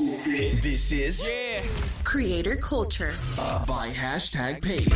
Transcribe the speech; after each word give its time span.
This 0.00 0.92
is 0.92 1.28
Yeah. 1.28 1.60
Creator 2.04 2.56
culture. 2.56 3.12
by 3.66 3.90
hashtag 3.90 4.62
paid. 4.62 4.90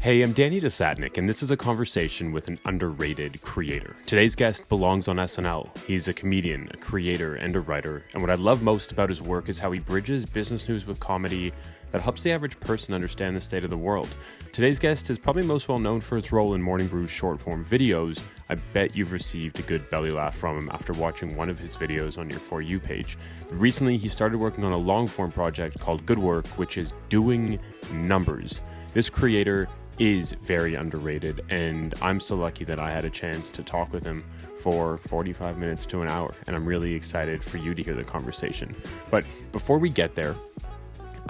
Hey, 0.00 0.22
I'm 0.22 0.32
Danny 0.32 0.60
Desatnik, 0.60 1.16
and 1.16 1.28
this 1.28 1.40
is 1.40 1.52
a 1.52 1.56
conversation 1.56 2.32
with 2.32 2.48
an 2.48 2.58
underrated 2.64 3.40
creator. 3.42 3.94
Today's 4.06 4.34
guest 4.34 4.68
belongs 4.68 5.06
on 5.06 5.20
SNL. 5.20 5.70
He's 5.86 6.08
a 6.08 6.12
comedian, 6.12 6.70
a 6.74 6.76
creator, 6.78 7.36
and 7.36 7.54
a 7.54 7.60
writer. 7.60 8.02
And 8.14 8.20
what 8.22 8.32
I 8.32 8.34
love 8.34 8.62
most 8.62 8.90
about 8.90 9.10
his 9.10 9.22
work 9.22 9.48
is 9.48 9.60
how 9.60 9.70
he 9.70 9.78
bridges 9.78 10.26
business 10.26 10.68
news 10.68 10.84
with 10.84 10.98
comedy 10.98 11.52
that 11.92 12.02
helps 12.02 12.22
the 12.22 12.32
average 12.32 12.58
person 12.60 12.94
understand 12.94 13.36
the 13.36 13.40
state 13.40 13.64
of 13.64 13.70
the 13.70 13.76
world. 13.76 14.08
Today's 14.52 14.78
guest 14.78 15.10
is 15.10 15.18
probably 15.18 15.42
most 15.42 15.68
well 15.68 15.78
known 15.78 16.00
for 16.00 16.16
his 16.16 16.32
role 16.32 16.54
in 16.54 16.62
Morning 16.62 16.86
Brew's 16.86 17.10
short 17.10 17.40
form 17.40 17.64
videos. 17.64 18.20
I 18.48 18.56
bet 18.56 18.96
you've 18.96 19.12
received 19.12 19.58
a 19.58 19.62
good 19.62 19.88
belly 19.90 20.10
laugh 20.10 20.36
from 20.36 20.58
him 20.58 20.70
after 20.72 20.92
watching 20.92 21.36
one 21.36 21.48
of 21.48 21.58
his 21.58 21.74
videos 21.74 22.18
on 22.18 22.28
your 22.28 22.40
For 22.40 22.60
You 22.60 22.80
page. 22.80 23.16
Recently, 23.50 23.96
he 23.96 24.08
started 24.08 24.38
working 24.38 24.64
on 24.64 24.72
a 24.72 24.78
long 24.78 25.06
form 25.06 25.30
project 25.30 25.78
called 25.78 26.04
Good 26.06 26.18
Work, 26.18 26.46
which 26.58 26.78
is 26.78 26.92
doing 27.08 27.58
numbers. 27.92 28.60
This 28.92 29.08
creator 29.08 29.68
is 30.00 30.32
very 30.42 30.74
underrated, 30.74 31.42
and 31.50 31.94
I'm 32.00 32.20
so 32.20 32.34
lucky 32.34 32.64
that 32.64 32.80
I 32.80 32.90
had 32.90 33.04
a 33.04 33.10
chance 33.10 33.50
to 33.50 33.62
talk 33.62 33.92
with 33.92 34.02
him 34.02 34.24
for 34.56 34.96
45 34.96 35.58
minutes 35.58 35.84
to 35.86 36.00
an 36.00 36.08
hour, 36.08 36.34
and 36.46 36.56
I'm 36.56 36.66
really 36.66 36.94
excited 36.94 37.44
for 37.44 37.58
you 37.58 37.74
to 37.74 37.82
hear 37.82 37.94
the 37.94 38.02
conversation. 38.02 38.74
But 39.10 39.26
before 39.52 39.78
we 39.78 39.90
get 39.90 40.14
there, 40.14 40.34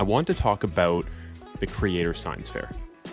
I 0.00 0.02
want 0.02 0.26
to 0.28 0.34
talk 0.34 0.64
about 0.64 1.04
the 1.58 1.66
Creator 1.66 2.14
Science 2.14 2.48
Fair. 2.48 2.70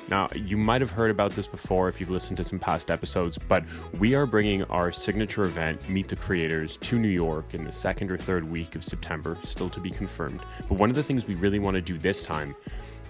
Now, 0.07 0.29
you 0.33 0.55
might 0.55 0.79
have 0.79 0.89
heard 0.89 1.11
about 1.11 1.33
this 1.33 1.45
before 1.45 1.89
if 1.89 1.99
you've 1.99 2.09
listened 2.09 2.37
to 2.37 2.45
some 2.45 2.59
past 2.59 2.89
episodes, 2.89 3.37
but 3.37 3.65
we 3.99 4.15
are 4.15 4.25
bringing 4.25 4.63
our 4.63 4.93
signature 4.93 5.43
event, 5.43 5.89
Meet 5.89 6.07
the 6.07 6.15
Creators, 6.15 6.77
to 6.77 6.97
New 6.97 7.09
York 7.09 7.53
in 7.53 7.65
the 7.65 7.73
second 7.73 8.09
or 8.09 8.17
third 8.17 8.49
week 8.49 8.75
of 8.75 8.85
September, 8.85 9.37
still 9.43 9.69
to 9.71 9.81
be 9.81 9.91
confirmed. 9.91 10.39
But 10.69 10.77
one 10.77 10.89
of 10.89 10.95
the 10.95 11.03
things 11.03 11.27
we 11.27 11.35
really 11.35 11.59
want 11.59 11.75
to 11.75 11.81
do 11.81 11.97
this 11.97 12.23
time 12.23 12.55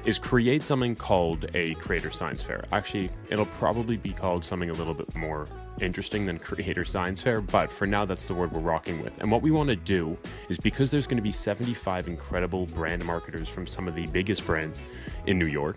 is 0.07 0.17
create 0.17 0.63
something 0.63 0.95
called 0.95 1.45
a 1.53 1.73
Creator 1.75 2.11
Science 2.11 2.41
Fair. 2.41 2.63
Actually, 2.71 3.09
it'll 3.29 3.45
probably 3.45 3.97
be 3.97 4.13
called 4.13 4.41
something 4.41 4.69
a 4.69 4.73
little 4.73 4.93
bit 4.93 5.13
more 5.17 5.45
interesting 5.81 6.25
than 6.25 6.39
Creator 6.39 6.85
Science 6.85 7.21
Fair, 7.21 7.41
but 7.41 7.69
for 7.69 7.85
now, 7.85 8.05
that's 8.05 8.25
the 8.25 8.33
word 8.33 8.53
we're 8.53 8.61
rocking 8.61 9.03
with. 9.03 9.17
And 9.17 9.29
what 9.29 9.41
we 9.41 9.51
want 9.51 9.67
to 9.67 9.75
do 9.75 10.17
is 10.47 10.57
because 10.57 10.91
there's 10.91 11.07
going 11.07 11.17
to 11.17 11.23
be 11.23 11.33
75 11.33 12.07
incredible 12.07 12.67
brand 12.67 13.03
marketers 13.03 13.49
from 13.49 13.67
some 13.67 13.85
of 13.85 13.95
the 13.95 14.07
biggest 14.07 14.45
brands 14.45 14.79
in 15.25 15.37
New 15.37 15.47
York, 15.47 15.75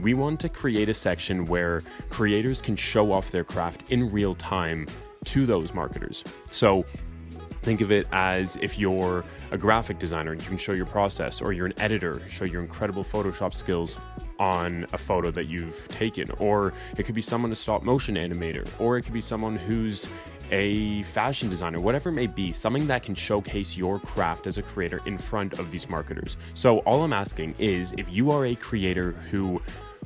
we 0.00 0.14
want 0.14 0.40
to 0.40 0.48
create 0.48 0.88
a 0.88 0.94
section 0.94 1.44
where 1.44 1.82
creators 2.08 2.62
can 2.62 2.74
show 2.74 3.12
off 3.12 3.30
their 3.30 3.44
craft 3.44 3.90
in 3.90 4.08
real 4.10 4.34
time 4.34 4.86
to 5.26 5.44
those 5.44 5.74
marketers. 5.74 6.24
So, 6.50 6.86
Think 7.62 7.80
of 7.80 7.92
it 7.92 8.06
as 8.12 8.56
if 8.56 8.78
you're 8.78 9.24
a 9.50 9.58
graphic 9.58 9.98
designer 9.98 10.32
and 10.32 10.42
you 10.42 10.48
can 10.48 10.58
show 10.58 10.72
your 10.72 10.86
process, 10.86 11.40
or 11.40 11.52
you're 11.52 11.66
an 11.66 11.78
editor, 11.78 12.22
show 12.28 12.44
your 12.44 12.62
incredible 12.62 13.04
Photoshop 13.04 13.54
skills 13.54 13.98
on 14.38 14.86
a 14.92 14.98
photo 14.98 15.30
that 15.30 15.46
you've 15.46 15.88
taken, 15.88 16.30
or 16.38 16.72
it 16.96 17.02
could 17.04 17.14
be 17.14 17.22
someone 17.22 17.50
a 17.52 17.56
stop 17.56 17.82
motion 17.82 18.14
animator, 18.14 18.68
or 18.80 18.96
it 18.96 19.02
could 19.02 19.12
be 19.12 19.20
someone 19.20 19.56
who's 19.56 20.08
a 20.50 21.02
fashion 21.04 21.50
designer, 21.50 21.78
whatever 21.78 22.08
it 22.08 22.14
may 22.14 22.26
be, 22.26 22.52
something 22.52 22.86
that 22.86 23.02
can 23.02 23.14
showcase 23.14 23.76
your 23.76 23.98
craft 23.98 24.46
as 24.46 24.58
a 24.58 24.62
creator 24.62 25.00
in 25.04 25.18
front 25.18 25.58
of 25.58 25.70
these 25.70 25.88
marketers. 25.90 26.36
So, 26.54 26.78
all 26.80 27.02
I'm 27.02 27.12
asking 27.12 27.54
is 27.58 27.94
if 27.98 28.10
you 28.10 28.30
are 28.30 28.46
a 28.46 28.54
creator 28.54 29.12
who 29.30 29.60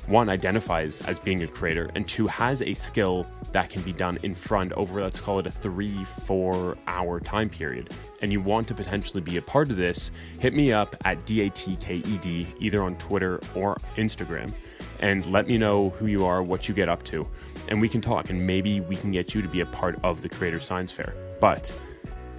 one 0.07 0.29
identifies 0.29 1.01
as 1.01 1.19
being 1.19 1.43
a 1.43 1.47
creator 1.47 1.89
and 1.95 2.07
two 2.07 2.27
has 2.27 2.61
a 2.61 2.73
skill 2.73 3.25
that 3.51 3.69
can 3.69 3.81
be 3.83 3.93
done 3.93 4.17
in 4.23 4.35
front 4.35 4.73
over 4.73 5.01
let's 5.01 5.19
call 5.19 5.39
it 5.39 5.47
a 5.47 5.51
three 5.51 6.03
four 6.03 6.77
hour 6.87 7.19
time 7.19 7.49
period. 7.49 7.93
And 8.21 8.31
you 8.31 8.41
want 8.41 8.67
to 8.69 8.73
potentially 8.73 9.21
be 9.21 9.37
a 9.37 9.41
part 9.41 9.69
of 9.69 9.77
this 9.77 10.11
hit 10.39 10.53
me 10.53 10.71
up 10.71 10.95
at 11.05 11.25
datked 11.25 12.47
either 12.59 12.83
on 12.83 12.97
twitter 12.97 13.39
or 13.55 13.77
instagram 13.95 14.51
and 14.99 15.25
let 15.27 15.47
me 15.47 15.57
know 15.57 15.89
who 15.91 16.07
you 16.07 16.25
are 16.25 16.43
what 16.43 16.67
you 16.67 16.75
get 16.75 16.89
up 16.89 17.03
to 17.03 17.27
and 17.69 17.79
we 17.79 17.87
can 17.87 18.01
talk 18.01 18.29
and 18.29 18.45
maybe 18.45 18.81
we 18.81 18.95
can 18.95 19.11
get 19.11 19.33
you 19.33 19.41
to 19.41 19.47
be 19.47 19.61
a 19.61 19.65
part 19.67 19.97
of 20.03 20.21
the 20.21 20.29
creator 20.29 20.59
science 20.59 20.91
fair. 20.91 21.13
But 21.39 21.71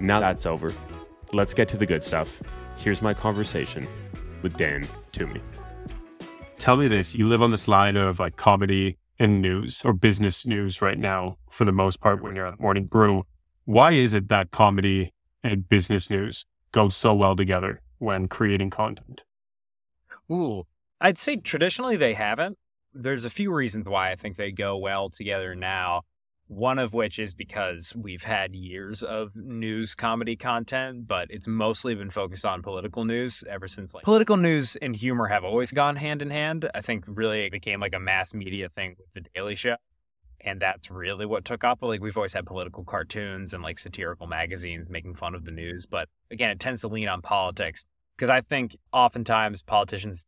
now 0.00 0.20
that's 0.20 0.46
over 0.46 0.72
let's 1.34 1.54
get 1.54 1.68
to 1.68 1.76
the 1.76 1.86
good 1.86 2.02
stuff. 2.02 2.40
Here's 2.76 3.02
my 3.02 3.14
conversation 3.14 3.88
with 4.42 4.56
dan 4.56 4.86
toomey 5.12 5.40
tell 6.64 6.78
me 6.78 6.88
this 6.88 7.14
you 7.14 7.28
live 7.28 7.42
on 7.42 7.50
this 7.50 7.68
line 7.68 7.94
of 7.94 8.18
like 8.18 8.36
comedy 8.36 8.96
and 9.18 9.42
news 9.42 9.82
or 9.84 9.92
business 9.92 10.46
news 10.46 10.80
right 10.80 10.98
now 10.98 11.36
for 11.50 11.66
the 11.66 11.72
most 11.72 12.00
part 12.00 12.22
when 12.22 12.34
you're 12.34 12.46
at 12.46 12.58
morning 12.58 12.86
brew 12.86 13.26
why 13.66 13.92
is 13.92 14.14
it 14.14 14.28
that 14.28 14.50
comedy 14.50 15.12
and 15.42 15.68
business 15.68 16.08
news 16.08 16.46
go 16.72 16.88
so 16.88 17.12
well 17.12 17.36
together 17.36 17.82
when 17.98 18.26
creating 18.26 18.70
content 18.70 19.20
Ooh. 20.32 20.66
I'd 21.00 21.18
say 21.18 21.36
traditionally 21.36 21.96
they 21.96 22.14
haven't. 22.14 22.56
There's 22.94 23.24
a 23.24 23.30
few 23.30 23.52
reasons 23.52 23.86
why 23.86 24.10
I 24.10 24.16
think 24.16 24.36
they 24.38 24.52
go 24.52 24.78
well 24.78 25.10
together 25.10 25.54
now. 25.54 26.02
One 26.46 26.78
of 26.78 26.92
which 26.92 27.18
is 27.18 27.34
because 27.34 27.94
we've 27.96 28.22
had 28.22 28.54
years 28.54 29.02
of 29.02 29.34
news 29.34 29.94
comedy 29.94 30.36
content, 30.36 31.06
but 31.08 31.28
it's 31.30 31.48
mostly 31.48 31.94
been 31.94 32.10
focused 32.10 32.44
on 32.44 32.60
political 32.60 33.06
news 33.06 33.42
ever 33.48 33.66
since 33.66 33.94
like 33.94 34.04
political 34.04 34.36
news 34.36 34.76
and 34.76 34.94
humor 34.94 35.26
have 35.26 35.42
always 35.42 35.72
gone 35.72 35.96
hand 35.96 36.20
in 36.20 36.30
hand. 36.30 36.68
I 36.74 36.82
think 36.82 37.04
really 37.08 37.44
it 37.46 37.52
became 37.52 37.80
like 37.80 37.94
a 37.94 38.00
mass 38.00 38.34
media 38.34 38.68
thing 38.68 38.96
with 38.98 39.12
the 39.14 39.30
Daily 39.34 39.54
Show. 39.54 39.76
And 40.42 40.60
that's 40.60 40.90
really 40.90 41.24
what 41.24 41.46
took 41.46 41.64
off. 41.64 41.78
Like 41.80 42.02
we've 42.02 42.16
always 42.16 42.34
had 42.34 42.44
political 42.44 42.84
cartoons 42.84 43.54
and 43.54 43.62
like 43.62 43.78
satirical 43.78 44.26
magazines 44.26 44.90
making 44.90 45.14
fun 45.14 45.34
of 45.34 45.46
the 45.46 45.50
news. 45.50 45.86
But 45.86 46.10
again, 46.30 46.50
it 46.50 46.60
tends 46.60 46.82
to 46.82 46.88
lean 46.88 47.08
on 47.08 47.22
politics 47.22 47.86
because 48.16 48.28
I 48.28 48.42
think 48.42 48.76
oftentimes 48.92 49.62
politicians 49.62 50.26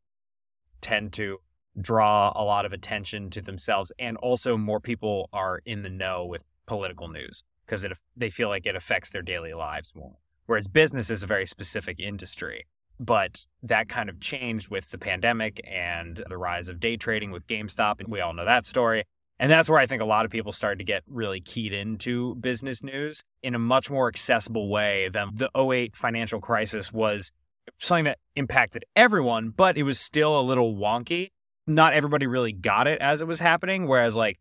tend 0.81 1.13
to 1.15 1.39
draw 1.81 2.33
a 2.35 2.45
lot 2.45 2.65
of 2.65 2.73
attention 2.73 3.31
to 3.31 3.41
themselves 3.41 3.93
and 3.99 4.17
also 4.19 4.57
more 4.57 4.81
people 4.81 5.29
are 5.33 5.61
in 5.65 5.83
the 5.83 5.91
know 5.91 6.25
with 6.25 6.45
political 6.67 7.09
news 7.09 7.45
because 7.67 7.87
they 8.17 8.31
feel 8.31 8.49
like 8.49 8.67
it 8.67 8.77
affects 8.77 9.11
their 9.11 9.23
daily 9.23 9.55
lives 9.55 9.93
more 9.95 10.17
whereas 10.47 10.67
business 10.67 11.11
is 11.11 11.23
a 11.23 11.27
very 11.27 11.47
specific 11.47 12.01
industry 12.01 12.67
but 12.99 13.45
that 13.63 13.89
kind 13.89 14.09
of 14.09 14.19
changed 14.21 14.71
with 14.71 14.91
the 14.91 14.99
pandemic 14.99 15.61
and 15.71 16.25
the 16.29 16.39
rise 16.39 16.69
of 16.69 16.81
day 16.81 16.97
trading 16.97 17.31
with 17.31 17.47
GameStop 17.47 18.01
and 18.01 18.09
we 18.09 18.21
all 18.21 18.33
know 18.33 18.45
that 18.45 18.65
story 18.65 19.05
and 19.39 19.51
that's 19.51 19.69
where 19.69 19.79
I 19.79 19.87
think 19.87 20.01
a 20.01 20.07
lot 20.07 20.25
of 20.25 20.31
people 20.31 20.53
started 20.53 20.79
to 20.79 20.85
get 20.85 21.03
really 21.07 21.41
keyed 21.41 21.73
into 21.73 22.37
business 22.37 22.83
news 22.83 23.23
in 23.43 23.55
a 23.55 23.59
much 23.59 23.91
more 23.91 24.09
accessible 24.09 24.71
way 24.71 25.11
than 25.13 25.31
the 25.35 25.51
08 25.55 25.95
financial 25.95 26.41
crisis 26.41 26.93
was 26.93 27.33
something 27.79 28.05
that 28.05 28.19
impacted 28.35 28.85
everyone, 28.95 29.51
but 29.51 29.77
it 29.77 29.83
was 29.83 30.01
still 30.01 30.39
a 30.39 30.43
little 30.43 30.75
wonky. 30.75 31.33
Not 31.67 31.95
everybody 31.95 32.27
really 32.27 32.53
got 32.53 32.87
it 32.87 33.01
as 33.01 33.21
it 33.21 33.27
was 33.27 33.41
happening. 33.41 33.87
Whereas, 33.87 34.15
like 34.15 34.39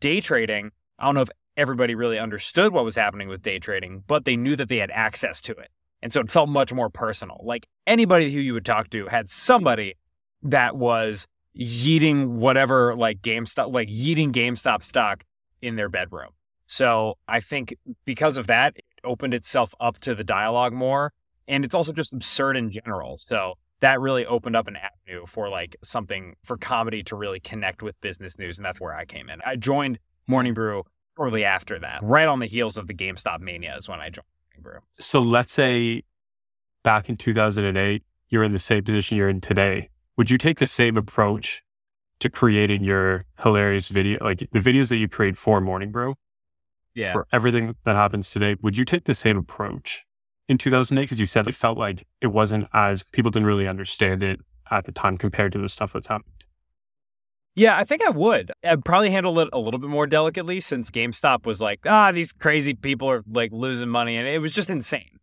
day 0.00 0.20
trading, 0.20 0.70
I 0.98 1.06
don't 1.06 1.14
know 1.14 1.22
if 1.22 1.30
everybody 1.56 1.94
really 1.94 2.18
understood 2.18 2.72
what 2.72 2.84
was 2.84 2.96
happening 2.96 3.28
with 3.28 3.42
day 3.42 3.58
trading, 3.58 4.02
but 4.06 4.24
they 4.24 4.36
knew 4.36 4.56
that 4.56 4.68
they 4.68 4.78
had 4.78 4.90
access 4.90 5.40
to 5.42 5.52
it. 5.52 5.70
And 6.02 6.12
so 6.12 6.20
it 6.20 6.30
felt 6.30 6.48
much 6.48 6.72
more 6.72 6.90
personal. 6.90 7.40
Like 7.42 7.66
anybody 7.86 8.32
who 8.32 8.40
you 8.40 8.54
would 8.54 8.64
talk 8.64 8.90
to 8.90 9.06
had 9.06 9.30
somebody 9.30 9.94
that 10.42 10.76
was 10.76 11.26
yeeting 11.58 12.26
whatever, 12.26 12.94
like 12.94 13.22
GameStop, 13.22 13.72
like 13.72 13.88
yeeting 13.88 14.32
GameStop 14.32 14.82
stock 14.82 15.24
in 15.62 15.76
their 15.76 15.88
bedroom. 15.88 16.30
So 16.66 17.14
I 17.28 17.40
think 17.40 17.74
because 18.04 18.36
of 18.36 18.48
that, 18.48 18.76
it 18.76 18.84
opened 19.04 19.34
itself 19.34 19.74
up 19.80 19.98
to 20.00 20.14
the 20.14 20.24
dialogue 20.24 20.72
more 20.72 21.12
and 21.46 21.64
it's 21.64 21.74
also 21.74 21.92
just 21.92 22.12
absurd 22.12 22.56
in 22.56 22.70
general. 22.70 23.16
So 23.16 23.54
that 23.84 24.00
really 24.00 24.24
opened 24.24 24.56
up 24.56 24.66
an 24.66 24.76
avenue 24.76 25.26
for 25.26 25.50
like 25.50 25.76
something 25.84 26.34
for 26.42 26.56
comedy 26.56 27.02
to 27.02 27.16
really 27.16 27.38
connect 27.38 27.82
with 27.82 28.00
business 28.00 28.38
news, 28.38 28.56
and 28.56 28.64
that's 28.64 28.80
where 28.80 28.94
I 28.94 29.04
came 29.04 29.28
in. 29.28 29.40
I 29.44 29.56
joined 29.56 29.98
Morning 30.26 30.54
Brew 30.54 30.84
shortly 31.18 31.44
after 31.44 31.78
that, 31.78 32.00
right 32.02 32.26
on 32.26 32.38
the 32.38 32.46
heels 32.46 32.78
of 32.78 32.86
the 32.86 32.94
GameStop 32.94 33.40
mania 33.40 33.76
is 33.76 33.86
when 33.86 34.00
I 34.00 34.08
joined 34.08 34.24
Morning 34.48 34.62
Brew. 34.62 34.80
so 34.94 35.20
let's 35.20 35.52
say 35.52 36.02
back 36.82 37.10
in 37.10 37.16
2008 37.18 38.02
you're 38.30 38.42
in 38.42 38.52
the 38.52 38.58
same 38.58 38.82
position 38.82 39.18
you're 39.18 39.28
in 39.28 39.42
today. 39.42 39.90
Would 40.16 40.30
you 40.30 40.38
take 40.38 40.58
the 40.58 40.66
same 40.66 40.96
approach 40.96 41.62
to 42.20 42.30
creating 42.30 42.84
your 42.84 43.26
hilarious 43.42 43.88
video 43.88 44.24
like 44.24 44.38
the 44.38 44.60
videos 44.60 44.88
that 44.88 44.96
you 44.96 45.08
create 45.08 45.36
for 45.36 45.60
morning 45.60 45.92
brew? 45.92 46.14
Yeah, 46.94 47.12
for 47.12 47.26
everything 47.32 47.74
that 47.84 47.96
happens 47.96 48.30
today 48.30 48.56
would 48.62 48.78
you 48.78 48.86
take 48.86 49.04
the 49.04 49.14
same 49.14 49.36
approach 49.36 50.06
in 50.48 50.58
2008 50.58 51.02
because 51.02 51.20
you 51.20 51.26
said 51.26 51.46
it 51.46 51.54
felt 51.54 51.78
like 51.78 52.06
it 52.20 52.28
wasn't 52.28 52.66
as 52.72 53.02
people 53.02 53.30
didn't 53.30 53.46
really 53.46 53.68
understand 53.68 54.22
it 54.22 54.40
at 54.70 54.84
the 54.84 54.92
time 54.92 55.16
compared 55.16 55.52
to 55.52 55.58
the 55.58 55.68
stuff 55.68 55.92
that's 55.92 56.06
happened 56.06 56.32
Yeah, 57.54 57.76
I 57.76 57.84
think 57.84 58.02
I 58.02 58.10
would. 58.10 58.52
I'd 58.64 58.84
probably 58.84 59.10
handle 59.10 59.38
it 59.38 59.48
a 59.52 59.58
little 59.58 59.78
bit 59.78 59.90
more 59.90 60.06
delicately 60.06 60.60
since 60.60 60.90
GameStop 60.90 61.46
was 61.46 61.60
like, 61.60 61.80
ah, 61.86 62.10
these 62.10 62.32
crazy 62.32 62.74
people 62.74 63.08
are 63.08 63.22
like 63.30 63.52
losing 63.52 63.88
money. 63.88 64.16
And 64.16 64.26
it 64.26 64.40
was 64.40 64.52
just 64.52 64.70
insane. 64.70 65.20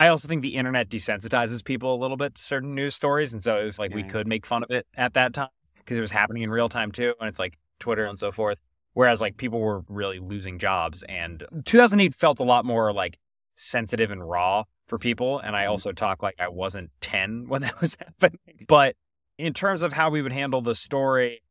I 0.00 0.08
also 0.08 0.26
think 0.26 0.40
the 0.40 0.56
internet 0.56 0.88
desensitizes 0.88 1.62
people 1.62 1.94
a 1.94 2.00
little 2.00 2.16
bit 2.16 2.34
to 2.36 2.42
certain 2.42 2.74
news 2.74 2.94
stories. 2.94 3.34
And 3.34 3.42
so 3.42 3.60
it 3.60 3.64
was 3.64 3.78
like 3.78 3.94
we 3.94 4.02
could 4.02 4.26
make 4.26 4.46
fun 4.46 4.62
of 4.62 4.70
it 4.70 4.86
at 4.96 5.12
that 5.12 5.34
time 5.34 5.50
because 5.76 5.98
it 5.98 6.00
was 6.00 6.10
happening 6.10 6.42
in 6.42 6.50
real 6.50 6.70
time 6.70 6.90
too. 6.90 7.12
And 7.20 7.28
it's 7.28 7.38
like 7.38 7.58
Twitter 7.78 8.06
and 8.06 8.18
so 8.18 8.32
forth. 8.32 8.56
Whereas 8.94 9.20
like 9.20 9.36
people 9.36 9.60
were 9.60 9.84
really 9.88 10.18
losing 10.18 10.58
jobs. 10.58 11.02
And 11.02 11.44
2008 11.66 12.14
felt 12.14 12.40
a 12.40 12.44
lot 12.44 12.64
more 12.64 12.94
like 12.94 13.18
sensitive 13.60 14.10
and 14.10 14.28
raw 14.28 14.64
for 14.86 14.98
people. 14.98 15.38
And 15.38 15.54
I 15.54 15.62
mm-hmm. 15.62 15.70
also 15.70 15.92
talk 15.92 16.22
like 16.22 16.36
I 16.38 16.48
wasn't 16.48 16.90
10 17.00 17.44
when 17.48 17.62
that 17.62 17.80
was 17.80 17.96
happening. 17.96 18.66
But 18.66 18.96
in 19.38 19.52
terms 19.52 19.82
of 19.82 19.92
how 19.92 20.10
we 20.10 20.22
would 20.22 20.32
handle 20.32 20.60
the 20.60 20.74
story, 20.74 21.42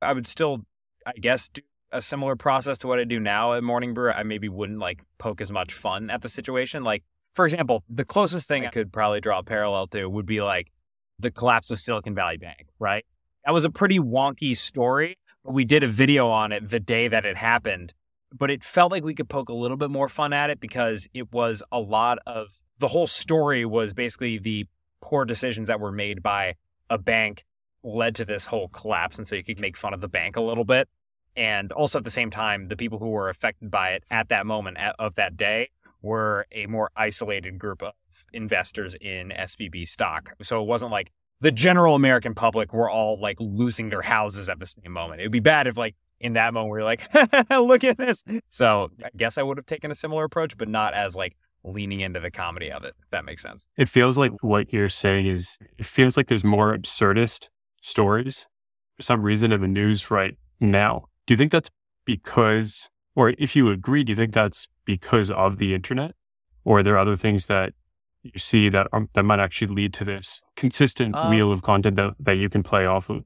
I 0.00 0.12
would 0.12 0.26
still, 0.26 0.64
I 1.06 1.12
guess, 1.12 1.48
do 1.48 1.62
a 1.90 2.02
similar 2.02 2.36
process 2.36 2.78
to 2.78 2.86
what 2.86 2.98
I 2.98 3.04
do 3.04 3.18
now 3.18 3.54
at 3.54 3.62
Morning 3.62 3.94
Brew. 3.94 4.10
I 4.10 4.22
maybe 4.22 4.48
wouldn't 4.48 4.78
like 4.78 5.02
poke 5.18 5.40
as 5.40 5.50
much 5.50 5.72
fun 5.72 6.10
at 6.10 6.22
the 6.22 6.28
situation. 6.28 6.84
Like, 6.84 7.02
for 7.34 7.46
example, 7.46 7.82
the 7.88 8.04
closest 8.04 8.48
thing 8.48 8.66
I 8.66 8.70
could 8.70 8.92
probably 8.92 9.20
draw 9.20 9.38
a 9.38 9.42
parallel 9.42 9.86
to 9.88 10.06
would 10.06 10.26
be 10.26 10.42
like 10.42 10.70
the 11.18 11.30
collapse 11.30 11.70
of 11.70 11.78
Silicon 11.78 12.14
Valley 12.14 12.36
Bank, 12.36 12.68
right? 12.78 13.04
That 13.44 13.52
was 13.52 13.64
a 13.64 13.70
pretty 13.70 13.98
wonky 13.98 14.56
story, 14.56 15.18
but 15.44 15.54
we 15.54 15.64
did 15.64 15.82
a 15.82 15.88
video 15.88 16.28
on 16.28 16.52
it 16.52 16.68
the 16.68 16.80
day 16.80 17.08
that 17.08 17.24
it 17.24 17.36
happened. 17.36 17.94
But 18.36 18.50
it 18.50 18.62
felt 18.62 18.92
like 18.92 19.04
we 19.04 19.14
could 19.14 19.28
poke 19.28 19.48
a 19.48 19.54
little 19.54 19.76
bit 19.76 19.90
more 19.90 20.08
fun 20.08 20.32
at 20.32 20.50
it 20.50 20.60
because 20.60 21.08
it 21.14 21.32
was 21.32 21.62
a 21.72 21.80
lot 21.80 22.18
of 22.26 22.48
the 22.78 22.88
whole 22.88 23.06
story 23.06 23.64
was 23.64 23.94
basically 23.94 24.38
the 24.38 24.66
poor 25.00 25.24
decisions 25.24 25.68
that 25.68 25.80
were 25.80 25.92
made 25.92 26.22
by 26.22 26.54
a 26.90 26.98
bank 26.98 27.44
led 27.82 28.14
to 28.16 28.24
this 28.24 28.46
whole 28.46 28.68
collapse. 28.68 29.18
And 29.18 29.26
so 29.26 29.34
you 29.34 29.44
could 29.44 29.60
make 29.60 29.76
fun 29.76 29.94
of 29.94 30.00
the 30.00 30.08
bank 30.08 30.36
a 30.36 30.42
little 30.42 30.64
bit. 30.64 30.88
And 31.36 31.72
also 31.72 31.98
at 31.98 32.04
the 32.04 32.10
same 32.10 32.30
time, 32.30 32.68
the 32.68 32.76
people 32.76 32.98
who 32.98 33.10
were 33.10 33.28
affected 33.28 33.70
by 33.70 33.90
it 33.90 34.04
at 34.10 34.28
that 34.28 34.44
moment 34.46 34.78
of 34.98 35.14
that 35.14 35.36
day 35.36 35.70
were 36.02 36.46
a 36.52 36.66
more 36.66 36.90
isolated 36.96 37.58
group 37.58 37.82
of 37.82 37.92
investors 38.32 38.96
in 39.00 39.30
SVB 39.30 39.86
stock. 39.86 40.34
So 40.42 40.60
it 40.60 40.66
wasn't 40.66 40.90
like 40.90 41.12
the 41.40 41.52
general 41.52 41.94
American 41.94 42.34
public 42.34 42.72
were 42.72 42.90
all 42.90 43.20
like 43.20 43.36
losing 43.40 43.88
their 43.88 44.02
houses 44.02 44.48
at 44.48 44.58
the 44.58 44.66
same 44.66 44.92
moment. 44.92 45.20
It 45.20 45.24
would 45.24 45.32
be 45.32 45.40
bad 45.40 45.66
if 45.66 45.76
like 45.76 45.94
in 46.20 46.34
that 46.34 46.52
moment 46.54 46.72
we 46.72 46.78
are 46.80 46.84
like, 46.84 47.08
look 47.50 47.84
at 47.84 47.98
this. 47.98 48.24
So 48.48 48.90
I 49.04 49.10
guess 49.16 49.38
I 49.38 49.42
would 49.42 49.56
have 49.56 49.66
taken 49.66 49.90
a 49.90 49.94
similar 49.94 50.24
approach, 50.24 50.56
but 50.56 50.68
not 50.68 50.94
as 50.94 51.14
like 51.14 51.36
leaning 51.64 52.00
into 52.00 52.20
the 52.20 52.30
comedy 52.30 52.70
of 52.70 52.84
it, 52.84 52.94
if 53.00 53.10
that 53.10 53.24
makes 53.24 53.42
sense. 53.42 53.66
It 53.76 53.88
feels 53.88 54.16
like 54.16 54.32
what 54.42 54.72
you're 54.72 54.88
saying 54.88 55.26
is 55.26 55.58
it 55.76 55.86
feels 55.86 56.16
like 56.16 56.28
there's 56.28 56.44
more 56.44 56.76
absurdist 56.76 57.48
stories 57.80 58.46
for 58.96 59.02
some 59.02 59.22
reason 59.22 59.52
in 59.52 59.60
the 59.60 59.68
news 59.68 60.10
right 60.10 60.36
now. 60.60 61.06
Do 61.26 61.34
you 61.34 61.38
think 61.38 61.52
that's 61.52 61.70
because, 62.04 62.88
or 63.14 63.34
if 63.38 63.54
you 63.54 63.70
agree, 63.70 64.04
do 64.04 64.10
you 64.10 64.16
think 64.16 64.32
that's 64.32 64.68
because 64.84 65.30
of 65.30 65.58
the 65.58 65.74
internet? 65.74 66.14
Or 66.64 66.78
are 66.78 66.82
there 66.82 66.98
other 66.98 67.16
things 67.16 67.46
that 67.46 67.72
you 68.22 68.38
see 68.38 68.68
that 68.68 68.88
are, 68.92 69.06
that 69.14 69.22
might 69.22 69.40
actually 69.40 69.74
lead 69.74 69.94
to 69.94 70.04
this 70.04 70.40
consistent 70.56 71.14
um, 71.14 71.30
wheel 71.30 71.52
of 71.52 71.62
content 71.62 71.96
that, 71.96 72.14
that 72.20 72.36
you 72.36 72.48
can 72.48 72.62
play 72.62 72.86
off 72.86 73.08
of? 73.08 73.24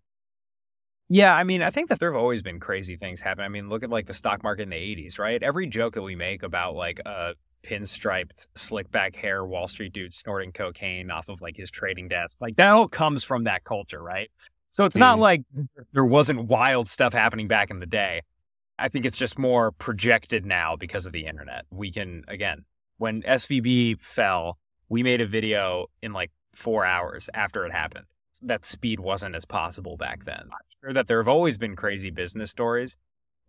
Yeah, 1.14 1.34
I 1.36 1.44
mean, 1.44 1.60
I 1.60 1.68
think 1.68 1.90
that 1.90 2.00
there 2.00 2.10
have 2.10 2.18
always 2.18 2.40
been 2.40 2.58
crazy 2.58 2.96
things 2.96 3.20
happen. 3.20 3.44
I 3.44 3.48
mean, 3.48 3.68
look 3.68 3.84
at 3.84 3.90
like 3.90 4.06
the 4.06 4.14
stock 4.14 4.42
market 4.42 4.62
in 4.62 4.70
the 4.70 4.76
80s, 4.76 5.18
right? 5.18 5.42
Every 5.42 5.66
joke 5.66 5.92
that 5.92 6.00
we 6.00 6.16
make 6.16 6.42
about 6.42 6.74
like 6.74 7.00
a 7.04 7.34
pinstriped, 7.62 8.46
slick 8.54 8.90
back 8.90 9.14
hair 9.14 9.44
Wall 9.44 9.68
Street 9.68 9.92
dude 9.92 10.14
snorting 10.14 10.52
cocaine 10.52 11.10
off 11.10 11.28
of 11.28 11.42
like 11.42 11.54
his 11.54 11.70
trading 11.70 12.08
desk. 12.08 12.38
Like 12.40 12.56
that 12.56 12.70
all 12.70 12.88
comes 12.88 13.24
from 13.24 13.44
that 13.44 13.62
culture, 13.62 14.02
right? 14.02 14.30
So 14.70 14.86
it's 14.86 14.96
mm. 14.96 15.00
not 15.00 15.18
like 15.18 15.42
there 15.92 16.06
wasn't 16.06 16.46
wild 16.48 16.88
stuff 16.88 17.12
happening 17.12 17.46
back 17.46 17.70
in 17.70 17.78
the 17.78 17.84
day. 17.84 18.22
I 18.78 18.88
think 18.88 19.04
it's 19.04 19.18
just 19.18 19.38
more 19.38 19.70
projected 19.72 20.46
now 20.46 20.76
because 20.76 21.04
of 21.04 21.12
the 21.12 21.26
internet. 21.26 21.66
We 21.70 21.92
can, 21.92 22.24
again, 22.26 22.64
when 22.96 23.20
SVB 23.20 24.00
fell, 24.00 24.56
we 24.88 25.02
made 25.02 25.20
a 25.20 25.26
video 25.26 25.88
in 26.02 26.14
like 26.14 26.30
four 26.54 26.86
hours 26.86 27.28
after 27.34 27.66
it 27.66 27.72
happened. 27.72 28.06
That 28.42 28.64
speed 28.64 29.00
wasn't 29.00 29.34
as 29.34 29.44
possible 29.44 29.96
back 29.96 30.24
then. 30.24 30.42
I'm 30.52 30.66
sure 30.82 30.92
that 30.92 31.06
there 31.06 31.18
have 31.18 31.28
always 31.28 31.56
been 31.56 31.76
crazy 31.76 32.10
business 32.10 32.50
stories, 32.50 32.96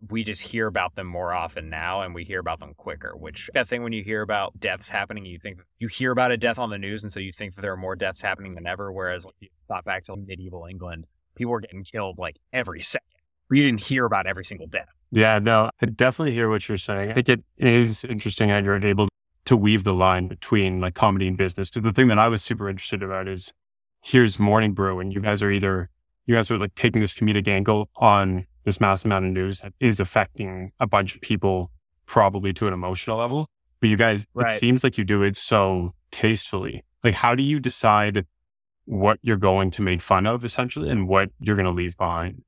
we 0.09 0.23
just 0.23 0.41
hear 0.41 0.67
about 0.67 0.95
them 0.95 1.07
more 1.07 1.33
often 1.33 1.69
now 1.69 2.01
and 2.01 2.13
we 2.13 2.23
hear 2.23 2.39
about 2.39 2.59
them 2.59 2.73
quicker, 2.75 3.15
which 3.15 3.49
that 3.53 3.67
thing 3.67 3.83
when 3.83 3.93
you 3.93 4.03
hear 4.03 4.21
about 4.21 4.59
deaths 4.59 4.89
happening, 4.89 5.25
you 5.25 5.39
think 5.39 5.59
you 5.79 5.87
hear 5.87 6.11
about 6.11 6.31
a 6.31 6.37
death 6.37 6.59
on 6.59 6.69
the 6.69 6.77
news. 6.77 7.03
And 7.03 7.11
so 7.11 7.19
you 7.19 7.31
think 7.31 7.55
that 7.55 7.61
there 7.61 7.71
are 7.71 7.77
more 7.77 7.95
deaths 7.95 8.21
happening 8.21 8.55
than 8.55 8.67
ever. 8.67 8.91
Whereas 8.91 9.25
like, 9.25 9.35
you 9.39 9.49
thought 9.67 9.85
back 9.85 10.03
to 10.03 10.15
medieval 10.15 10.65
England, 10.69 11.05
people 11.35 11.51
were 11.51 11.61
getting 11.61 11.83
killed 11.83 12.17
like 12.17 12.37
every 12.51 12.81
second. 12.81 13.07
We 13.49 13.61
didn't 13.61 13.81
hear 13.81 14.05
about 14.05 14.25
every 14.25 14.43
single 14.43 14.67
death. 14.67 14.89
Yeah, 15.11 15.39
no, 15.39 15.69
I 15.81 15.85
definitely 15.85 16.33
hear 16.33 16.49
what 16.49 16.67
you're 16.67 16.77
saying. 16.77 17.11
I 17.11 17.13
think 17.13 17.29
it 17.29 17.43
is 17.57 18.03
interesting 18.03 18.49
how 18.49 18.57
you're 18.57 18.83
able 18.83 19.07
to 19.45 19.57
weave 19.57 19.83
the 19.83 19.93
line 19.93 20.27
between 20.27 20.81
like 20.81 20.95
comedy 20.95 21.27
and 21.27 21.37
business. 21.37 21.69
The 21.69 21.91
thing 21.91 22.07
that 22.07 22.17
I 22.17 22.27
was 22.29 22.43
super 22.43 22.69
interested 22.69 23.03
about 23.03 23.27
is 23.27 23.53
here's 24.03 24.37
Morning 24.37 24.73
Brew, 24.73 24.99
and 24.99 25.11
you 25.13 25.21
guys 25.21 25.41
are 25.41 25.49
either 25.49 25.89
you 26.25 26.35
guys 26.35 26.51
are 26.51 26.57
like 26.57 26.75
taking 26.75 27.01
this 27.01 27.13
comedic 27.13 27.47
angle 27.47 27.89
on 27.95 28.45
this 28.65 28.79
mass 28.79 29.03
amount 29.03 29.25
of 29.25 29.31
news 29.31 29.59
that 29.59 29.73
is 29.79 29.99
affecting 29.99 30.71
a 30.79 30.87
bunch 30.87 31.15
of 31.15 31.21
people, 31.21 31.71
probably 32.05 32.53
to 32.53 32.67
an 32.67 32.73
emotional 32.73 33.17
level. 33.17 33.47
But 33.79 33.89
you 33.89 33.97
guys, 33.97 34.25
right. 34.33 34.49
it 34.49 34.59
seems 34.59 34.83
like 34.83 34.97
you 34.97 35.03
do 35.03 35.23
it 35.23 35.35
so 35.35 35.93
tastefully. 36.11 36.83
Like, 37.03 37.15
how 37.15 37.35
do 37.35 37.43
you 37.43 37.59
decide 37.59 38.25
what 38.85 39.19
you're 39.21 39.35
going 39.37 39.71
to 39.71 39.81
make 39.81 40.01
fun 40.01 40.25
of 40.25 40.45
essentially 40.45 40.89
and 40.89 41.07
what 41.07 41.29
you're 41.39 41.57
going 41.57 41.65
to 41.65 41.71
leave 41.71 41.97
behind? 41.97 42.43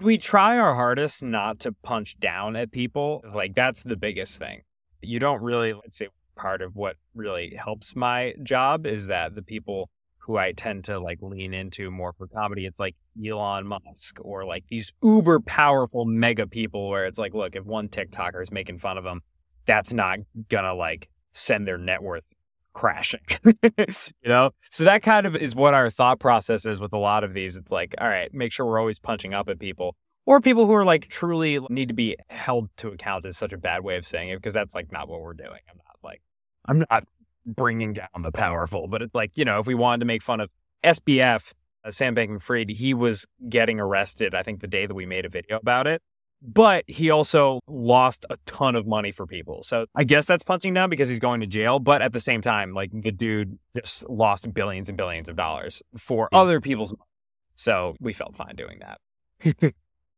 We 0.00 0.18
try 0.18 0.58
our 0.58 0.74
hardest 0.74 1.22
not 1.22 1.58
to 1.60 1.72
punch 1.72 2.18
down 2.18 2.56
at 2.56 2.72
people. 2.72 3.22
Like, 3.34 3.54
that's 3.54 3.82
the 3.82 3.96
biggest 3.96 4.38
thing. 4.38 4.62
You 5.00 5.18
don't 5.18 5.42
really, 5.42 5.72
let's 5.72 5.96
say, 5.96 6.08
part 6.36 6.60
of 6.60 6.76
what 6.76 6.96
really 7.14 7.54
helps 7.54 7.96
my 7.96 8.34
job 8.42 8.86
is 8.86 9.06
that 9.06 9.34
the 9.34 9.42
people 9.42 9.90
who 10.24 10.36
I 10.36 10.52
tend 10.52 10.84
to 10.84 11.00
like 11.00 11.18
lean 11.20 11.52
into 11.52 11.90
more 11.90 12.12
for 12.12 12.28
comedy. 12.28 12.64
It's 12.64 12.78
like 12.78 12.94
Elon 13.24 13.66
Musk 13.66 14.18
or 14.20 14.44
like 14.44 14.64
these 14.68 14.92
uber 15.02 15.40
powerful 15.40 16.04
mega 16.04 16.46
people 16.46 16.88
where 16.88 17.04
it's 17.04 17.18
like, 17.18 17.34
look, 17.34 17.56
if 17.56 17.64
one 17.64 17.88
TikToker 17.88 18.40
is 18.40 18.52
making 18.52 18.78
fun 18.78 18.98
of 18.98 19.04
them, 19.04 19.22
that's 19.66 19.92
not 19.92 20.18
gonna 20.48 20.74
like 20.74 21.08
send 21.32 21.66
their 21.66 21.78
net 21.78 22.02
worth 22.02 22.24
crashing. 22.72 23.20
you 23.44 23.86
know? 24.24 24.50
So 24.70 24.84
that 24.84 25.02
kind 25.02 25.26
of 25.26 25.36
is 25.36 25.54
what 25.54 25.74
our 25.74 25.90
thought 25.90 26.20
process 26.20 26.66
is 26.66 26.80
with 26.80 26.92
a 26.92 26.98
lot 26.98 27.24
of 27.24 27.34
these. 27.34 27.56
It's 27.56 27.72
like, 27.72 27.94
all 28.00 28.08
right, 28.08 28.32
make 28.32 28.52
sure 28.52 28.64
we're 28.64 28.80
always 28.80 28.98
punching 28.98 29.34
up 29.34 29.48
at 29.48 29.58
people. 29.58 29.96
Or 30.24 30.40
people 30.40 30.66
who 30.66 30.72
are 30.72 30.84
like 30.84 31.08
truly 31.08 31.58
need 31.68 31.88
to 31.88 31.94
be 31.94 32.16
held 32.30 32.68
to 32.76 32.88
account 32.88 33.26
is 33.26 33.36
such 33.36 33.52
a 33.52 33.58
bad 33.58 33.82
way 33.82 33.96
of 33.96 34.06
saying 34.06 34.28
it 34.28 34.36
because 34.36 34.54
that's 34.54 34.74
like 34.74 34.92
not 34.92 35.08
what 35.08 35.20
we're 35.20 35.34
doing. 35.34 35.60
I'm 35.68 35.78
not 35.78 35.96
like 36.04 36.22
I'm 36.66 36.84
not 36.88 37.08
bringing 37.46 37.92
down 37.92 38.22
the 38.22 38.32
powerful. 38.32 38.88
But 38.88 39.02
it's 39.02 39.14
like, 39.14 39.36
you 39.36 39.44
know, 39.44 39.60
if 39.60 39.66
we 39.66 39.74
wanted 39.74 40.00
to 40.00 40.06
make 40.06 40.22
fun 40.22 40.40
of 40.40 40.52
SBF, 40.84 41.52
uh, 41.84 41.90
Sam 41.90 42.14
Bankman 42.14 42.40
Fried, 42.40 42.70
he 42.70 42.94
was 42.94 43.26
getting 43.48 43.80
arrested, 43.80 44.34
I 44.34 44.42
think, 44.42 44.60
the 44.60 44.66
day 44.66 44.86
that 44.86 44.94
we 44.94 45.06
made 45.06 45.24
a 45.24 45.28
video 45.28 45.58
about 45.58 45.86
it. 45.86 46.02
But 46.44 46.84
he 46.88 47.10
also 47.10 47.60
lost 47.68 48.26
a 48.28 48.36
ton 48.46 48.74
of 48.74 48.84
money 48.84 49.12
for 49.12 49.26
people. 49.26 49.62
So 49.62 49.86
I 49.94 50.02
guess 50.02 50.26
that's 50.26 50.42
punching 50.42 50.74
down 50.74 50.90
because 50.90 51.08
he's 51.08 51.20
going 51.20 51.40
to 51.40 51.46
jail. 51.46 51.78
But 51.78 52.02
at 52.02 52.12
the 52.12 52.18
same 52.18 52.40
time, 52.40 52.74
like 52.74 52.90
the 52.92 53.12
dude 53.12 53.58
just 53.76 54.08
lost 54.10 54.52
billions 54.52 54.88
and 54.88 54.98
billions 54.98 55.28
of 55.28 55.36
dollars 55.36 55.84
for 55.96 56.28
yeah. 56.32 56.38
other 56.38 56.60
people's 56.60 56.90
money. 56.90 57.06
So 57.54 57.94
we 58.00 58.12
felt 58.12 58.34
fine 58.34 58.56
doing 58.56 58.80
that. 58.80 59.74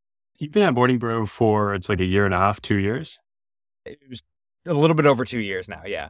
You've 0.39 0.53
been 0.53 0.63
at 0.63 0.75
Morning 0.75 0.99
Brew 0.99 1.27
for 1.27 1.75
it's 1.75 1.91
like 1.91 2.01
a 2.01 2.07
year 2.07 2.25
and 2.25 2.33
a 2.33 2.39
half, 2.39 2.61
two 2.61 2.77
years? 2.77 3.21
It 3.85 3.99
was 4.09 4.23
a 4.67 4.73
little 4.73 4.97
bit 4.97 5.05
over 5.05 5.27
two 5.27 5.41
years 5.41 5.69
now, 5.69 5.83
yeah 5.85 6.09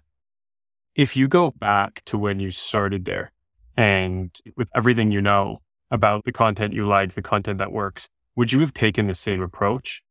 if 0.95 1.17
you 1.17 1.29
go 1.29 1.51
back 1.51 2.03
to 2.07 2.17
when 2.17 2.41
you 2.41 2.51
started 2.51 3.05
there 3.05 3.33
and 3.77 4.31
with 4.57 4.69
everything 4.75 5.11
you 5.11 5.21
know 5.21 5.61
about 5.91 6.25
the 6.25 6.33
content 6.33 6.73
you 6.73 6.87
like, 6.87 7.15
the 7.15 7.23
content 7.23 7.59
that 7.59 7.73
works, 7.73 8.09
would 8.37 8.53
you 8.53 8.61
have 8.61 8.73
taken 8.73 9.07
the 9.07 9.15
same 9.15 9.43
approach 9.43 10.03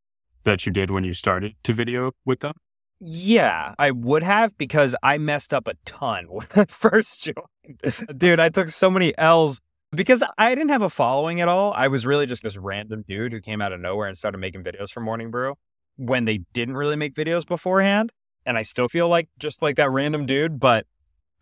that 0.44 0.66
you 0.66 0.72
did 0.72 0.92
when 0.92 1.04
you 1.04 1.14
started 1.14 1.56
to 1.64 1.74
video 1.74 2.12
with 2.26 2.42
them? 2.42 2.54
Yeah, 3.00 3.76
I 3.80 3.92
would 3.92 4.24
have 4.24 4.58
because 4.58 4.96
I 5.04 5.18
messed 5.18 5.54
up 5.54 5.68
a 5.68 5.76
ton 5.86 6.26
when 6.30 6.48
I 6.56 6.66
first 6.66 7.22
joined. 7.22 8.18
Dude, 8.18 8.40
I 8.40 8.50
took 8.50 8.68
so 8.68 8.90
many 8.90 9.18
L's 9.18 9.62
because 9.92 10.24
I 10.38 10.56
didn't 10.56 10.72
have 10.72 10.82
a 10.82 10.90
following 10.90 11.40
at 11.40 11.48
all. 11.48 11.74
I 11.74 11.88
was 11.88 12.06
really 12.06 12.26
just 12.26 12.44
this 12.44 12.58
random 12.58 13.04
dude 13.08 13.32
who 13.32 13.40
came 13.40 13.62
out 13.62 13.74
of 13.74 13.80
nowhere 13.80 14.08
and 14.08 14.18
started 14.18 14.40
making 14.40 14.64
videos 14.64 14.92
for 14.92 15.02
Morning 15.02 15.32
Brew 15.32 15.56
when 15.96 16.26
they 16.26 16.40
didn't 16.54 16.76
really 16.76 16.96
make 16.96 17.14
videos 17.14 17.46
beforehand 17.46 18.12
and 18.46 18.58
I 18.58 18.64
still 18.64 18.88
feel 18.88 19.08
like 19.08 19.30
just 19.40 19.62
like 19.62 19.76
that 19.78 19.92
random 19.92 20.26
dude, 20.26 20.60
but 20.60 20.86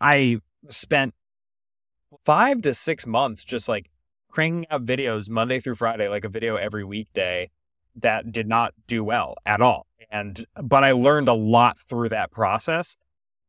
I 0.00 0.38
spent 0.68 1.14
five 2.24 2.62
to 2.62 2.74
six 2.74 3.06
months 3.06 3.44
just 3.44 3.68
like 3.68 3.90
cranking 4.30 4.66
out 4.70 4.84
videos 4.84 5.28
Monday 5.28 5.60
through 5.60 5.74
Friday, 5.76 6.08
like 6.08 6.24
a 6.24 6.28
video 6.28 6.56
every 6.56 6.84
weekday 6.84 7.50
that 7.96 8.32
did 8.32 8.48
not 8.48 8.74
do 8.86 9.04
well 9.04 9.34
at 9.44 9.60
all. 9.60 9.86
And, 10.10 10.44
but 10.62 10.84
I 10.84 10.92
learned 10.92 11.28
a 11.28 11.34
lot 11.34 11.78
through 11.78 12.10
that 12.10 12.30
process. 12.30 12.96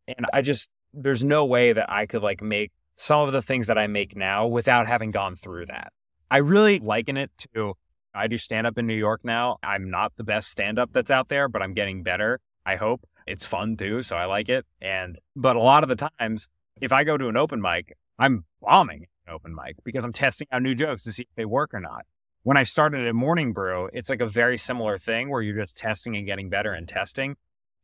And 0.08 0.26
I 0.34 0.42
just, 0.42 0.70
there's 0.94 1.24
no 1.24 1.46
way 1.46 1.74
that 1.74 1.90
I 1.90 2.06
could 2.06 2.22
like 2.22 2.42
make 2.42 2.72
some 2.96 3.22
of 3.22 3.34
the 3.34 3.42
things 3.42 3.68
that 3.68 3.78
I 3.78 3.88
make 3.88 4.16
now 4.16 4.48
without 4.48 4.88
having 4.88 5.12
gone 5.12 5.36
through 5.36 5.68
that. 5.68 5.92
I 6.30 6.38
really 6.38 6.80
liken 6.80 7.18
it 7.18 7.32
to, 7.54 7.74
I 8.14 8.28
do 8.28 8.38
stand 8.38 8.68
up 8.68 8.78
in 8.78 8.86
New 8.86 8.94
York 8.94 9.22
now. 9.24 9.58
I'm 9.64 9.90
not 9.90 10.14
the 10.18 10.24
best 10.24 10.50
stand 10.50 10.78
up 10.78 10.92
that's 10.92 11.12
out 11.12 11.30
there, 11.30 11.48
but 11.48 11.62
I'm 11.62 11.74
getting 11.74 12.04
better. 12.04 12.40
I 12.66 12.76
hope. 12.76 13.06
It's 13.26 13.46
fun 13.46 13.78
too, 13.78 14.02
so 14.02 14.16
I 14.16 14.26
like 14.26 14.50
it. 14.50 14.66
And 14.82 15.18
but 15.36 15.56
a 15.56 15.60
lot 15.60 15.84
of 15.84 15.90
the 15.90 16.10
times, 16.20 16.50
if 16.82 16.92
I 16.92 17.04
go 17.04 17.18
to 17.18 17.28
an 17.28 17.38
open 17.38 17.62
mic, 17.62 17.96
I'm 18.20 18.46
bombing 18.62 19.08
an 19.26 19.34
open 19.34 19.56
mic 19.56 19.78
because 19.84 20.04
I'm 20.04 20.14
testing 20.14 20.48
out 20.52 20.62
new 20.62 20.76
jokes 20.76 21.04
to 21.04 21.12
see 21.12 21.24
if 21.24 21.36
they 21.36 21.46
work 21.46 21.74
or 21.74 21.80
not. 21.80 22.06
When 22.44 22.58
I 22.58 22.64
started 22.64 23.08
at 23.08 23.16
Morning 23.16 23.54
Brew, 23.54 23.90
it's 23.94 24.10
like 24.10 24.20
a 24.22 24.26
very 24.26 24.58
similar 24.58 24.98
thing 24.98 25.30
where 25.30 25.42
you're 25.42 25.56
just 25.56 25.78
testing 25.78 26.16
and 26.18 26.26
getting 26.26 26.50
better 26.50 26.74
and 26.74 26.88
testing. 26.88 27.38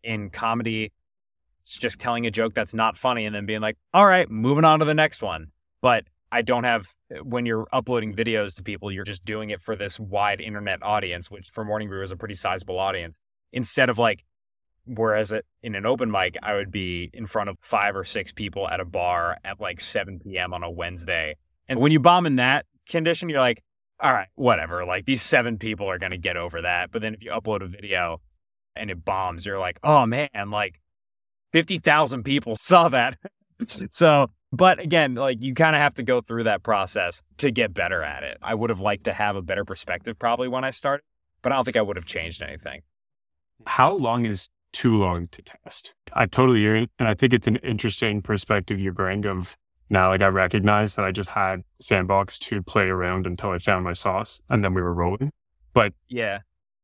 In 0.04 0.30
comedy, 0.30 0.92
It's 1.64 1.78
just 1.78 2.00
telling 2.00 2.26
a 2.26 2.32
joke 2.32 2.54
that's 2.54 2.74
not 2.74 2.98
funny 2.98 3.26
and 3.26 3.36
then 3.36 3.46
being 3.46 3.62
like, 3.62 3.78
all 3.94 4.06
right, 4.06 4.30
moving 4.30 4.66
on 4.66 4.80
to 4.80 4.86
the 4.86 4.94
next 4.94 5.22
one. 5.22 5.52
But 5.82 6.06
I 6.32 6.42
don't 6.42 6.64
have, 6.64 6.94
when 7.24 7.46
you're 7.46 7.68
uploading 7.72 8.14
videos 8.14 8.56
to 8.56 8.64
people, 8.64 8.92
you're 8.92 9.04
just 9.04 9.24
doing 9.26 9.50
it 9.50 9.62
for 9.62 9.76
this 9.76 10.00
wide 10.00 10.42
internet 10.42 10.80
audience, 10.82 11.30
which 11.30 11.50
for 11.50 11.64
Morning 11.64 11.88
Brew 11.88 12.02
is 12.02 12.12
a 12.12 12.18
pretty 12.18 12.36
sizable 12.36 12.80
audience. 12.80 13.20
Instead 13.52 13.90
of 13.90 13.98
like, 13.98 14.26
whereas 14.90 15.32
it, 15.32 15.46
in 15.62 15.76
an 15.76 15.86
open 15.86 16.10
mic, 16.10 16.36
I 16.42 16.56
would 16.56 16.72
be 16.72 17.10
in 17.14 17.28
front 17.28 17.50
of 17.50 17.58
five 17.62 17.96
or 17.96 18.04
six 18.04 18.32
people 18.32 18.68
at 18.68 18.80
a 18.80 18.86
bar 18.86 19.38
at 19.44 19.60
like 19.60 19.80
7 19.80 20.20
p.m. 20.20 20.54
on 20.54 20.64
a 20.64 20.70
Wednesday. 20.70 21.36
And 21.68 21.80
when 21.80 21.92
you 21.92 22.00
bomb 22.00 22.26
in 22.26 22.38
that 22.38 22.66
condition, 22.88 23.30
you're 23.30 23.40
like, 23.40 23.64
all 24.00 24.14
right, 24.14 24.30
whatever. 24.36 24.86
Like 24.86 25.06
these 25.06 25.22
seven 25.22 25.58
people 25.58 25.90
are 25.90 26.00
going 26.00 26.12
to 26.12 26.18
get 26.18 26.38
over 26.38 26.62
that. 26.62 26.92
But 26.92 27.02
then 27.02 27.14
if 27.14 27.24
you 27.24 27.32
upload 27.32 27.62
a 27.62 27.68
video 27.68 28.22
and 28.76 28.90
it 28.90 29.04
bombs, 29.04 29.46
you're 29.46 29.60
like, 29.60 29.80
oh 29.84 30.06
man, 30.06 30.30
like 30.50 30.80
50,000 31.52 32.24
people 32.24 32.56
saw 32.60 32.90
that. 32.90 33.18
so, 33.90 34.30
but 34.52 34.80
again, 34.80 35.16
like 35.16 35.44
you 35.44 35.54
kind 35.54 35.76
of 35.76 35.82
have 35.82 35.94
to 35.96 36.04
go 36.04 36.22
through 36.22 36.46
that 36.46 36.64
process 36.64 37.22
to 37.38 37.52
get 37.52 37.74
better 37.74 38.02
at 38.02 38.24
it. 38.24 38.38
I 38.42 38.56
would 38.56 38.70
have 38.70 38.80
liked 38.80 39.04
to 39.04 39.14
have 39.14 39.36
a 39.36 39.42
better 39.42 39.66
perspective 39.66 40.18
probably 40.18 40.48
when 40.48 40.64
I 40.64 40.72
started, 40.72 41.04
but 41.42 41.52
I 41.52 41.56
don't 41.56 41.66
think 41.66 41.78
I 41.78 41.82
would 41.82 41.98
have 41.98 42.06
changed 42.06 42.42
anything. 42.42 42.82
How 43.68 43.94
long 43.94 44.26
is 44.26 44.50
too 44.72 44.96
long 44.96 45.28
to 45.28 45.42
test? 45.42 45.94
I 46.14 46.26
totally 46.26 46.60
hear 46.60 46.76
it. 46.76 46.90
And 47.00 47.08
I 47.08 47.14
think 47.14 47.34
it's 47.34 47.48
an 47.48 47.58
interesting 47.58 48.22
perspective 48.22 48.80
you 48.80 48.92
bring 48.92 49.26
of 49.26 49.58
now, 49.90 50.10
like 50.10 50.22
I 50.22 50.28
recognize 50.28 50.96
that 50.96 51.06
I 51.06 51.12
just 51.12 51.30
had 51.30 51.64
sandbox 51.80 52.38
to 52.40 52.62
play 52.62 52.84
around 52.84 53.26
until 53.26 53.50
I 53.50 53.58
found 53.58 53.84
my 53.84 53.94
sauce 53.94 54.40
and 54.50 54.64
then 54.64 54.74
we 54.74 54.82
were 54.82 54.94
rolling. 54.94 55.32
But 55.74 55.94
yeah, 56.08 56.40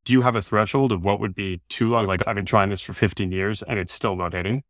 do 0.06 0.14
you 0.14 0.22
have 0.22 0.36
a 0.36 0.42
threshold 0.42 0.92
of 0.92 1.04
what 1.04 1.20
would 1.20 1.36
be 1.36 1.62
too 1.70 1.90
long? 1.90 2.08
Like 2.08 2.22
I've 2.28 2.36
been 2.36 2.46
trying 2.46 2.70
this 2.70 2.82
for 2.82 2.94
15 2.94 3.32
years 3.32 3.62
and 3.62 3.78
it's 3.78 3.94
still 3.94 4.16
not 4.16 4.34
hitting. 4.34 4.64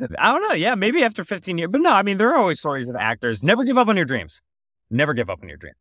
Uh, 0.00 0.08
I 0.18 0.32
don't 0.32 0.42
know. 0.42 0.54
Yeah, 0.54 0.74
maybe 0.74 1.02
after 1.02 1.24
15 1.24 1.56
years. 1.58 1.70
But 1.70 1.80
no, 1.80 1.92
I 1.92 2.02
mean, 2.02 2.18
there 2.18 2.30
are 2.30 2.36
always 2.36 2.58
stories 2.58 2.88
of 2.88 2.96
actors. 2.96 3.42
Never 3.42 3.64
give 3.64 3.78
up 3.78 3.88
on 3.88 3.96
your 3.96 4.06
dreams. 4.06 4.42
Never 4.90 5.14
give 5.14 5.30
up 5.30 5.40
on 5.42 5.48
your 5.48 5.58
dream. 5.58 5.74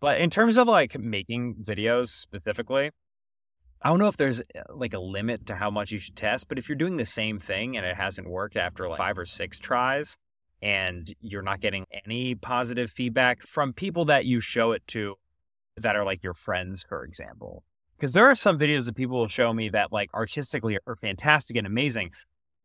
But 0.00 0.20
in 0.20 0.30
terms 0.30 0.56
of 0.56 0.66
like 0.66 0.98
making 0.98 1.56
videos 1.62 2.08
specifically, 2.08 2.90
I 3.84 3.88
don't 3.88 3.98
know 3.98 4.08
if 4.08 4.16
there's 4.16 4.40
uh, 4.40 4.62
like 4.70 4.94
a 4.94 5.00
limit 5.00 5.46
to 5.46 5.56
how 5.56 5.70
much 5.70 5.90
you 5.90 5.98
should 5.98 6.16
test, 6.16 6.48
but 6.48 6.58
if 6.58 6.68
you're 6.68 6.76
doing 6.76 6.96
the 6.96 7.04
same 7.04 7.38
thing 7.38 7.76
and 7.76 7.84
it 7.84 7.96
hasn't 7.96 8.28
worked 8.28 8.56
after 8.56 8.88
like 8.88 8.98
five 8.98 9.18
or 9.18 9.26
six 9.26 9.58
tries, 9.58 10.16
and 10.62 11.12
you're 11.20 11.42
not 11.42 11.60
getting 11.60 11.86
any 12.06 12.36
positive 12.36 12.90
feedback 12.90 13.42
from 13.42 13.72
people 13.72 14.04
that 14.04 14.24
you 14.24 14.40
show 14.40 14.70
it 14.70 14.86
to 14.86 15.16
that 15.76 15.96
are 15.96 16.04
like 16.04 16.22
your 16.22 16.34
friends, 16.34 16.84
for 16.88 17.04
example. 17.04 17.64
Because 17.96 18.12
there 18.12 18.26
are 18.26 18.34
some 18.34 18.58
videos 18.58 18.86
that 18.86 18.96
people 18.96 19.18
will 19.18 19.26
show 19.26 19.52
me 19.52 19.68
that 19.70 19.92
like 19.92 20.14
artistically 20.14 20.78
are 20.86 20.96
fantastic 20.96 21.56
and 21.56 21.66
amazing, 21.66 22.12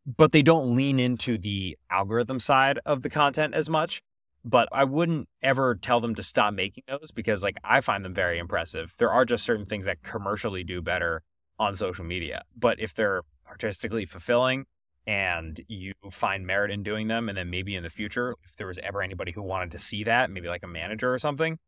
but 0.06 0.30
they 0.30 0.42
don't 0.42 0.76
lean 0.76 1.00
into 1.00 1.36
the 1.38 1.76
algorithm 1.90 2.38
side 2.38 2.78
of 2.86 3.02
the 3.02 3.10
content 3.10 3.54
as 3.54 3.68
much. 3.68 4.00
But 4.44 4.68
I 4.72 4.84
wouldn't 4.84 5.28
ever 5.42 5.74
tell 5.74 6.00
them 6.00 6.14
to 6.14 6.22
stop 6.22 6.54
making 6.54 6.84
those 6.88 7.10
because 7.10 7.42
like 7.42 7.56
I 7.64 7.80
find 7.80 8.04
them 8.04 8.14
very 8.14 8.38
impressive. 8.38 8.94
There 8.98 9.10
are 9.10 9.24
just 9.24 9.44
certain 9.44 9.66
things 9.66 9.86
that 9.86 10.02
commercially 10.02 10.64
do 10.64 10.80
better 10.80 11.22
on 11.58 11.74
social 11.74 12.04
media. 12.04 12.42
But 12.56 12.80
if 12.80 12.94
they're 12.94 13.22
artistically 13.48 14.04
fulfilling 14.04 14.66
and 15.08 15.64
you 15.68 15.94
find 16.10 16.46
merit 16.46 16.70
in 16.70 16.82
doing 16.82 17.08
them. 17.08 17.28
And 17.30 17.38
then 17.38 17.48
maybe 17.48 17.74
in 17.74 17.82
the 17.82 17.90
future, 17.90 18.36
if 18.44 18.56
there 18.56 18.66
was 18.66 18.78
ever 18.78 19.00
anybody 19.00 19.32
who 19.32 19.42
wanted 19.42 19.70
to 19.72 19.78
see 19.78 20.04
that, 20.04 20.30
maybe 20.30 20.48
like 20.48 20.62
a 20.62 20.68
manager 20.68 21.12
or 21.12 21.18
something, 21.18 21.58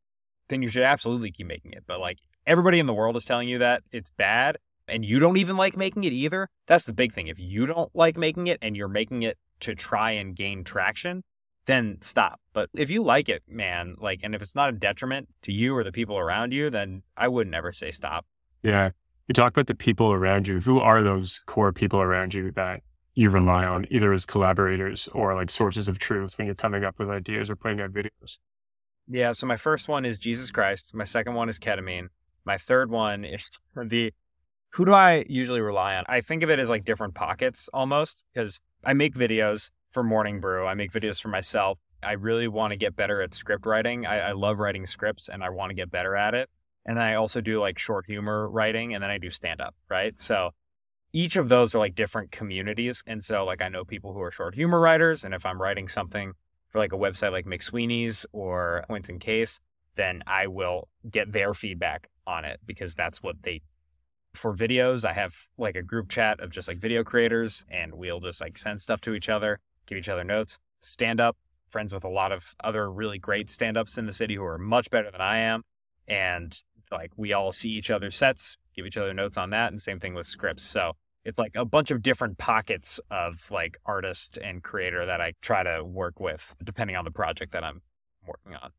then 0.49 0.61
you 0.61 0.69
should 0.69 0.83
absolutely 0.83 1.31
keep 1.31 1.47
making 1.47 1.73
it. 1.73 1.85
But 1.87 2.01
like 2.01 2.19
everybody 2.47 2.79
in 2.79 2.87
the 2.87 2.93
world 2.93 3.17
is 3.17 3.25
telling 3.25 3.49
you 3.49 3.59
that 3.59 3.83
it's 3.93 4.11
bad 4.11 4.59
and 4.87 5.07
you 5.07 5.19
don't 5.19 5.39
even 5.39 5.57
like 5.57 5.75
making 5.75 6.05
it 6.05 6.13
either. 6.13 6.49
That's 6.67 6.85
the 6.85 6.93
big 6.93 7.13
thing. 7.13 7.29
If 7.29 7.39
you 7.39 7.65
don't 7.65 7.91
like 7.95 8.19
making 8.19 8.47
it 8.47 8.59
and 8.61 8.77
you're 8.77 8.89
making 8.89 9.23
it 9.23 9.39
to 9.61 9.75
try 9.75 10.13
and 10.13 10.37
gain 10.37 10.63
traction, 10.63 11.23
then 11.71 11.99
stop. 12.01 12.41
But 12.53 12.69
if 12.75 12.91
you 12.91 13.03
like 13.03 13.29
it, 13.29 13.43
man, 13.49 13.97
like, 13.99 14.21
and 14.23 14.35
if 14.35 14.43
it's 14.43 14.55
not 14.55 14.71
a 14.71 14.73
detriment 14.73 15.29
to 15.43 15.53
you 15.53 15.77
or 15.77 15.85
the 15.85 15.93
people 15.93 16.19
around 16.19 16.53
you, 16.53 16.71
then 16.71 17.03
I 17.17 17.29
would 17.29 17.49
never 17.49 17.73
say 17.73 17.91
stop. 17.91 18.27
Yeah. 18.63 18.91
You 19.29 19.35
talk 19.35 19.53
about 19.53 19.69
the 19.69 19.75
people 19.75 20.13
around 20.13 20.49
you. 20.49 20.61
Who 20.61 20.81
are 20.81 21.03
those 21.03 21.41
core 21.47 21.73
people 21.73 22.01
around 22.01 22.35
you 22.35 22.51
that 22.53 22.83
you 23.15 23.31
rely 23.31 23.65
on 23.65 23.87
either 23.91 24.13
as 24.13 24.27
collaborators 24.27 25.09
or 25.13 25.35
like 25.35 25.51
sources 25.51 25.87
of 25.87 25.99
truth 25.99 26.37
when 26.37 26.47
you're 26.47 26.55
coming 26.55 26.85
up 26.85 26.99
with 26.99 27.09
ideas 27.09 27.49
or 27.49 27.57
putting 27.57 27.81
out 27.81 27.93
videos? 27.93 28.39
Yeah. 29.07 29.33
So 29.33 29.47
my 29.47 29.57
first 29.57 29.89
one 29.89 30.05
is 30.05 30.19
Jesus 30.19 30.51
Christ. 30.51 30.95
My 30.95 31.05
second 31.05 31.35
one 31.35 31.49
is 31.49 31.59
ketamine. 31.59 32.09
My 32.45 32.59
third 32.59 32.91
one 32.91 33.25
is 33.25 33.49
the 33.77 34.13
who 34.73 34.85
do 34.85 34.93
I 34.93 35.25
usually 35.29 35.61
rely 35.61 35.97
on? 35.97 36.05
I 36.09 36.21
think 36.21 36.43
of 36.43 36.51
it 36.51 36.59
as 36.59 36.71
like 36.71 36.85
different 36.85 37.15
pockets 37.15 37.69
almost 37.73 38.25
because 38.33 38.61
I 38.85 38.93
make 38.93 39.15
videos 39.15 39.71
for 39.91 40.03
Morning 40.03 40.41
Brew. 40.41 40.67
I 40.67 40.75
make 40.75 40.93
videos 40.93 41.21
for 41.21 41.29
myself. 41.29 41.79
I 42.03 42.13
really 42.13 42.49
want 42.49 42.73
to 42.73 42.77
get 42.77 42.97
better 42.97 43.21
at 43.23 43.35
script 43.35 43.67
writing. 43.67 44.07
I, 44.07 44.31
I 44.31 44.33
love 44.33 44.59
writing 44.59 44.87
scripts 44.87 45.29
and 45.29 45.45
I 45.45 45.51
want 45.51 45.71
to 45.71 45.75
get 45.75 45.91
better 45.91 46.17
at 46.17 46.35
it. 46.35 46.49
And 46.87 46.97
then 46.97 47.05
I 47.05 47.15
also 47.15 47.41
do 47.41 47.61
like 47.61 47.79
short 47.79 48.07
humor 48.07 48.49
writing 48.49 48.95
and 48.95 49.03
then 49.03 49.11
I 49.11 49.19
do 49.19 49.31
stand 49.31 49.61
up, 49.61 49.75
right? 49.89 50.19
So 50.19 50.51
each 51.13 51.37
of 51.37 51.49
those 51.49 51.75
are 51.75 51.79
like 51.79 51.95
different 51.95 52.31
communities. 52.31 53.03
And 53.07 53.23
so 53.23 53.45
like 53.45 53.63
I 53.63 53.69
know 53.69 53.85
people 53.85 54.13
who 54.13 54.23
are 54.23 54.31
short 54.31 54.55
humor 54.55 54.81
writers. 54.81 55.25
And 55.25 55.35
if 55.35 55.45
I'm 55.45 55.61
writing 55.61 55.89
something 55.89 56.33
for 56.69 56.79
like 56.79 56.93
a 56.93 56.99
website 56.99 57.33
like 57.33 57.47
McSweeney's 57.47 58.25
or 58.33 58.85
Points 58.89 59.09
in 59.09 59.19
Case, 59.19 59.61
then 59.97 60.23
I 60.27 60.47
will 60.47 60.89
get 61.11 61.33
their 61.33 61.53
feedback 61.53 62.09
on 62.27 62.45
it 62.45 62.61
because 62.65 62.95
that's 62.95 63.23
what 63.23 63.43
they 63.43 63.61
for 64.35 64.55
videos. 64.55 65.05
I 65.05 65.13
have 65.13 65.35
like 65.59 65.77
a 65.77 65.83
group 65.83 66.09
chat 66.09 66.41
of 66.41 66.51
just 66.51 66.69
like 66.69 66.79
video 66.79 67.03
creators 67.03 67.65
and 67.69 67.95
we'll 67.95 68.21
just 68.21 68.41
like 68.41 68.57
send 68.57 68.81
stuff 68.81 69.01
to 69.03 69.15
each 69.15 69.29
other, 69.29 69.59
give 69.91 69.99
each 69.99 70.09
other 70.09 70.25
notes, 70.25 70.59
stand 70.81 71.21
up, 71.21 71.37
friends 71.69 71.93
with 71.93 72.05
a 72.05 72.09
lot 72.09 72.33
of 72.33 72.55
other 72.65 72.91
really 72.91 73.19
great 73.19 73.51
stand 73.51 73.77
ups 73.77 73.99
in 73.99 74.07
the 74.07 74.13
city 74.13 74.37
who 74.37 74.45
are 74.45 74.59
much 74.59 74.89
better 74.91 75.11
than 75.11 75.21
I 75.21 75.39
am. 75.39 75.63
And 76.09 76.57
like 76.91 77.13
we 77.17 77.33
all 77.33 77.53
see 77.53 77.71
each 77.71 77.91
other's 77.91 78.17
sets, 78.17 78.57
give 78.75 78.87
each 78.87 78.97
other 78.97 79.13
notes 79.13 79.37
on 79.37 79.51
that, 79.51 79.71
and 79.71 79.83
same 79.83 80.01
thing 80.01 80.15
with 80.15 80.27
scripts. 80.27 80.63
So 80.63 80.93
it's 81.25 81.39
like 81.39 81.53
a 81.55 81.65
bunch 81.65 81.91
of 81.91 82.03
different 82.03 82.39
pockets 82.39 83.01
of 83.11 83.51
like 83.51 83.79
artist 83.85 84.39
and 84.43 84.63
creator 84.63 85.05
that 85.07 85.21
I 85.21 85.35
try 85.43 85.63
to 85.63 85.85
work 85.85 86.19
with 86.19 86.55
depending 86.65 86.97
on 86.97 87.05
the 87.05 87.11
project 87.11 87.53
that 87.53 87.65
I'm 87.65 87.83
working 88.27 88.55
on. 88.55 88.71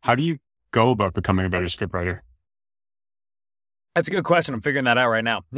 How 0.00 0.14
do 0.14 0.22
you 0.22 0.38
go 0.72 0.90
about 0.90 1.14
becoming 1.14 1.46
a 1.46 1.50
better 1.50 1.66
scriptwriter? 1.66 2.20
That's 3.94 4.08
a 4.08 4.10
good 4.12 4.24
question. 4.24 4.54
I'm 4.54 4.60
figuring 4.60 4.84
that 4.84 4.98
out 4.98 5.08
right 5.08 5.24
now. 5.24 5.42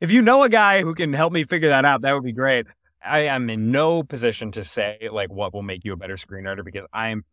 if 0.00 0.10
you 0.10 0.22
know 0.22 0.42
a 0.42 0.48
guy 0.48 0.82
who 0.82 0.94
can 0.94 1.12
help 1.12 1.32
me 1.32 1.44
figure 1.44 1.68
that 1.68 1.84
out, 1.84 2.02
that 2.02 2.14
would 2.14 2.24
be 2.24 2.32
great. 2.32 2.66
I 3.04 3.20
am 3.20 3.48
in 3.48 3.70
no 3.70 4.02
position 4.02 4.50
to 4.52 4.64
say 4.64 5.08
like 5.10 5.32
what 5.32 5.54
will 5.54 5.62
make 5.62 5.84
you 5.84 5.92
a 5.92 5.96
better 5.96 6.16
screenwriter 6.16 6.64
because 6.64 6.86
I 6.92 7.08
am 7.08 7.24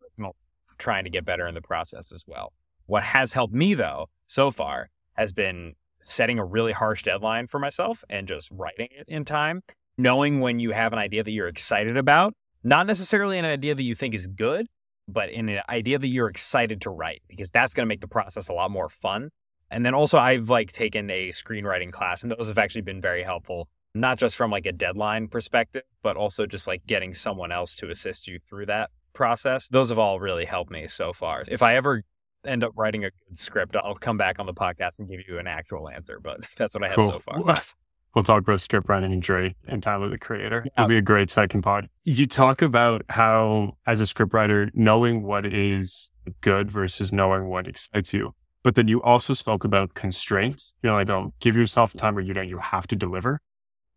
trying 0.78 1.04
to 1.04 1.10
get 1.10 1.24
better 1.24 1.46
in 1.46 1.54
the 1.54 1.62
process 1.62 2.12
as 2.12 2.24
well. 2.26 2.52
What 2.86 3.02
has 3.02 3.32
helped 3.32 3.52
me 3.52 3.74
though 3.74 4.08
so 4.26 4.50
far 4.50 4.88
has 5.14 5.32
been 5.32 5.74
setting 6.02 6.38
a 6.38 6.44
really 6.44 6.72
harsh 6.72 7.02
deadline 7.02 7.46
for 7.46 7.58
myself 7.58 8.04
and 8.08 8.26
just 8.26 8.50
writing 8.50 8.88
it 8.92 9.08
in 9.08 9.24
time, 9.24 9.62
knowing 9.98 10.40
when 10.40 10.58
you 10.58 10.70
have 10.70 10.92
an 10.92 10.98
idea 10.98 11.22
that 11.22 11.32
you're 11.32 11.48
excited 11.48 11.96
about, 11.96 12.34
not 12.62 12.86
necessarily 12.86 13.38
an 13.38 13.44
idea 13.44 13.74
that 13.74 13.82
you 13.82 13.94
think 13.94 14.14
is 14.14 14.26
good, 14.26 14.66
but 15.06 15.30
in 15.30 15.48
an 15.48 15.62
idea 15.68 15.98
that 15.98 16.08
you're 16.08 16.28
excited 16.28 16.80
to 16.82 16.90
write 16.90 17.22
because 17.28 17.50
that's 17.50 17.74
going 17.74 17.84
to 17.84 17.88
make 17.88 18.00
the 18.00 18.08
process 18.08 18.48
a 18.48 18.52
lot 18.52 18.70
more 18.70 18.88
fun. 18.88 19.30
And 19.70 19.84
then 19.84 19.94
also 19.94 20.18
I've 20.18 20.48
like 20.48 20.72
taken 20.72 21.10
a 21.10 21.28
screenwriting 21.28 21.92
class 21.92 22.22
and 22.22 22.32
those 22.32 22.48
have 22.48 22.58
actually 22.58 22.82
been 22.82 23.00
very 23.00 23.22
helpful, 23.22 23.68
not 24.00 24.18
just 24.18 24.36
from 24.36 24.50
like 24.50 24.66
a 24.66 24.72
deadline 24.72 25.28
perspective, 25.28 25.82
but 26.02 26.16
also 26.16 26.46
just 26.46 26.66
like 26.66 26.86
getting 26.86 27.14
someone 27.14 27.52
else 27.52 27.74
to 27.76 27.90
assist 27.90 28.28
you 28.28 28.38
through 28.48 28.66
that 28.66 28.90
process. 29.12 29.68
Those 29.68 29.88
have 29.88 29.98
all 29.98 30.20
really 30.20 30.44
helped 30.44 30.70
me 30.70 30.86
so 30.86 31.12
far. 31.12 31.44
If 31.48 31.62
I 31.62 31.76
ever 31.76 32.02
end 32.44 32.64
up 32.64 32.72
writing 32.76 33.04
a 33.04 33.10
good 33.10 33.38
script, 33.38 33.76
I'll 33.76 33.94
come 33.94 34.16
back 34.16 34.38
on 34.38 34.46
the 34.46 34.54
podcast 34.54 34.98
and 34.98 35.08
give 35.08 35.20
you 35.28 35.38
an 35.38 35.46
actual 35.46 35.88
answer. 35.88 36.20
But 36.22 36.46
that's 36.56 36.74
what 36.74 36.84
I 36.84 36.88
have 36.88 36.96
cool. 36.96 37.12
so 37.12 37.18
far. 37.18 37.40
We'll 37.40 38.22
uh, 38.22 38.22
talk 38.22 38.42
about 38.42 38.60
script 38.60 38.88
writing 38.88 39.12
and 39.12 39.22
Dre 39.22 39.54
and 39.66 39.82
Tyler 39.82 40.08
the 40.08 40.18
Creator. 40.18 40.62
Yeah. 40.64 40.70
It'll 40.82 40.88
be 40.88 40.96
a 40.96 41.02
great 41.02 41.30
second 41.30 41.62
pod. 41.62 41.88
You 42.04 42.26
talk 42.26 42.62
about 42.62 43.02
how, 43.08 43.76
as 43.86 44.00
a 44.00 44.04
scriptwriter, 44.04 44.70
knowing 44.74 45.22
what 45.22 45.46
is 45.46 46.10
good 46.40 46.70
versus 46.70 47.12
knowing 47.12 47.48
what 47.48 47.66
excites 47.66 48.12
you. 48.12 48.34
But 48.62 48.74
then 48.74 48.88
you 48.88 49.00
also 49.02 49.34
spoke 49.34 49.64
about 49.64 49.94
constraints. 49.94 50.74
You 50.82 50.90
know, 50.90 50.96
like 50.96 51.06
don't 51.06 51.32
give 51.40 51.56
yourself 51.56 51.92
time 51.94 52.14
where 52.14 52.24
you 52.24 52.34
know 52.34 52.42
you 52.42 52.58
have 52.58 52.86
to 52.88 52.96
deliver. 52.96 53.40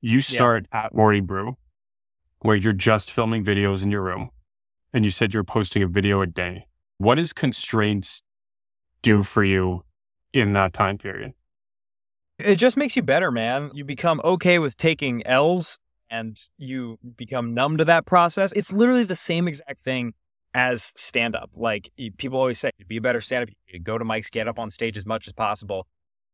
You 0.02 0.22
start 0.22 0.66
yeah. 0.74 0.86
at 0.86 0.96
Morning 0.96 1.26
Brew, 1.26 1.58
where 2.40 2.56
you're 2.56 2.74
just 2.74 3.12
filming 3.12 3.44
videos 3.44 3.84
in 3.84 3.92
your 3.92 4.02
room, 4.02 4.32
and 4.92 5.06
you 5.06 5.12
said 5.12 5.32
you're 5.32 5.44
posting 5.44 5.84
a 5.84 5.88
video 5.88 6.22
a 6.22 6.28
day. 6.28 6.66
What 6.98 7.20
is 7.20 7.34
constraints 7.34 8.24
do 9.04 9.22
for 9.22 9.44
you 9.44 9.84
in 10.34 10.54
that 10.54 10.74
time 10.74 10.98
period? 10.98 11.34
It 12.40 12.56
just 12.56 12.78
makes 12.78 12.96
you 12.96 13.04
better, 13.04 13.30
man. 13.30 13.70
You 13.76 13.86
become 13.86 14.20
okay 14.24 14.58
with 14.58 14.76
taking 14.76 15.26
L's 15.28 15.78
and 16.10 16.40
you 16.58 16.98
become 17.16 17.54
numb 17.54 17.78
to 17.78 17.86
that 17.86 18.08
process. 18.08 18.52
It's 18.54 18.74
literally 18.74 19.04
the 19.04 19.16
same 19.16 19.48
exact 19.48 19.82
thing 19.82 20.14
as 20.54 20.92
stand 20.96 21.36
up. 21.36 21.52
Like 21.56 21.92
people 22.18 22.40
always 22.40 22.60
say, 22.60 22.72
to 22.80 22.86
be 22.86 22.98
a 22.98 23.02
better 23.02 23.22
stand 23.22 23.44
up, 23.44 23.50
you 23.68 23.80
go 23.80 24.00
to 24.00 24.04
mics, 24.04 24.32
get 24.32 24.48
up 24.48 24.58
on 24.58 24.72
stage 24.72 24.98
as 24.98 25.06
much 25.06 25.28
as 25.28 25.34
possible. 25.34 25.88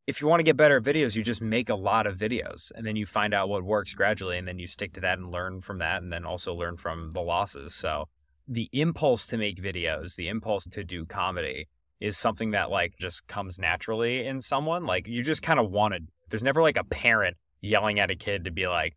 If 0.07 0.21
you 0.21 0.27
want 0.27 0.39
to 0.39 0.43
get 0.43 0.55
better 0.55 0.77
at 0.77 0.83
videos, 0.83 1.15
you 1.15 1.23
just 1.23 1.41
make 1.41 1.69
a 1.69 1.75
lot 1.75 2.07
of 2.07 2.17
videos 2.17 2.71
and 2.73 2.85
then 2.85 2.95
you 2.95 3.05
find 3.05 3.33
out 3.33 3.49
what 3.49 3.63
works 3.63 3.93
gradually 3.93 4.37
and 4.37 4.47
then 4.47 4.57
you 4.57 4.65
stick 4.65 4.93
to 4.93 5.01
that 5.01 5.19
and 5.19 5.31
learn 5.31 5.59
from 5.59 5.79
that 5.79 6.01
and 6.01 6.11
then 6.11 6.25
also 6.25 6.53
learn 6.53 6.77
from 6.77 7.11
the 7.11 7.19
losses. 7.19 7.75
So 7.75 8.05
the 8.47 8.69
impulse 8.71 9.27
to 9.27 9.37
make 9.37 9.61
videos, 9.61 10.15
the 10.15 10.29
impulse 10.29 10.65
to 10.67 10.83
do 10.85 11.05
comedy 11.05 11.67
is 11.99 12.17
something 12.17 12.51
that 12.51 12.71
like 12.71 12.93
just 12.97 13.27
comes 13.27 13.59
naturally 13.59 14.25
in 14.25 14.39
someone. 14.39 14.85
Like 14.85 15.07
you 15.07 15.23
just 15.23 15.43
kind 15.43 15.59
of 15.59 15.69
wanted, 15.69 16.07
there's 16.29 16.43
never 16.43 16.61
like 16.61 16.77
a 16.77 16.85
parent 16.85 17.35
yelling 17.59 17.99
at 17.99 18.09
a 18.09 18.15
kid 18.15 18.45
to 18.45 18.51
be 18.51 18.65
like, 18.65 18.95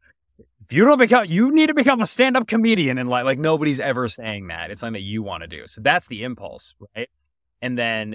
if 0.64 0.72
you 0.72 0.84
don't 0.84 0.98
become, 0.98 1.26
you 1.26 1.50
need 1.50 1.66
to 1.66 1.74
become 1.74 2.00
a 2.00 2.06
stand 2.06 2.36
up 2.36 2.46
comedian. 2.46 2.98
And 2.98 3.08
like, 3.08 3.24
like 3.24 3.38
nobody's 3.38 3.80
ever 3.80 4.06
saying 4.06 4.46
that. 4.46 4.70
It's 4.70 4.80
something 4.80 4.92
that 4.92 5.00
you 5.00 5.24
want 5.24 5.40
to 5.40 5.48
do. 5.48 5.66
So 5.66 5.80
that's 5.80 6.06
the 6.06 6.22
impulse, 6.22 6.76
right? 6.94 7.08
And 7.60 7.76
then 7.76 8.14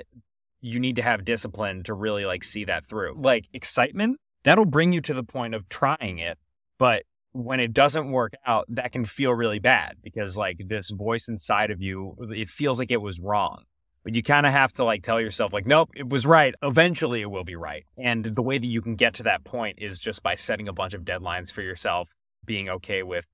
you 0.65 0.79
need 0.79 0.95
to 0.95 1.03
have 1.03 1.23
discipline 1.23 1.83
to 1.83 1.93
really 1.93 2.25
like 2.25 2.43
see 2.43 2.65
that 2.65 2.83
through. 2.83 3.15
Like 3.17 3.47
excitement, 3.53 4.19
that'll 4.43 4.65
bring 4.65 4.93
you 4.93 5.01
to 5.01 5.13
the 5.13 5.23
point 5.23 5.53
of 5.53 5.69
trying 5.69 6.17
it. 6.17 6.39
But 6.79 7.03
when 7.33 7.59
it 7.59 7.71
doesn't 7.71 8.11
work 8.11 8.33
out, 8.47 8.65
that 8.69 8.91
can 8.91 9.05
feel 9.05 9.31
really 9.31 9.59
bad 9.59 9.97
because 10.01 10.35
like 10.35 10.57
this 10.67 10.89
voice 10.89 11.27
inside 11.27 11.69
of 11.69 11.81
you, 11.81 12.15
it 12.31 12.49
feels 12.49 12.79
like 12.79 12.89
it 12.89 13.01
was 13.01 13.19
wrong. 13.19 13.63
But 14.03 14.15
you 14.15 14.23
kind 14.23 14.47
of 14.47 14.53
have 14.53 14.73
to 14.73 14.83
like 14.83 15.03
tell 15.03 15.21
yourself, 15.21 15.53
like, 15.53 15.67
nope, 15.67 15.91
it 15.95 16.09
was 16.09 16.25
right. 16.25 16.55
Eventually 16.63 17.21
it 17.21 17.29
will 17.29 17.43
be 17.43 17.55
right. 17.55 17.85
And 17.97 18.25
the 18.25 18.43
way 18.43 18.57
that 18.57 18.67
you 18.67 18.81
can 18.81 18.95
get 18.95 19.13
to 19.15 19.23
that 19.23 19.43
point 19.43 19.77
is 19.79 19.99
just 19.99 20.23
by 20.23 20.33
setting 20.33 20.67
a 20.67 20.73
bunch 20.73 20.95
of 20.95 21.03
deadlines 21.03 21.51
for 21.51 21.61
yourself, 21.61 22.09
being 22.43 22.69
okay 22.69 23.03
with 23.03 23.27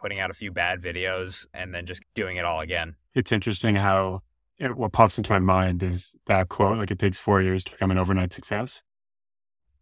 putting 0.00 0.20
out 0.20 0.30
a 0.30 0.34
few 0.34 0.50
bad 0.50 0.80
videos 0.80 1.46
and 1.52 1.74
then 1.74 1.84
just 1.84 2.02
doing 2.14 2.38
it 2.38 2.46
all 2.46 2.60
again. 2.60 2.94
It's 3.14 3.32
interesting 3.32 3.74
how 3.74 4.22
it, 4.60 4.76
what 4.76 4.92
pops 4.92 5.16
into 5.18 5.32
my 5.32 5.38
mind 5.38 5.82
is 5.82 6.14
that 6.26 6.48
quote, 6.48 6.78
like 6.78 6.90
it 6.90 6.98
takes 6.98 7.18
four 7.18 7.40
years 7.40 7.64
to 7.64 7.72
become 7.72 7.90
an 7.90 7.98
overnight 7.98 8.32
success. 8.32 8.82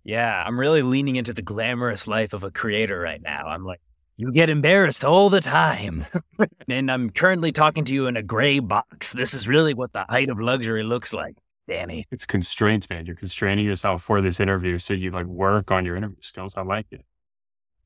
Yeah, 0.04 0.42
I'm 0.46 0.58
really 0.58 0.82
leaning 0.82 1.16
into 1.16 1.34
the 1.34 1.42
glamorous 1.42 2.06
life 2.06 2.32
of 2.32 2.44
a 2.44 2.50
creator 2.50 2.98
right 2.98 3.20
now. 3.20 3.46
I'm 3.46 3.64
like, 3.64 3.80
you 4.16 4.32
get 4.32 4.48
embarrassed 4.48 5.04
all 5.04 5.28
the 5.28 5.40
time. 5.40 6.06
and 6.68 6.90
I'm 6.90 7.10
currently 7.10 7.52
talking 7.52 7.84
to 7.84 7.94
you 7.94 8.06
in 8.06 8.16
a 8.16 8.22
gray 8.22 8.60
box. 8.60 9.12
This 9.12 9.34
is 9.34 9.46
really 9.46 9.74
what 9.74 9.92
the 9.92 10.06
height 10.08 10.30
of 10.30 10.40
luxury 10.40 10.82
looks 10.82 11.12
like, 11.12 11.36
Danny. 11.68 12.06
It's 12.10 12.24
constraints, 12.24 12.88
man. 12.88 13.04
You're 13.04 13.16
constraining 13.16 13.66
yourself 13.66 14.02
for 14.02 14.22
this 14.22 14.40
interview. 14.40 14.78
So 14.78 14.94
you 14.94 15.10
like 15.10 15.26
work 15.26 15.70
on 15.70 15.84
your 15.84 15.96
interview 15.96 16.16
skills. 16.20 16.54
I 16.56 16.62
like 16.62 16.86
it. 16.90 17.04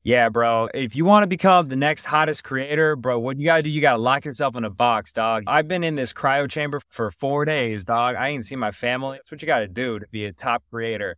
Yeah, 0.05 0.27
bro. 0.27 0.67
If 0.73 0.97
you 0.97 1.05
want 1.05 1.23
to 1.23 1.27
become 1.27 1.69
the 1.69 1.77
next 1.77 2.03
hottest 2.03 2.43
creator, 2.43 2.97
bro, 2.97 3.19
what 3.19 3.37
you 3.37 3.45
got 3.45 3.57
to 3.57 3.63
do, 3.63 3.69
you 3.69 3.79
got 3.79 3.93
to 3.93 3.99
lock 3.99 4.25
yourself 4.25 4.53
in 4.57 4.65
a 4.65 4.69
box, 4.69 5.13
dog. 5.13 5.43
I've 5.47 5.69
been 5.69 5.81
in 5.81 5.95
this 5.95 6.11
cryo 6.11 6.49
chamber 6.49 6.81
for 6.89 7.09
four 7.09 7.45
days, 7.45 7.85
dog. 7.85 8.17
I 8.17 8.27
ain't 8.27 8.45
seen 8.45 8.59
my 8.59 8.71
family. 8.71 9.17
That's 9.17 9.31
what 9.31 9.41
you 9.41 9.45
got 9.45 9.59
to 9.59 9.67
do 9.69 9.99
to 9.99 10.07
be 10.11 10.25
a 10.25 10.33
top 10.33 10.61
creator 10.69 11.15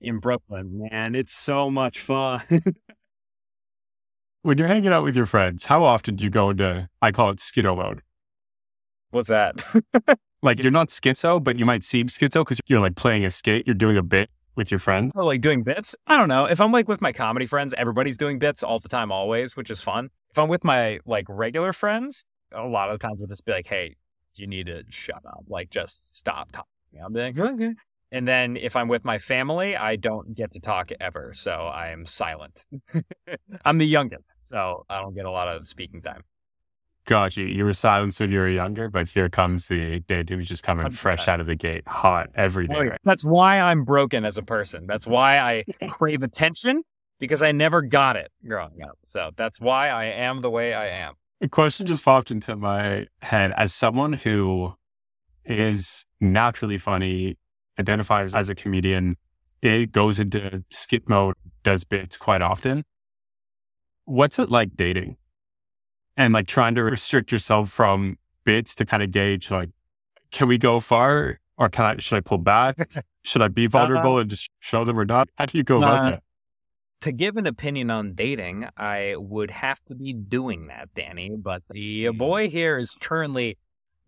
in 0.00 0.18
Brooklyn, 0.18 0.88
man. 0.90 1.14
It's 1.14 1.32
so 1.32 1.70
much 1.70 2.00
fun. 2.00 2.42
when 4.42 4.58
you're 4.58 4.66
hanging 4.66 4.92
out 4.92 5.04
with 5.04 5.14
your 5.14 5.26
friends, 5.26 5.66
how 5.66 5.84
often 5.84 6.16
do 6.16 6.24
you 6.24 6.30
go 6.30 6.50
into, 6.50 6.88
I 7.00 7.12
call 7.12 7.30
it 7.30 7.38
schizo 7.38 7.76
mode? 7.76 8.02
What's 9.10 9.28
that? 9.28 9.64
like 10.42 10.60
you're 10.60 10.72
not 10.72 10.88
schizo, 10.88 11.42
but 11.42 11.56
you 11.56 11.64
might 11.64 11.84
seem 11.84 12.08
schizo 12.08 12.40
because 12.40 12.58
you're 12.66 12.80
like 12.80 12.96
playing 12.96 13.24
a 13.24 13.30
skit, 13.30 13.64
you're 13.64 13.74
doing 13.74 13.96
a 13.96 14.02
bit 14.02 14.28
with 14.56 14.70
your 14.70 14.80
friends? 14.80 15.12
Or 15.14 15.24
like 15.24 15.40
doing 15.40 15.62
bits? 15.62 15.94
I 16.06 16.16
don't 16.16 16.28
know. 16.28 16.46
If 16.46 16.60
I'm 16.60 16.72
like 16.72 16.88
with 16.88 17.00
my 17.00 17.12
comedy 17.12 17.46
friends, 17.46 17.74
everybody's 17.76 18.16
doing 18.16 18.38
bits 18.38 18.62
all 18.62 18.78
the 18.80 18.88
time, 18.88 19.10
always, 19.12 19.56
which 19.56 19.70
is 19.70 19.80
fun. 19.80 20.10
If 20.30 20.38
I'm 20.38 20.48
with 20.48 20.64
my 20.64 21.00
like 21.06 21.26
regular 21.28 21.72
friends, 21.72 22.24
a 22.52 22.66
lot 22.66 22.90
of 22.90 22.98
the 22.98 23.06
times 23.06 23.18
we'll 23.18 23.28
just 23.28 23.44
be 23.44 23.52
like, 23.52 23.66
hey, 23.66 23.96
you 24.36 24.46
need 24.46 24.66
to 24.66 24.84
shut 24.90 25.24
up. 25.26 25.44
Like, 25.48 25.70
just 25.70 26.16
stop 26.16 26.50
talking. 26.52 26.68
Be 27.12 27.20
like, 27.20 27.38
okay. 27.38 27.74
And 28.12 28.28
then 28.28 28.56
if 28.56 28.76
I'm 28.76 28.86
with 28.86 29.04
my 29.04 29.18
family, 29.18 29.76
I 29.76 29.96
don't 29.96 30.36
get 30.36 30.52
to 30.52 30.60
talk 30.60 30.90
ever. 31.00 31.32
So 31.34 31.50
I 31.50 31.88
am 31.88 32.06
silent. 32.06 32.64
I'm 33.64 33.78
the 33.78 33.86
youngest. 33.86 34.28
So 34.44 34.84
I 34.88 35.00
don't 35.00 35.14
get 35.14 35.24
a 35.24 35.30
lot 35.30 35.48
of 35.48 35.66
speaking 35.66 36.00
time. 36.00 36.22
Got 37.06 37.36
you. 37.36 37.44
You 37.44 37.64
were 37.64 37.74
silenced 37.74 38.18
when 38.18 38.32
you 38.32 38.38
were 38.38 38.48
younger, 38.48 38.88
but 38.88 39.08
here 39.08 39.28
comes 39.28 39.66
the 39.66 40.00
day 40.00 40.24
who's 40.26 40.48
just 40.48 40.62
coming 40.62 40.90
fresh 40.90 41.28
out 41.28 41.38
of 41.38 41.46
the 41.46 41.54
gate, 41.54 41.86
hot 41.86 42.30
every 42.34 42.66
day. 42.66 42.88
Right? 42.88 43.00
That's 43.04 43.24
why 43.24 43.60
I'm 43.60 43.84
broken 43.84 44.24
as 44.24 44.38
a 44.38 44.42
person. 44.42 44.86
That's 44.86 45.06
why 45.06 45.38
I 45.38 45.64
crave 45.88 46.22
attention 46.22 46.82
because 47.18 47.42
I 47.42 47.52
never 47.52 47.82
got 47.82 48.16
it 48.16 48.32
growing 48.46 48.82
up. 48.82 48.98
So 49.04 49.30
that's 49.36 49.60
why 49.60 49.88
I 49.88 50.04
am 50.06 50.40
the 50.40 50.50
way 50.50 50.72
I 50.72 50.88
am. 50.88 51.14
A 51.42 51.48
question 51.48 51.86
just 51.86 52.02
popped 52.02 52.30
into 52.30 52.56
my 52.56 53.06
head 53.20 53.52
as 53.56 53.74
someone 53.74 54.14
who 54.14 54.74
is 55.44 56.06
naturally 56.20 56.78
funny, 56.78 57.36
identifies 57.78 58.34
as 58.34 58.48
a 58.48 58.54
comedian, 58.54 59.16
it 59.60 59.92
goes 59.92 60.18
into 60.18 60.64
skit 60.70 61.08
mode, 61.08 61.34
does 61.62 61.84
bits 61.84 62.16
quite 62.16 62.40
often. 62.40 62.84
What's 64.06 64.38
it 64.38 64.50
like 64.50 64.76
dating? 64.76 65.16
And 66.16 66.32
like 66.32 66.46
trying 66.46 66.74
to 66.74 66.82
restrict 66.84 67.32
yourself 67.32 67.70
from 67.70 68.18
bits 68.44 68.74
to 68.76 68.84
kind 68.84 69.02
of 69.02 69.10
gauge 69.10 69.50
like, 69.50 69.70
can 70.30 70.48
we 70.48 70.58
go 70.58 70.80
far 70.80 71.40
or 71.56 71.68
can 71.68 71.84
I, 71.84 71.96
should 71.98 72.16
I 72.16 72.20
pull 72.20 72.38
back? 72.38 72.90
should 73.22 73.42
I 73.42 73.48
be 73.48 73.66
vulnerable 73.66 74.16
uh, 74.16 74.20
and 74.20 74.30
just 74.30 74.50
show 74.60 74.84
them 74.84 74.98
or 74.98 75.04
not? 75.04 75.28
How 75.36 75.46
do 75.46 75.58
you 75.58 75.64
go 75.64 75.78
about 75.78 76.10
that? 76.10 76.22
To 77.00 77.12
give 77.12 77.36
an 77.36 77.46
opinion 77.46 77.90
on 77.90 78.14
dating, 78.14 78.66
I 78.76 79.14
would 79.18 79.50
have 79.50 79.82
to 79.84 79.94
be 79.94 80.12
doing 80.12 80.68
that, 80.68 80.88
Danny. 80.94 81.36
But 81.36 81.62
the 81.68 82.08
boy 82.10 82.48
here 82.48 82.78
is 82.78 82.96
currently 82.98 83.58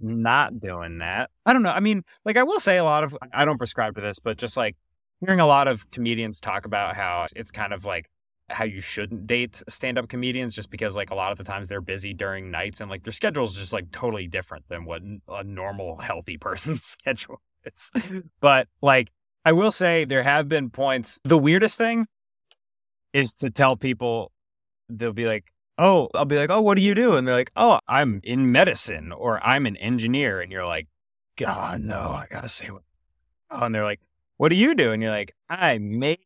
not 0.01 0.61
doing 0.61 0.99
that. 0.99 1.31
I 1.45 1.53
don't 1.53 1.63
know. 1.63 1.71
I 1.71 1.81
mean, 1.81 2.05
like 2.25 2.37
I 2.37 2.43
will 2.43 2.61
say 2.61 2.79
a 2.79 2.85
lot 2.85 3.05
of 3.05 3.17
I 3.33 3.45
don't 3.45 3.59
prescribe 3.59 3.95
to 3.97 4.01
this, 4.01 4.19
but 4.19 4.39
just 4.39 4.57
like 4.57 4.77
hearing 5.21 5.41
a 5.41 5.47
lot 5.47 5.69
of 5.69 5.91
comedians 5.91 6.41
talk 6.41 6.65
about 6.65 6.97
how 6.97 7.27
it's 7.35 7.51
kind 7.51 7.73
of 7.73 7.85
like 7.85 8.09
how 8.49 8.65
you 8.65 8.81
shouldn't 8.81 9.27
date 9.27 9.63
stand-up 9.69 10.09
comedians 10.09 10.55
just 10.55 10.71
because 10.71 10.95
like 10.95 11.11
a 11.11 11.15
lot 11.15 11.33
of 11.33 11.39
the 11.39 11.45
times 11.45 11.69
they're 11.69 11.81
busy 11.81 12.15
during 12.15 12.51
nights 12.51 12.81
and 12.81 12.91
like 12.91 13.03
their 13.03 13.13
schedule 13.13 13.45
is 13.45 13.55
just 13.55 13.73
like 13.73 13.91
totally 13.91 14.29
different 14.29 14.65
than 14.69 14.85
what 14.85 15.03
a 15.29 15.43
normal 15.45 15.97
healthy 15.97 16.37
person's 16.39 16.85
schedule 16.85 17.41
is. 17.65 17.91
But 18.41 18.69
like 18.81 19.11
i 19.45 19.53
will 19.53 19.71
say 19.71 20.05
there 20.05 20.23
have 20.23 20.49
been 20.49 20.71
points 20.71 21.21
the 21.25 21.39
weirdest 21.39 21.77
thing 21.79 22.07
is 23.13 23.33
to 23.33 23.51
tell 23.51 23.77
people 23.77 24.33
they'll 24.89 25.13
be 25.13 25.27
like 25.27 25.53
oh 25.79 26.09
i'll 26.15 26.25
be 26.25 26.37
like 26.37 26.51
oh 26.51 26.61
what 26.61 26.77
do 26.77 26.83
you 26.83 26.95
do? 26.95 27.17
And 27.17 27.27
they're 27.27 27.35
like 27.35 27.53
oh 27.57 27.81
i'm 27.89 28.21
in 28.23 28.53
medicine 28.53 29.11
or 29.13 29.45
i'm 29.45 29.67
an 29.67 29.77
engineer. 29.77 30.41
And 30.41 30.53
you're 30.53 30.65
like 30.65 30.87
god 31.37 31.81
no 31.81 31.97
i 31.97 32.27
gotta 32.31 32.49
say 32.49 32.71
what 32.71 32.83
oh, 33.51 33.65
and 33.65 33.75
they're 33.75 33.83
like 33.83 34.01
what 34.37 34.51
do 34.51 34.57
you 34.57 34.77
do? 34.77 34.93
And 34.93 35.03
you're 35.03 35.11
like 35.11 35.35
i 35.49 35.79
make 35.79 36.26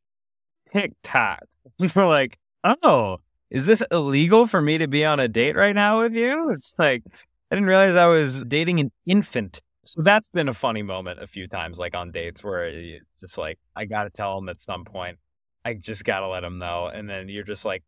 TikTok. 0.72 1.44
We're 1.94 2.06
like, 2.06 2.38
oh, 2.64 3.18
is 3.50 3.66
this 3.66 3.82
illegal 3.90 4.46
for 4.46 4.62
me 4.62 4.78
to 4.78 4.86
be 4.86 5.04
on 5.04 5.20
a 5.20 5.28
date 5.28 5.56
right 5.56 5.74
now 5.74 6.00
with 6.00 6.14
you? 6.14 6.50
It's 6.50 6.74
like, 6.78 7.02
I 7.50 7.56
didn't 7.56 7.68
realize 7.68 7.96
I 7.96 8.06
was 8.06 8.44
dating 8.44 8.80
an 8.80 8.92
infant. 9.06 9.60
So 9.84 10.02
that's 10.02 10.28
been 10.28 10.48
a 10.48 10.54
funny 10.54 10.82
moment 10.82 11.20
a 11.20 11.26
few 11.26 11.48
times, 11.48 11.78
like 11.78 11.96
on 11.96 12.12
dates 12.12 12.44
where 12.44 12.64
it's 12.64 13.04
just 13.20 13.38
like, 13.38 13.58
I 13.74 13.86
got 13.86 14.04
to 14.04 14.10
tell 14.10 14.36
them 14.36 14.48
at 14.48 14.60
some 14.60 14.84
point, 14.84 15.18
I 15.64 15.74
just 15.74 16.04
got 16.04 16.20
to 16.20 16.28
let 16.28 16.40
them 16.40 16.58
know. 16.58 16.86
And 16.86 17.08
then 17.08 17.28
you're 17.28 17.44
just 17.44 17.64
like, 17.64 17.82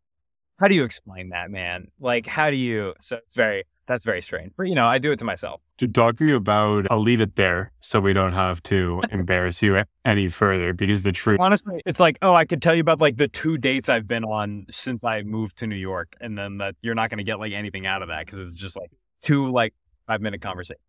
how 0.58 0.68
do 0.68 0.74
you 0.74 0.84
explain 0.84 1.30
that, 1.30 1.50
man? 1.50 1.88
Like, 2.00 2.26
how 2.26 2.50
do 2.50 2.56
you? 2.56 2.94
So 3.00 3.16
it's 3.16 3.34
very, 3.34 3.64
that's 3.86 4.04
very 4.04 4.20
strange. 4.20 4.52
But, 4.56 4.68
you 4.68 4.74
know, 4.74 4.86
I 4.86 4.98
do 4.98 5.12
it 5.12 5.18
to 5.18 5.24
myself. 5.24 5.60
To 5.78 5.88
talk 5.88 6.18
to 6.18 6.24
you 6.24 6.36
about, 6.36 6.86
I'll 6.90 7.00
leave 7.00 7.20
it 7.20 7.36
there 7.36 7.72
so 7.80 8.00
we 8.00 8.12
don't 8.12 8.32
have 8.32 8.62
to 8.64 9.02
embarrass 9.10 9.62
you 9.62 9.82
any 10.04 10.28
further 10.28 10.72
because 10.72 11.02
the 11.02 11.12
truth. 11.12 11.40
Honestly, 11.40 11.82
it's 11.84 12.00
like, 12.00 12.18
oh, 12.22 12.34
I 12.34 12.44
could 12.44 12.62
tell 12.62 12.74
you 12.74 12.80
about 12.80 13.00
like 13.00 13.16
the 13.16 13.28
two 13.28 13.58
dates 13.58 13.88
I've 13.88 14.06
been 14.06 14.24
on 14.24 14.66
since 14.70 15.04
I 15.04 15.22
moved 15.22 15.56
to 15.58 15.66
New 15.66 15.76
York. 15.76 16.14
And 16.20 16.38
then 16.38 16.58
that 16.58 16.76
you're 16.82 16.94
not 16.94 17.10
going 17.10 17.18
to 17.18 17.24
get 17.24 17.38
like 17.38 17.52
anything 17.52 17.86
out 17.86 18.02
of 18.02 18.08
that 18.08 18.26
because 18.26 18.38
it's 18.38 18.54
just 18.54 18.76
like 18.76 18.90
two 19.22 19.50
like 19.50 19.74
five 20.06 20.20
minute 20.20 20.40
conversation. 20.40 20.80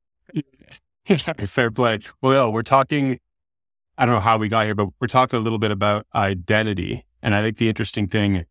Fair 1.47 1.71
play. 1.71 1.99
Well, 2.21 2.53
we're 2.53 2.63
talking, 2.63 3.19
I 3.97 4.05
don't 4.05 4.15
know 4.15 4.21
how 4.21 4.37
we 4.37 4.47
got 4.47 4.65
here, 4.65 4.75
but 4.75 4.89
we're 4.99 5.07
talking 5.07 5.37
a 5.37 5.41
little 5.41 5.59
bit 5.59 5.71
about 5.71 6.05
identity. 6.15 7.05
And 7.21 7.35
I 7.35 7.41
think 7.41 7.57
the 7.57 7.69
interesting 7.69 8.07
thing 8.07 8.45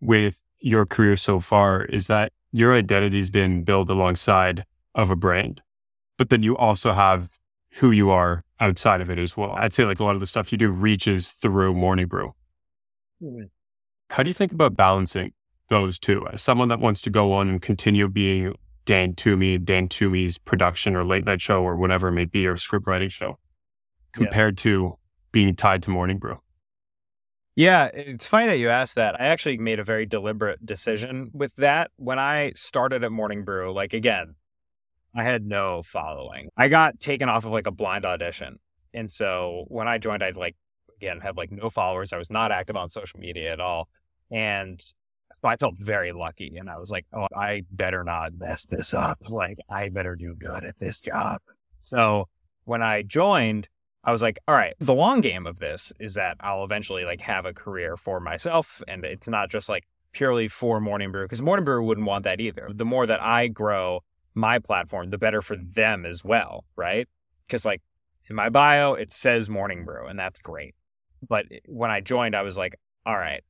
with 0.00 0.42
your 0.60 0.86
career 0.86 1.16
so 1.16 1.40
far 1.40 1.84
is 1.84 2.06
that 2.06 2.32
your 2.52 2.74
identity's 2.74 3.30
been 3.30 3.64
built 3.64 3.90
alongside 3.90 4.64
of 4.94 5.10
a 5.10 5.16
brand, 5.16 5.62
but 6.18 6.30
then 6.30 6.42
you 6.42 6.56
also 6.56 6.92
have 6.92 7.30
who 7.76 7.90
you 7.90 8.10
are 8.10 8.44
outside 8.60 9.00
of 9.00 9.10
it 9.10 9.18
as 9.18 9.36
well. 9.36 9.52
I'd 9.52 9.72
say 9.72 9.84
like 9.84 9.98
a 9.98 10.04
lot 10.04 10.14
of 10.14 10.20
the 10.20 10.26
stuff 10.26 10.52
you 10.52 10.58
do 10.58 10.70
reaches 10.70 11.30
through 11.30 11.74
Morning 11.74 12.06
Brew. 12.06 12.34
Mm-hmm. 13.22 13.44
How 14.10 14.22
do 14.22 14.28
you 14.28 14.34
think 14.34 14.52
about 14.52 14.76
balancing 14.76 15.32
those 15.68 15.98
two? 15.98 16.26
As 16.30 16.42
someone 16.42 16.68
that 16.68 16.80
wants 16.80 17.00
to 17.00 17.10
go 17.10 17.32
on 17.32 17.48
and 17.48 17.62
continue 17.62 18.08
being 18.08 18.54
Dan 18.84 19.14
Toomey, 19.14 19.56
Dan 19.56 19.88
Toomey's 19.88 20.36
production 20.36 20.94
or 20.94 21.04
late 21.04 21.24
night 21.24 21.40
show 21.40 21.62
or 21.62 21.76
whatever 21.76 22.08
it 22.08 22.12
may 22.12 22.26
be, 22.26 22.46
or 22.46 22.58
script 22.58 22.86
writing 22.86 23.08
show, 23.08 23.38
compared 24.12 24.60
yeah. 24.60 24.64
to 24.64 24.98
being 25.30 25.56
tied 25.56 25.82
to 25.84 25.90
Morning 25.90 26.18
Brew? 26.18 26.38
Yeah, 27.54 27.86
it's 27.92 28.28
funny 28.28 28.46
that 28.46 28.58
you 28.58 28.70
asked 28.70 28.94
that. 28.94 29.20
I 29.20 29.26
actually 29.26 29.58
made 29.58 29.78
a 29.78 29.84
very 29.84 30.06
deliberate 30.06 30.64
decision 30.64 31.30
with 31.34 31.54
that. 31.56 31.90
When 31.96 32.18
I 32.18 32.52
started 32.54 33.04
at 33.04 33.12
Morning 33.12 33.44
Brew, 33.44 33.72
like 33.72 33.92
again, 33.92 34.36
I 35.14 35.24
had 35.24 35.44
no 35.44 35.82
following. 35.82 36.48
I 36.56 36.68
got 36.68 36.98
taken 36.98 37.28
off 37.28 37.44
of 37.44 37.52
like 37.52 37.66
a 37.66 37.72
blind 37.72 38.06
audition. 38.06 38.58
And 38.94 39.10
so 39.10 39.64
when 39.68 39.86
I 39.86 39.98
joined, 39.98 40.22
I'd 40.22 40.36
like 40.36 40.56
again 40.96 41.20
had 41.20 41.36
like 41.36 41.52
no 41.52 41.68
followers. 41.68 42.14
I 42.14 42.18
was 42.18 42.30
not 42.30 42.52
active 42.52 42.76
on 42.76 42.88
social 42.88 43.20
media 43.20 43.52
at 43.52 43.60
all. 43.60 43.88
And 44.30 44.80
so 44.80 45.48
I 45.48 45.56
felt 45.56 45.74
very 45.78 46.12
lucky. 46.12 46.56
And 46.56 46.70
I 46.70 46.78
was 46.78 46.90
like, 46.90 47.04
oh, 47.12 47.26
I 47.36 47.64
better 47.70 48.02
not 48.02 48.32
mess 48.38 48.64
this 48.64 48.94
up. 48.94 49.18
Like, 49.28 49.58
I 49.68 49.90
better 49.90 50.16
do 50.16 50.34
good 50.38 50.64
at 50.64 50.78
this 50.78 51.00
job. 51.00 51.40
So 51.82 52.28
when 52.64 52.82
I 52.82 53.02
joined, 53.02 53.68
I 54.04 54.10
was 54.10 54.22
like, 54.22 54.38
all 54.48 54.54
right, 54.54 54.74
the 54.80 54.94
long 54.94 55.20
game 55.20 55.46
of 55.46 55.60
this 55.60 55.92
is 56.00 56.14
that 56.14 56.36
I'll 56.40 56.64
eventually 56.64 57.04
like 57.04 57.20
have 57.20 57.46
a 57.46 57.52
career 57.52 57.96
for 57.96 58.18
myself. 58.18 58.82
And 58.88 59.04
it's 59.04 59.28
not 59.28 59.48
just 59.48 59.68
like 59.68 59.84
purely 60.12 60.48
for 60.48 60.80
Morning 60.80 61.12
Brew, 61.12 61.24
because 61.24 61.40
Morning 61.40 61.64
Brew 61.64 61.84
wouldn't 61.84 62.06
want 62.06 62.24
that 62.24 62.40
either. 62.40 62.68
The 62.74 62.84
more 62.84 63.06
that 63.06 63.22
I 63.22 63.46
grow 63.46 64.00
my 64.34 64.58
platform, 64.58 65.10
the 65.10 65.18
better 65.18 65.40
for 65.40 65.56
them 65.56 66.04
as 66.04 66.24
well, 66.24 66.64
right? 66.74 67.08
Because 67.46 67.64
like 67.64 67.80
in 68.28 68.36
my 68.36 68.48
bio, 68.48 68.94
it 68.94 69.10
says 69.10 69.48
Morning 69.48 69.84
Brew, 69.84 70.06
and 70.06 70.18
that's 70.18 70.38
great. 70.40 70.74
But 71.26 71.46
when 71.66 71.90
I 71.90 72.00
joined, 72.00 72.34
I 72.34 72.42
was 72.42 72.56
like, 72.56 72.74
all 73.06 73.16
right, 73.16 73.42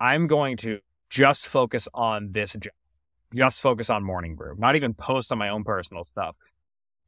I'm 0.00 0.26
going 0.26 0.56
to 0.58 0.80
just 1.08 1.46
focus 1.46 1.86
on 1.94 2.32
this 2.32 2.54
job, 2.54 2.72
just 3.34 3.60
focus 3.60 3.88
on 3.88 4.02
Morning 4.02 4.34
Brew, 4.34 4.56
not 4.58 4.74
even 4.74 4.94
post 4.94 5.30
on 5.30 5.38
my 5.38 5.48
own 5.48 5.62
personal 5.62 6.04
stuff 6.04 6.36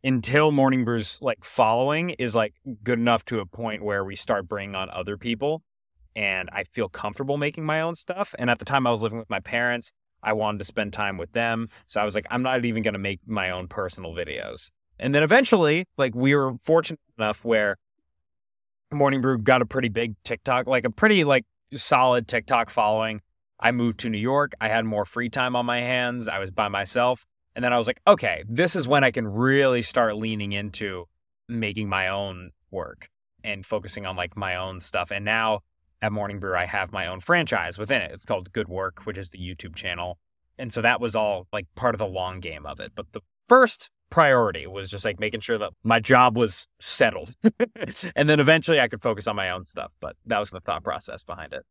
until 0.05 0.53
Morning 0.53 0.85
Brew's 0.85 1.19
like 1.23 1.45
following 1.45 2.11
is 2.11 2.35
like 2.35 2.55
good 2.83 2.99
enough 2.99 3.25
to 3.27 3.41
a 3.41 3.47
point 3.47 3.83
where 3.83 4.05
we 4.05 4.17
start 4.17 4.49
bringing 4.49 4.75
on 4.75 4.91
other 4.91 5.17
people 5.17 5.63
and 6.15 6.49
I 6.53 6.65
feel 6.65 6.89
comfortable 6.89 7.37
making 7.37 7.65
my 7.65 7.81
own 7.81 7.95
stuff. 7.95 8.35
And 8.39 8.51
at 8.51 8.59
the 8.59 8.65
time 8.65 8.87
I 8.87 8.91
was 8.91 9.03
living 9.03 9.19
with 9.19 9.31
my 9.31 9.41
parents, 9.41 9.93
I 10.23 10.33
wanted 10.35 10.59
to 10.59 10.65
spend 10.65 10.93
time 10.93 11.17
with 11.17 11.33
them. 11.33 11.69
So 11.87 12.01
I 12.01 12.05
was 12.05 12.15
like, 12.15 12.27
I'm 12.31 12.43
not 12.43 12.65
even 12.65 12.83
going 12.83 12.95
to 12.95 12.99
make 13.01 13.21
my 13.27 13.51
own 13.51 13.69
personal 13.69 14.13
videos. 14.13 14.71
And 14.99 15.15
then 15.15 15.23
eventually, 15.23 15.87
like 15.97 16.15
we 16.15 16.35
were 16.35 16.55
fortunate 16.63 17.01
enough 17.19 17.45
where 17.45 17.77
Morning 18.93 19.21
Brew 19.21 19.39
got 19.39 19.63
a 19.63 19.67
pretty 19.67 19.89
big 19.89 20.15
TikTok, 20.23 20.67
like 20.67 20.85
a 20.85 20.91
pretty 20.91 21.25
like 21.25 21.45
solid 21.75 22.29
TikTok 22.29 22.71
following. 22.71 23.21
I 23.59 23.73
moved 23.73 24.01
to 24.01 24.11
New 24.11 24.19
York. 24.19 24.53
I 24.61 24.69
had 24.69 24.85
more 24.85 25.05
free 25.05 25.29
time 25.29 25.57
on 25.57 25.65
my 25.65 25.81
hands. 25.81 26.29
I 26.29 26.41
was 26.41 26.51
by 26.51 26.69
myself. 26.69 27.25
And 27.55 27.65
then 27.65 27.73
I 27.73 27.79
was 27.79 27.87
like, 27.87 28.01
okay, 28.07 28.45
this 28.49 28.75
is 28.75 28.89
when 28.89 29.05
I 29.05 29.11
can 29.11 29.27
really 29.27 29.83
start 29.83 30.17
leaning 30.17 30.53
into 30.53 31.07
making 31.49 31.89
my 31.89 32.09
own 32.09 32.51
work 32.71 33.09
and 33.45 33.65
focusing 33.67 34.07
on 34.07 34.17
like 34.17 34.37
my 34.37 34.57
own 34.57 34.81
stuff. 34.81 35.11
And 35.11 35.25
now 35.25 35.61
at 36.01 36.13
Morning 36.13 36.41
Brew, 36.41 36.57
I 36.57 36.65
have 36.65 36.93
my 36.93 37.07
own 37.07 37.21
franchise 37.21 37.79
within 37.79 38.03
it. 38.03 38.11
It's 38.13 38.25
called 38.25 38.53
Good 38.53 38.69
Work, 38.69 39.05
which 39.05 39.19
is 39.19 39.31
the 39.31 39.39
YouTube 39.39 39.75
channel. 39.75 40.19
And 40.59 40.73
so 40.73 40.83
that 40.83 41.01
was 41.01 41.15
all 41.15 41.47
like 41.53 41.67
part 41.75 41.95
of 41.95 41.99
the 41.99 42.07
long 42.07 42.41
game 42.41 42.67
of 42.67 42.81
it. 42.81 42.93
But 42.95 43.13
the 43.13 43.21
first 43.49 43.91
priority 44.11 44.67
was 44.67 44.91
just 44.91 45.05
like 45.05 45.21
making 45.21 45.41
sure 45.41 45.59
that 45.59 45.73
my 45.83 46.01
job 46.01 46.37
was 46.37 46.69
settled. 46.81 47.35
and 48.17 48.29
then 48.29 48.41
eventually 48.41 48.81
I 48.81 48.89
could 48.89 49.03
focus 49.03 49.27
on 49.27 49.37
my 49.37 49.51
own 49.51 49.65
stuff. 49.65 49.93
But 50.01 50.17
that 50.27 50.39
was 50.39 50.51
the 50.51 50.61
thought 50.61 50.85
process 50.85 51.23
behind 51.23 51.53
it. 51.53 51.65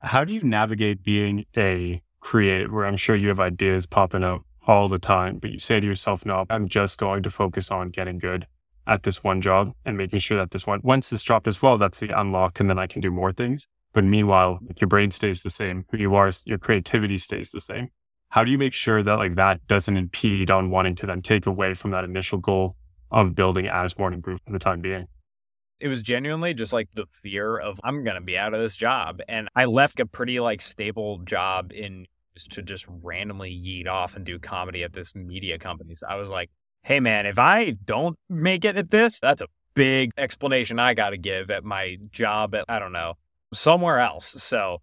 How 0.00 0.24
do 0.24 0.34
you 0.34 0.42
navigate 0.42 1.02
being 1.02 1.46
a 1.56 2.02
creative 2.20 2.72
where 2.72 2.86
I'm 2.86 2.96
sure 2.96 3.14
you 3.14 3.28
have 3.28 3.40
ideas 3.40 3.86
popping 3.86 4.24
up 4.24 4.42
all 4.66 4.88
the 4.88 4.98
time, 4.98 5.38
but 5.38 5.50
you 5.50 5.58
say 5.58 5.80
to 5.80 5.86
yourself, 5.86 6.24
no, 6.24 6.44
I'm 6.50 6.68
just 6.68 6.98
going 6.98 7.22
to 7.24 7.30
focus 7.30 7.70
on 7.70 7.90
getting 7.90 8.18
good 8.18 8.46
at 8.86 9.02
this 9.02 9.22
one 9.22 9.40
job 9.40 9.72
and 9.84 9.96
making 9.96 10.18
sure 10.18 10.38
that 10.38 10.50
this 10.50 10.66
one, 10.66 10.80
once 10.82 11.10
this 11.10 11.22
job 11.22 11.44
does 11.44 11.62
well, 11.62 11.78
that's 11.78 12.00
the 12.00 12.18
unlock 12.18 12.60
and 12.60 12.68
then 12.68 12.78
I 12.78 12.86
can 12.86 13.00
do 13.00 13.10
more 13.10 13.32
things. 13.32 13.66
But 13.92 14.04
meanwhile, 14.04 14.58
like 14.66 14.80
your 14.80 14.88
brain 14.88 15.10
stays 15.10 15.42
the 15.42 15.50
same, 15.50 15.84
who 15.90 15.98
you 15.98 16.14
are, 16.14 16.30
your 16.44 16.58
creativity 16.58 17.18
stays 17.18 17.50
the 17.50 17.60
same. 17.60 17.88
How 18.30 18.44
do 18.44 18.50
you 18.50 18.58
make 18.58 18.72
sure 18.72 19.02
that 19.02 19.14
like 19.14 19.34
that 19.34 19.66
doesn't 19.66 19.96
impede 19.96 20.50
on 20.50 20.70
wanting 20.70 20.94
to 20.96 21.06
then 21.06 21.20
take 21.20 21.46
away 21.46 21.74
from 21.74 21.90
that 21.90 22.04
initial 22.04 22.38
goal 22.38 22.76
of 23.10 23.34
building 23.34 23.68
as 23.68 23.98
Morning 23.98 24.20
Brew 24.20 24.38
for 24.44 24.52
the 24.52 24.58
time 24.58 24.80
being? 24.80 25.06
It 25.80 25.88
was 25.88 26.00
genuinely 26.00 26.54
just 26.54 26.72
like 26.72 26.88
the 26.94 27.06
fear 27.12 27.58
of 27.58 27.78
I'm 27.84 28.04
going 28.04 28.14
to 28.14 28.22
be 28.22 28.38
out 28.38 28.54
of 28.54 28.60
this 28.60 28.76
job. 28.76 29.20
And 29.28 29.48
I 29.54 29.66
left 29.66 30.00
a 30.00 30.06
pretty 30.06 30.40
like 30.40 30.62
stable 30.62 31.18
job 31.18 31.72
in 31.72 32.06
to 32.50 32.62
just 32.62 32.86
randomly 32.88 33.50
yeet 33.50 33.88
off 33.88 34.16
and 34.16 34.24
do 34.24 34.38
comedy 34.38 34.82
at 34.82 34.92
this 34.92 35.14
media 35.14 35.58
company. 35.58 35.94
So 35.94 36.06
I 36.08 36.16
was 36.16 36.30
like, 36.30 36.50
hey 36.82 37.00
man, 37.00 37.26
if 37.26 37.38
I 37.38 37.72
don't 37.84 38.16
make 38.28 38.64
it 38.64 38.76
at 38.76 38.90
this, 38.90 39.20
that's 39.20 39.42
a 39.42 39.48
big 39.74 40.10
explanation 40.16 40.78
I 40.78 40.94
got 40.94 41.10
to 41.10 41.18
give 41.18 41.50
at 41.50 41.64
my 41.64 41.96
job 42.10 42.54
at, 42.54 42.64
I 42.68 42.78
don't 42.78 42.92
know, 42.92 43.14
somewhere 43.52 44.00
else. 44.00 44.34
So 44.42 44.78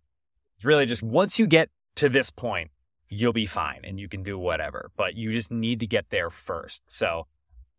it's 0.58 0.66
really 0.66 0.86
just 0.86 1.04
once 1.04 1.40
you 1.40 1.48
get 1.48 1.70
to 1.96 2.10
this 2.10 2.30
point, 2.30 2.72
you'll 3.10 3.34
be 3.34 3.46
fine 3.46 3.82
and 3.84 4.00
you 4.00 4.08
can 4.08 4.24
do 4.24 4.38
whatever, 4.38 4.92
but 4.96 5.16
you 5.16 5.32
just 5.32 5.52
need 5.52 5.80
to 5.80 5.88
get 5.88 6.10
there 6.10 6.30
first. 6.30 6.84
So 6.86 7.26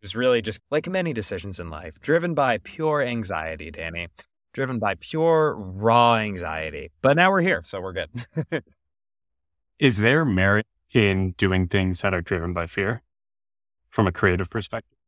it's 0.02 0.14
really 0.14 0.42
just 0.42 0.60
like 0.70 0.88
many 0.88 1.12
decisions 1.12 1.60
in 1.60 1.70
life, 1.70 2.00
driven 2.00 2.34
by 2.34 2.58
pure 2.58 3.02
anxiety, 3.02 3.70
Danny, 3.70 4.08
driven 4.52 4.78
by 4.78 4.94
pure 4.96 5.54
raw 5.54 6.16
anxiety. 6.16 6.90
But 7.02 7.16
now 7.16 7.30
we're 7.30 7.42
here, 7.42 7.62
so 7.64 7.80
we're 7.80 7.92
good. 7.92 8.10
Is 9.80 9.96
there 9.96 10.26
merit 10.26 10.66
in 10.92 11.32
doing 11.32 11.66
things 11.66 12.02
that 12.02 12.12
are 12.12 12.20
driven 12.20 12.52
by 12.52 12.66
fear 12.66 13.02
from 13.88 14.06
a 14.06 14.12
creative 14.12 14.50
perspective? 14.50 14.98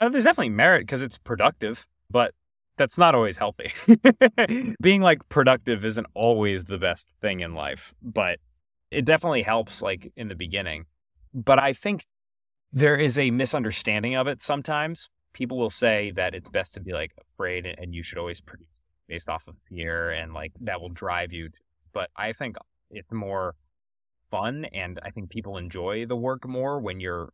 Uh, 0.00 0.08
there's 0.08 0.24
definitely 0.24 0.48
merit 0.48 0.82
because 0.82 1.02
it's 1.02 1.18
productive, 1.18 1.88
but 2.08 2.34
that's 2.76 2.96
not 2.98 3.16
always 3.16 3.38
healthy. 3.38 3.72
Being 4.80 5.02
like 5.02 5.28
productive 5.28 5.84
isn't 5.84 6.06
always 6.14 6.66
the 6.66 6.78
best 6.78 7.12
thing 7.20 7.40
in 7.40 7.54
life, 7.54 7.92
but 8.00 8.38
it 8.92 9.04
definitely 9.04 9.42
helps 9.42 9.82
like 9.82 10.12
in 10.16 10.28
the 10.28 10.36
beginning. 10.36 10.86
But 11.34 11.58
I 11.58 11.72
think 11.72 12.06
there 12.72 12.96
is 12.96 13.18
a 13.18 13.32
misunderstanding 13.32 14.14
of 14.14 14.28
it 14.28 14.40
sometimes. 14.40 15.08
People 15.32 15.58
will 15.58 15.70
say 15.70 16.12
that 16.14 16.32
it's 16.32 16.48
best 16.48 16.74
to 16.74 16.80
be 16.80 16.92
like 16.92 17.12
afraid 17.34 17.66
and 17.66 17.92
you 17.92 18.04
should 18.04 18.18
always 18.18 18.40
produce 18.40 18.68
based 19.08 19.28
off 19.28 19.48
of 19.48 19.58
fear 19.68 20.10
and 20.10 20.32
like 20.32 20.52
that 20.60 20.80
will 20.80 20.90
drive 20.90 21.32
you. 21.32 21.48
But 21.92 22.08
I 22.16 22.32
think 22.32 22.56
it's 22.92 23.12
more 23.12 23.54
fun 24.30 24.64
and 24.66 24.98
I 25.02 25.10
think 25.10 25.30
people 25.30 25.56
enjoy 25.56 26.06
the 26.06 26.16
work 26.16 26.46
more 26.46 26.80
when 26.80 27.00
you're 27.00 27.32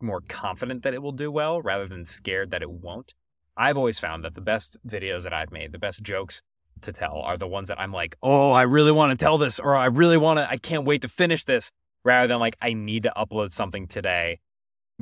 more 0.00 0.22
confident 0.28 0.82
that 0.82 0.94
it 0.94 1.02
will 1.02 1.12
do 1.12 1.30
well 1.30 1.60
rather 1.62 1.86
than 1.86 2.04
scared 2.04 2.50
that 2.50 2.62
it 2.62 2.70
won't. 2.70 3.14
I've 3.56 3.76
always 3.76 3.98
found 3.98 4.24
that 4.24 4.34
the 4.34 4.40
best 4.40 4.76
videos 4.86 5.22
that 5.22 5.32
I've 5.32 5.52
made, 5.52 5.72
the 5.72 5.78
best 5.78 6.02
jokes 6.02 6.42
to 6.82 6.92
tell 6.92 7.20
are 7.20 7.36
the 7.36 7.46
ones 7.46 7.68
that 7.68 7.80
I'm 7.80 7.92
like, 7.92 8.16
"Oh, 8.22 8.52
I 8.52 8.62
really 8.62 8.92
want 8.92 9.16
to 9.18 9.22
tell 9.22 9.38
this 9.38 9.58
or 9.60 9.76
I 9.76 9.86
really 9.86 10.16
want 10.16 10.38
to 10.38 10.50
I 10.50 10.56
can't 10.56 10.84
wait 10.84 11.02
to 11.02 11.08
finish 11.08 11.44
this." 11.44 11.70
Rather 12.04 12.28
than 12.28 12.38
like 12.38 12.56
I 12.60 12.74
need 12.74 13.04
to 13.04 13.12
upload 13.16 13.52
something 13.52 13.86
today 13.86 14.40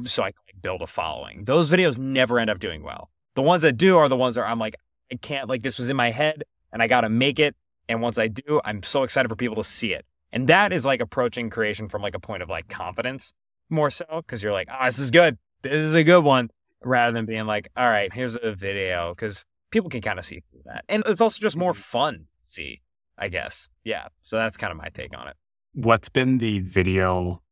so 0.04 0.22
I 0.22 0.32
can 0.32 0.40
like, 0.46 0.62
build 0.62 0.82
a 0.82 0.86
following. 0.86 1.44
Those 1.44 1.70
videos 1.70 1.98
never 1.98 2.38
end 2.38 2.50
up 2.50 2.58
doing 2.58 2.82
well. 2.82 3.10
The 3.34 3.42
ones 3.42 3.62
that 3.62 3.76
do 3.76 3.98
are 3.98 4.08
the 4.08 4.16
ones 4.16 4.36
that 4.36 4.44
I'm 4.44 4.58
like, 4.58 4.76
I 5.10 5.16
can't 5.16 5.48
like 5.48 5.62
this 5.62 5.78
was 5.78 5.90
in 5.90 5.96
my 5.96 6.10
head 6.10 6.44
and 6.72 6.82
I 6.82 6.88
got 6.88 7.02
to 7.02 7.08
make 7.08 7.38
it 7.38 7.56
and 7.92 8.00
once 8.00 8.18
I 8.18 8.28
do, 8.28 8.60
I'm 8.64 8.82
so 8.82 9.02
excited 9.02 9.28
for 9.28 9.36
people 9.36 9.56
to 9.56 9.64
see 9.64 9.92
it. 9.92 10.06
And 10.32 10.48
that 10.48 10.72
is 10.72 10.86
like 10.86 11.02
approaching 11.02 11.50
creation 11.50 11.90
from 11.90 12.00
like 12.00 12.14
a 12.14 12.18
point 12.18 12.42
of 12.42 12.48
like 12.48 12.68
confidence 12.68 13.34
more 13.68 13.90
so 13.90 14.06
because 14.16 14.42
you're 14.42 14.52
like, 14.52 14.68
oh, 14.72 14.86
this 14.86 14.98
is 14.98 15.10
good. 15.10 15.36
This 15.60 15.74
is 15.74 15.94
a 15.94 16.02
good 16.02 16.24
one. 16.24 16.50
Rather 16.82 17.12
than 17.12 17.26
being 17.26 17.44
like, 17.44 17.68
all 17.76 17.88
right, 17.88 18.12
here's 18.12 18.36
a 18.42 18.52
video 18.52 19.14
because 19.14 19.44
people 19.70 19.90
can 19.90 20.00
kind 20.00 20.18
of 20.18 20.24
see 20.24 20.42
through 20.50 20.62
that. 20.64 20.84
And 20.88 21.02
it's 21.06 21.20
also 21.20 21.38
just 21.38 21.54
more 21.54 21.72
mm-hmm. 21.72 21.82
fun 21.82 22.14
to 22.44 22.50
see, 22.50 22.80
I 23.18 23.28
guess. 23.28 23.68
Yeah. 23.84 24.08
So 24.22 24.36
that's 24.36 24.56
kind 24.56 24.70
of 24.70 24.78
my 24.78 24.88
take 24.88 25.16
on 25.16 25.28
it. 25.28 25.36
What's 25.74 26.08
been 26.08 26.38
the 26.38 26.60
video 26.60 27.42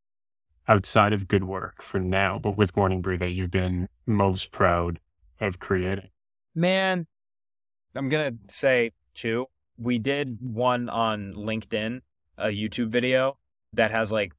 outside 0.67 1.13
of 1.13 1.29
good 1.29 1.45
work 1.45 1.83
for 1.83 2.01
now, 2.01 2.39
but 2.39 2.57
with 2.57 2.75
Morning 2.77 3.03
Brew 3.03 3.19
that 3.19 3.33
you've 3.33 3.51
been 3.51 3.89
most 4.07 4.53
proud 4.53 5.01
of 5.39 5.59
creating? 5.59 6.09
Man, 6.55 7.07
I'm 7.95 8.09
going 8.09 8.33
to 8.33 8.55
say 8.55 8.93
two 9.13 9.47
we 9.81 9.99
did 9.99 10.39
one 10.41 10.89
on 10.89 11.33
LinkedIn, 11.35 12.01
a 12.37 12.49
YouTube 12.49 12.89
video 12.89 13.39
that 13.73 13.91
has 13.91 14.13
like 14.13 14.33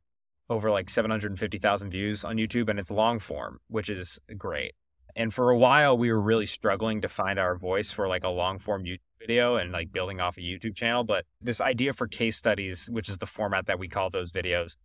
over 0.49 0.69
like 0.69 0.89
750,000 0.89 1.89
views 1.89 2.23
on 2.23 2.35
YouTube 2.37 2.69
and 2.69 2.79
it's 2.79 2.91
long 2.91 3.19
form, 3.19 3.59
which 3.67 3.89
is 3.89 4.19
great. 4.37 4.73
And 5.15 5.33
for 5.33 5.49
a 5.49 5.57
while, 5.57 5.97
we 5.97 6.11
were 6.11 6.21
really 6.21 6.45
struggling 6.45 7.01
to 7.01 7.07
find 7.07 7.39
our 7.39 7.57
voice 7.57 7.91
for 7.91 8.07
like 8.07 8.23
a 8.23 8.29
long 8.29 8.59
form 8.59 8.83
YouTube 8.83 8.99
video 9.19 9.55
and 9.55 9.71
like 9.71 9.91
building 9.91 10.21
off 10.21 10.37
a 10.37 10.41
YouTube 10.41 10.75
channel. 10.75 11.03
But 11.03 11.25
this 11.41 11.59
idea 11.59 11.93
for 11.93 12.07
case 12.07 12.37
studies, 12.37 12.89
which 12.91 13.09
is 13.09 13.17
the 13.17 13.25
format 13.25 13.65
that 13.65 13.79
we 13.79 13.87
call 13.87 14.09
those 14.09 14.31
videos, 14.31 14.75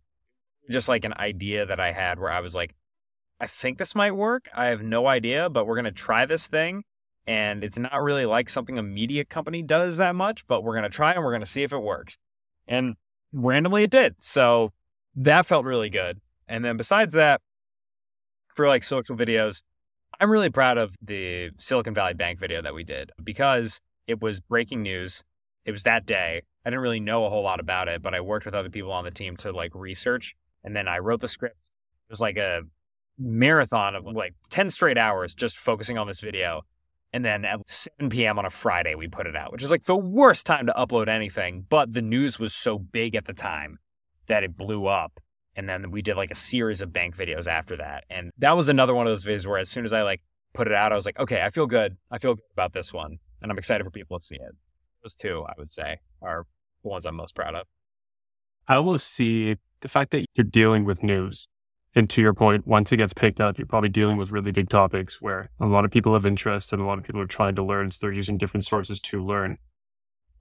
just 0.69 0.89
like 0.89 1.05
an 1.05 1.13
idea 1.17 1.65
that 1.65 1.79
I 1.79 1.91
had 1.91 2.19
where 2.19 2.31
I 2.31 2.41
was 2.41 2.55
like, 2.55 2.73
I 3.39 3.47
think 3.47 3.77
this 3.77 3.93
might 3.93 4.11
work. 4.11 4.49
I 4.53 4.67
have 4.67 4.81
no 4.81 5.07
idea, 5.07 5.49
but 5.49 5.67
we're 5.67 5.75
going 5.75 5.85
to 5.85 5.91
try 5.91 6.25
this 6.25 6.47
thing 6.47 6.83
and 7.27 7.63
it's 7.63 7.77
not 7.77 8.01
really 8.01 8.25
like 8.25 8.49
something 8.49 8.77
a 8.77 8.83
media 8.83 9.25
company 9.25 9.61
does 9.61 9.97
that 9.97 10.15
much, 10.15 10.47
but 10.47 10.63
we're 10.63 10.73
going 10.73 10.83
to 10.83 10.89
try 10.89 11.11
and 11.11 11.23
we're 11.23 11.31
going 11.31 11.41
to 11.41 11.45
see 11.45 11.63
if 11.63 11.73
it 11.73 11.79
works. 11.79 12.17
And 12.67 12.95
randomly 13.33 13.83
it 13.83 13.91
did. 13.91 14.15
So 14.19 14.71
that 15.17 15.45
felt 15.45 15.65
really 15.65 15.89
good. 15.89 16.21
And 16.47 16.63
then 16.63 16.77
besides 16.77 17.13
that, 17.13 17.41
for 18.55 18.67
like 18.67 18.83
social 18.83 19.15
videos, 19.15 19.61
I'm 20.19 20.31
really 20.31 20.49
proud 20.49 20.77
of 20.77 20.95
the 21.01 21.51
Silicon 21.57 21.93
Valley 21.93 22.13
Bank 22.13 22.39
video 22.39 22.61
that 22.61 22.73
we 22.73 22.83
did 22.83 23.11
because 23.23 23.81
it 24.07 24.21
was 24.21 24.39
breaking 24.39 24.81
news. 24.81 25.23
It 25.65 25.71
was 25.71 25.83
that 25.83 26.05
day. 26.05 26.41
I 26.65 26.69
didn't 26.69 26.81
really 26.81 27.01
know 27.01 27.25
a 27.25 27.29
whole 27.29 27.43
lot 27.43 27.59
about 27.59 27.89
it, 27.89 28.01
but 28.01 28.15
I 28.15 28.21
worked 28.21 28.45
with 28.45 28.55
other 28.55 28.69
people 28.69 28.91
on 28.91 29.03
the 29.03 29.11
team 29.11 29.35
to 29.37 29.51
like 29.51 29.75
research. 29.75 30.35
And 30.63 30.75
then 30.75 30.87
I 30.87 30.99
wrote 30.99 31.19
the 31.19 31.27
script. 31.27 31.69
It 32.07 32.11
was 32.11 32.21
like 32.21 32.37
a 32.37 32.61
marathon 33.19 33.95
of 33.95 34.05
like 34.05 34.33
10 34.49 34.69
straight 34.69 34.97
hours 34.97 35.33
just 35.33 35.57
focusing 35.59 35.97
on 35.97 36.07
this 36.07 36.21
video 36.21 36.63
And 37.13 37.23
then 37.23 37.45
at 37.45 37.59
7 37.67 38.09
p.m. 38.09 38.37
on 38.37 38.45
a 38.45 38.49
Friday, 38.49 38.95
we 38.95 39.07
put 39.07 39.27
it 39.27 39.35
out, 39.35 39.51
which 39.51 39.63
is 39.63 39.71
like 39.71 39.85
the 39.85 39.95
worst 39.95 40.45
time 40.45 40.65
to 40.67 40.73
upload 40.73 41.07
anything. 41.07 41.65
But 41.69 41.93
the 41.93 42.01
news 42.01 42.37
was 42.37 42.53
so 42.53 42.77
big 42.77 43.15
at 43.15 43.25
the 43.25 43.33
time 43.33 43.79
that 44.27 44.43
it 44.43 44.57
blew 44.57 44.87
up. 44.87 45.19
And 45.55 45.67
then 45.67 45.89
we 45.89 46.01
did 46.01 46.17
like 46.17 46.31
a 46.31 46.35
series 46.35 46.81
of 46.81 46.93
bank 46.93 47.15
videos 47.15 47.47
after 47.47 47.77
that. 47.77 48.03
And 48.09 48.31
that 48.37 48.55
was 48.55 48.69
another 48.69 48.93
one 48.93 49.07
of 49.07 49.11
those 49.11 49.25
videos 49.25 49.47
where 49.47 49.57
as 49.57 49.69
soon 49.69 49.85
as 49.85 49.93
I 49.93 50.03
like 50.03 50.21
put 50.53 50.67
it 50.67 50.73
out, 50.73 50.91
I 50.91 50.95
was 50.95 51.05
like, 51.05 51.19
okay, 51.19 51.41
I 51.41 51.49
feel 51.49 51.65
good. 51.65 51.97
I 52.11 52.19
feel 52.19 52.35
good 52.35 52.43
about 52.53 52.73
this 52.73 52.93
one. 52.93 53.17
And 53.41 53.51
I'm 53.51 53.57
excited 53.57 53.83
for 53.83 53.89
people 53.91 54.19
to 54.19 54.23
see 54.23 54.35
it. 54.35 54.55
Those 55.01 55.15
two, 55.15 55.45
I 55.47 55.53
would 55.57 55.71
say, 55.71 55.97
are 56.21 56.45
the 56.83 56.89
ones 56.89 57.05
I'm 57.05 57.15
most 57.15 57.35
proud 57.35 57.55
of. 57.55 57.67
I 58.67 58.75
almost 58.75 59.07
see 59.07 59.57
the 59.81 59.87
fact 59.87 60.11
that 60.11 60.25
you're 60.35 60.43
dealing 60.43 60.83
with 60.83 61.01
news. 61.01 61.47
And 61.97 62.07
to 62.11 62.21
your 62.21 62.35
point, 62.35 62.67
once 62.67 62.91
it 62.91 62.97
gets 62.97 63.11
picked 63.11 63.41
up, 63.41 63.57
you're 63.57 63.65
probably 63.65 63.89
dealing 63.89 64.17
with 64.17 64.29
really 64.29 64.51
big 64.51 64.69
topics 64.69 65.19
where 65.19 65.49
a 65.59 65.65
lot 65.65 65.83
of 65.83 65.89
people 65.89 66.13
have 66.13 66.27
interest 66.27 66.71
and 66.71 66.79
a 66.79 66.85
lot 66.85 66.99
of 66.99 67.03
people 67.03 67.19
are 67.19 67.25
trying 67.25 67.55
to 67.55 67.63
learn. 67.63 67.89
So 67.89 67.97
they're 68.01 68.13
using 68.13 68.37
different 68.37 68.65
sources 68.65 68.99
to 68.99 69.25
learn. 69.25 69.57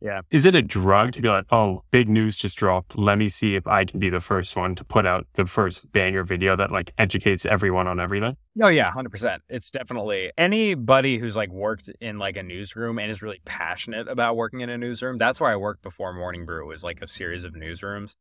Yeah. 0.02 0.20
Is 0.30 0.44
it 0.44 0.54
a 0.54 0.60
drug 0.60 1.12
to 1.12 1.22
be 1.22 1.28
like, 1.28 1.46
oh, 1.50 1.82
big 1.90 2.10
news 2.10 2.36
just 2.36 2.58
dropped. 2.58 2.98
Let 2.98 3.16
me 3.16 3.30
see 3.30 3.54
if 3.54 3.66
I 3.66 3.86
can 3.86 3.98
be 3.98 4.10
the 4.10 4.20
first 4.20 4.54
one 4.54 4.74
to 4.74 4.84
put 4.84 5.06
out 5.06 5.26
the 5.32 5.46
first 5.46 5.90
banger 5.92 6.24
video 6.24 6.56
that 6.56 6.70
like 6.70 6.92
educates 6.98 7.46
everyone 7.46 7.86
on 7.86 8.00
everything? 8.00 8.36
Oh 8.60 8.68
yeah, 8.68 8.90
hundred 8.90 9.08
percent. 9.08 9.42
It's 9.48 9.70
definitely 9.70 10.32
anybody 10.36 11.16
who's 11.16 11.36
like 11.36 11.50
worked 11.50 11.88
in 12.02 12.18
like 12.18 12.36
a 12.36 12.42
newsroom 12.42 12.98
and 12.98 13.10
is 13.10 13.22
really 13.22 13.40
passionate 13.46 14.08
about 14.08 14.36
working 14.36 14.60
in 14.60 14.68
a 14.68 14.76
newsroom. 14.76 15.16
That's 15.16 15.40
where 15.40 15.50
I 15.50 15.56
worked 15.56 15.82
before 15.82 16.12
Morning 16.12 16.44
Brew 16.44 16.66
was 16.66 16.84
like 16.84 17.00
a 17.00 17.08
series 17.08 17.44
of 17.44 17.54
newsrooms. 17.54 18.16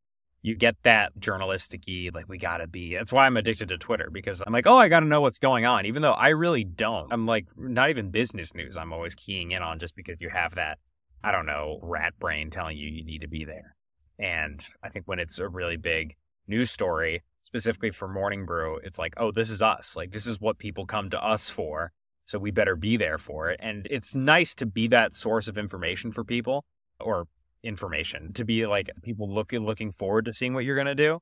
You 0.45 0.55
get 0.55 0.75
that 0.83 1.17
journalistic 1.19 1.81
like 2.13 2.29
we 2.29 2.37
gotta 2.37 2.67
be. 2.67 2.95
That's 2.95 3.11
why 3.11 3.25
I'm 3.25 3.37
addicted 3.37 3.69
to 3.69 3.77
Twitter 3.77 4.09
because 4.11 4.43
I'm 4.45 4.53
like, 4.53 4.67
oh, 4.67 4.77
I 4.77 4.89
gotta 4.89 5.07
know 5.07 5.21
what's 5.21 5.39
going 5.39 5.65
on, 5.65 5.85
even 5.85 6.01
though 6.01 6.13
I 6.13 6.29
really 6.29 6.63
don't. 6.63 7.11
I'm 7.11 7.25
like 7.25 7.47
not 7.57 7.89
even 7.89 8.11
business 8.11 8.53
news. 8.53 8.77
I'm 8.77 8.93
always 8.93 9.15
keying 9.15 9.51
in 9.51 9.61
on 9.61 9.79
just 9.79 9.95
because 9.95 10.21
you 10.21 10.29
have 10.29 10.55
that 10.55 10.77
I 11.25 11.31
don't 11.31 11.47
know, 11.47 11.79
rat 11.81 12.13
brain 12.19 12.51
telling 12.51 12.77
you 12.77 12.87
you 12.87 13.03
need 13.03 13.21
to 13.21 13.27
be 13.27 13.45
there. 13.45 13.75
And 14.19 14.63
I 14.83 14.89
think 14.89 15.07
when 15.07 15.17
it's 15.17 15.39
a 15.39 15.47
really 15.47 15.75
big 15.75 16.15
news 16.47 16.69
story, 16.69 17.23
specifically 17.41 17.89
for 17.89 18.07
Morning 18.07 18.45
Brew, 18.45 18.77
it's 18.83 18.99
like, 18.99 19.15
oh, 19.17 19.31
this 19.31 19.49
is 19.49 19.59
us. 19.59 19.95
Like, 19.95 20.11
this 20.11 20.27
is 20.27 20.39
what 20.39 20.59
people 20.59 20.85
come 20.85 21.09
to 21.09 21.23
us 21.23 21.49
for. 21.49 21.91
So 22.25 22.37
we 22.37 22.51
better 22.51 22.75
be 22.75 22.95
there 22.95 23.17
for 23.17 23.49
it. 23.49 23.59
And 23.61 23.87
it's 23.89 24.13
nice 24.13 24.53
to 24.55 24.67
be 24.67 24.87
that 24.89 25.15
source 25.15 25.47
of 25.47 25.57
information 25.57 26.11
for 26.11 26.23
people 26.23 26.63
or 26.99 27.27
information 27.65 28.31
to 28.33 28.45
be 28.45 28.65
like 28.65 28.89
people 29.03 29.33
looking 29.33 29.65
looking 29.65 29.91
forward 29.91 30.25
to 30.25 30.33
seeing 30.33 30.53
what 30.53 30.63
you're 30.63 30.75
going 30.75 30.87
to 30.87 30.95
do. 30.95 31.19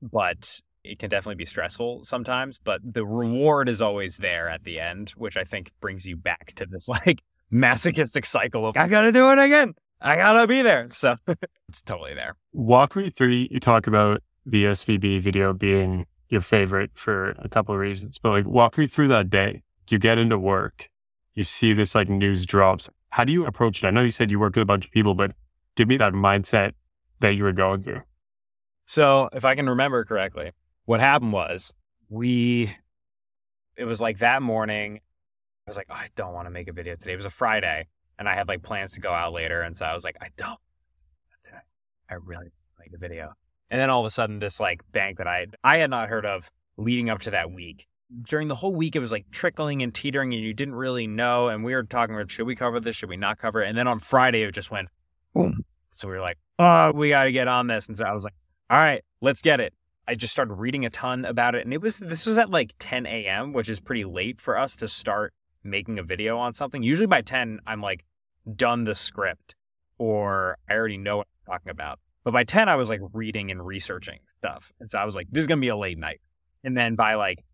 But 0.00 0.60
it 0.82 0.98
can 0.98 1.10
definitely 1.10 1.34
be 1.34 1.46
stressful 1.46 2.04
sometimes, 2.04 2.58
but 2.62 2.80
the 2.82 3.04
reward 3.04 3.68
is 3.68 3.82
always 3.82 4.16
there 4.16 4.48
at 4.48 4.64
the 4.64 4.80
end, 4.80 5.10
which 5.10 5.36
I 5.36 5.44
think 5.44 5.72
brings 5.80 6.06
you 6.06 6.16
back 6.16 6.54
to 6.54 6.66
this 6.66 6.88
like 7.06 7.22
masochistic 7.50 8.24
cycle 8.24 8.66
of 8.66 8.76
I 8.76 8.88
gotta 8.88 9.12
do 9.12 9.30
it 9.32 9.38
again. 9.38 9.74
I 10.00 10.16
gotta 10.16 10.46
be 10.46 10.62
there. 10.62 10.88
So 10.90 11.16
it's 11.68 11.82
totally 11.82 12.14
there. 12.14 12.36
Walk 12.52 12.96
me 12.96 13.10
through. 13.10 13.28
You 13.28 13.60
talk 13.60 13.86
about 13.86 14.22
the 14.46 14.64
SVB 14.64 15.20
video 15.20 15.52
being 15.52 16.06
your 16.30 16.40
favorite 16.40 16.92
for 16.94 17.30
a 17.38 17.48
couple 17.48 17.74
of 17.74 17.80
reasons, 17.80 18.18
but 18.18 18.30
like 18.30 18.46
walk 18.46 18.78
me 18.78 18.86
through 18.86 19.08
that 19.08 19.28
day. 19.28 19.62
You 19.90 19.98
get 19.98 20.18
into 20.18 20.38
work, 20.38 20.88
you 21.34 21.42
see 21.42 21.72
this 21.72 21.94
like 21.94 22.08
news 22.08 22.46
drops. 22.46 22.88
How 23.10 23.24
do 23.24 23.32
you 23.32 23.44
approach 23.44 23.82
it? 23.82 23.86
I 23.88 23.90
know 23.90 24.02
you 24.02 24.12
said 24.12 24.30
you 24.30 24.38
worked 24.38 24.54
with 24.54 24.62
a 24.62 24.66
bunch 24.66 24.86
of 24.86 24.92
people, 24.92 25.14
but 25.14 25.32
give 25.80 25.88
me 25.88 25.96
that 25.96 26.12
mindset 26.12 26.72
that 27.20 27.36
you 27.36 27.42
were 27.42 27.54
going 27.54 27.82
through. 27.82 28.02
So 28.84 29.30
if 29.32 29.46
I 29.46 29.54
can 29.54 29.66
remember 29.66 30.04
correctly, 30.04 30.52
what 30.84 31.00
happened 31.00 31.32
was 31.32 31.72
we, 32.10 32.70
it 33.78 33.84
was 33.84 33.98
like 33.98 34.18
that 34.18 34.42
morning 34.42 35.00
I 35.66 35.70
was 35.70 35.78
like, 35.78 35.86
oh, 35.88 35.94
I 35.94 36.08
don't 36.16 36.34
want 36.34 36.46
to 36.46 36.50
make 36.50 36.68
a 36.68 36.72
video 36.74 36.94
today. 36.96 37.14
It 37.14 37.16
was 37.16 37.24
a 37.24 37.30
Friday, 37.30 37.86
and 38.18 38.28
I 38.28 38.34
had 38.34 38.46
like 38.46 38.62
plans 38.62 38.92
to 38.92 39.00
go 39.00 39.10
out 39.10 39.32
later, 39.32 39.62
and 39.62 39.74
so 39.74 39.86
I 39.86 39.94
was 39.94 40.04
like, 40.04 40.16
I 40.20 40.28
don't. 40.36 40.58
I 42.10 42.14
really 42.24 42.48
make 42.78 42.92
a 42.92 42.98
video. 42.98 43.32
And 43.70 43.80
then 43.80 43.88
all 43.88 44.00
of 44.00 44.06
a 44.06 44.10
sudden, 44.10 44.38
this 44.38 44.60
like 44.60 44.82
bank 44.92 45.16
that 45.16 45.28
I 45.28 45.46
I 45.64 45.78
had 45.78 45.88
not 45.88 46.10
heard 46.10 46.26
of 46.26 46.50
leading 46.76 47.08
up 47.08 47.20
to 47.20 47.30
that 47.30 47.52
week. 47.52 47.86
During 48.22 48.48
the 48.48 48.56
whole 48.56 48.74
week, 48.74 48.96
it 48.96 48.98
was 48.98 49.12
like 49.12 49.30
trickling 49.30 49.80
and 49.80 49.94
teetering, 49.94 50.34
and 50.34 50.42
you 50.42 50.52
didn't 50.52 50.74
really 50.74 51.06
know. 51.06 51.48
And 51.48 51.64
we 51.64 51.72
were 51.72 51.84
talking 51.84 52.14
about 52.14 52.28
should 52.28 52.46
we 52.46 52.56
cover 52.56 52.80
this, 52.80 52.96
should 52.96 53.08
we 53.08 53.16
not 53.16 53.38
cover 53.38 53.62
it? 53.62 53.68
And 53.68 53.78
then 53.78 53.86
on 53.86 53.98
Friday, 54.00 54.42
it 54.42 54.52
just 54.52 54.72
went 54.72 54.88
boom. 55.32 55.64
So 55.92 56.08
we 56.08 56.14
were 56.14 56.20
like, 56.20 56.38
oh, 56.58 56.92
we 56.92 57.10
got 57.10 57.24
to 57.24 57.32
get 57.32 57.48
on 57.48 57.66
this. 57.66 57.88
And 57.88 57.96
so 57.96 58.04
I 58.04 58.12
was 58.12 58.24
like, 58.24 58.34
all 58.68 58.78
right, 58.78 59.02
let's 59.20 59.42
get 59.42 59.60
it. 59.60 59.74
I 60.06 60.14
just 60.14 60.32
started 60.32 60.54
reading 60.54 60.84
a 60.84 60.90
ton 60.90 61.24
about 61.24 61.54
it, 61.54 61.64
and 61.64 61.72
it 61.72 61.80
was 61.80 61.98
this 61.98 62.26
was 62.26 62.36
at 62.36 62.50
like 62.50 62.74
10 62.80 63.06
a.m., 63.06 63.52
which 63.52 63.68
is 63.68 63.78
pretty 63.78 64.04
late 64.04 64.40
for 64.40 64.58
us 64.58 64.74
to 64.76 64.88
start 64.88 65.32
making 65.62 65.98
a 65.98 66.02
video 66.02 66.38
on 66.38 66.52
something, 66.52 66.82
usually 66.82 67.06
by 67.06 67.22
10, 67.22 67.60
I'm 67.66 67.80
like 67.80 68.04
done 68.56 68.84
the 68.84 68.94
script 68.94 69.54
or 69.98 70.56
I 70.68 70.74
already 70.74 70.96
know 70.96 71.18
what 71.18 71.28
I'm 71.46 71.52
talking 71.52 71.70
about. 71.70 71.98
But 72.24 72.32
by 72.32 72.44
10, 72.44 72.68
I 72.68 72.76
was 72.76 72.88
like 72.88 73.00
reading 73.12 73.50
and 73.50 73.64
researching 73.64 74.20
stuff. 74.26 74.72
And 74.80 74.90
so 74.90 74.98
I 74.98 75.04
was 75.04 75.14
like, 75.14 75.28
this 75.30 75.42
is 75.42 75.46
going 75.46 75.58
to 75.58 75.64
be 75.64 75.68
a 75.68 75.76
late 75.76 75.98
night. 75.98 76.20
And 76.64 76.76
then 76.76 76.94
by 76.94 77.14
like 77.14 77.44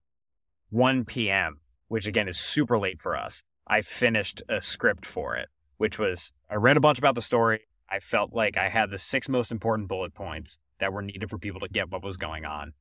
1 0.71 1.05
p.m., 1.05 1.61
which 1.89 2.07
again 2.07 2.29
is 2.29 2.39
super 2.39 2.79
late 2.79 3.01
for 3.01 3.17
us, 3.17 3.43
I 3.67 3.81
finished 3.81 4.43
a 4.49 4.61
script 4.61 5.07
for 5.07 5.37
it, 5.37 5.49
which 5.77 5.99
was 5.99 6.33
I 6.51 6.57
read 6.57 6.77
a 6.77 6.81
bunch 6.81 6.99
about 6.99 7.15
the 7.15 7.21
story. 7.21 7.66
I 7.89 8.01
felt 8.01 8.33
like 8.33 8.57
I 8.57 8.69
had 8.69 8.91
the 8.91 8.99
six 8.99 9.29
most 9.29 9.53
important 9.53 9.89
bullet 9.89 10.15
points 10.15 10.59
that 10.79 10.93
were 10.93 11.03
needed 11.03 11.31
for 11.31 11.39
people 11.39 11.61
to 11.61 11.69
get 11.69 11.91
what 11.91 12.05
was 12.05 12.17
going 12.17 12.45
on 12.45 12.73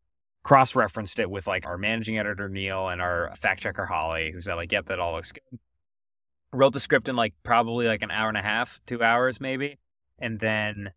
cross 0.46 0.76
referenced 0.76 1.18
it 1.18 1.30
with 1.30 1.48
like 1.48 1.65
our 1.65 1.78
managing 1.78 2.20
editor 2.20 2.48
Neil 2.48 2.88
and 2.88 3.02
our 3.02 3.34
fact 3.36 3.63
checker 3.63 3.88
Holly, 3.88 4.32
who 4.32 4.39
said 4.39 4.54
like, 4.54 4.72
"Yep, 4.72 4.86
that 4.86 5.00
all 5.00 5.13
looks 5.13 5.32
good." 5.34 5.60
Wrote 6.54 6.72
the 6.72 6.80
script 6.80 7.10
in 7.10 7.15
like 7.15 7.34
probably 7.44 7.88
like 7.88 8.04
an 8.04 8.12
hour 8.12 8.30
and 8.30 8.38
a 8.38 8.44
half, 8.44 8.80
two 8.86 9.04
hours 9.04 9.41
maybe, 9.41 9.80
and 10.20 10.39
then 10.39 10.94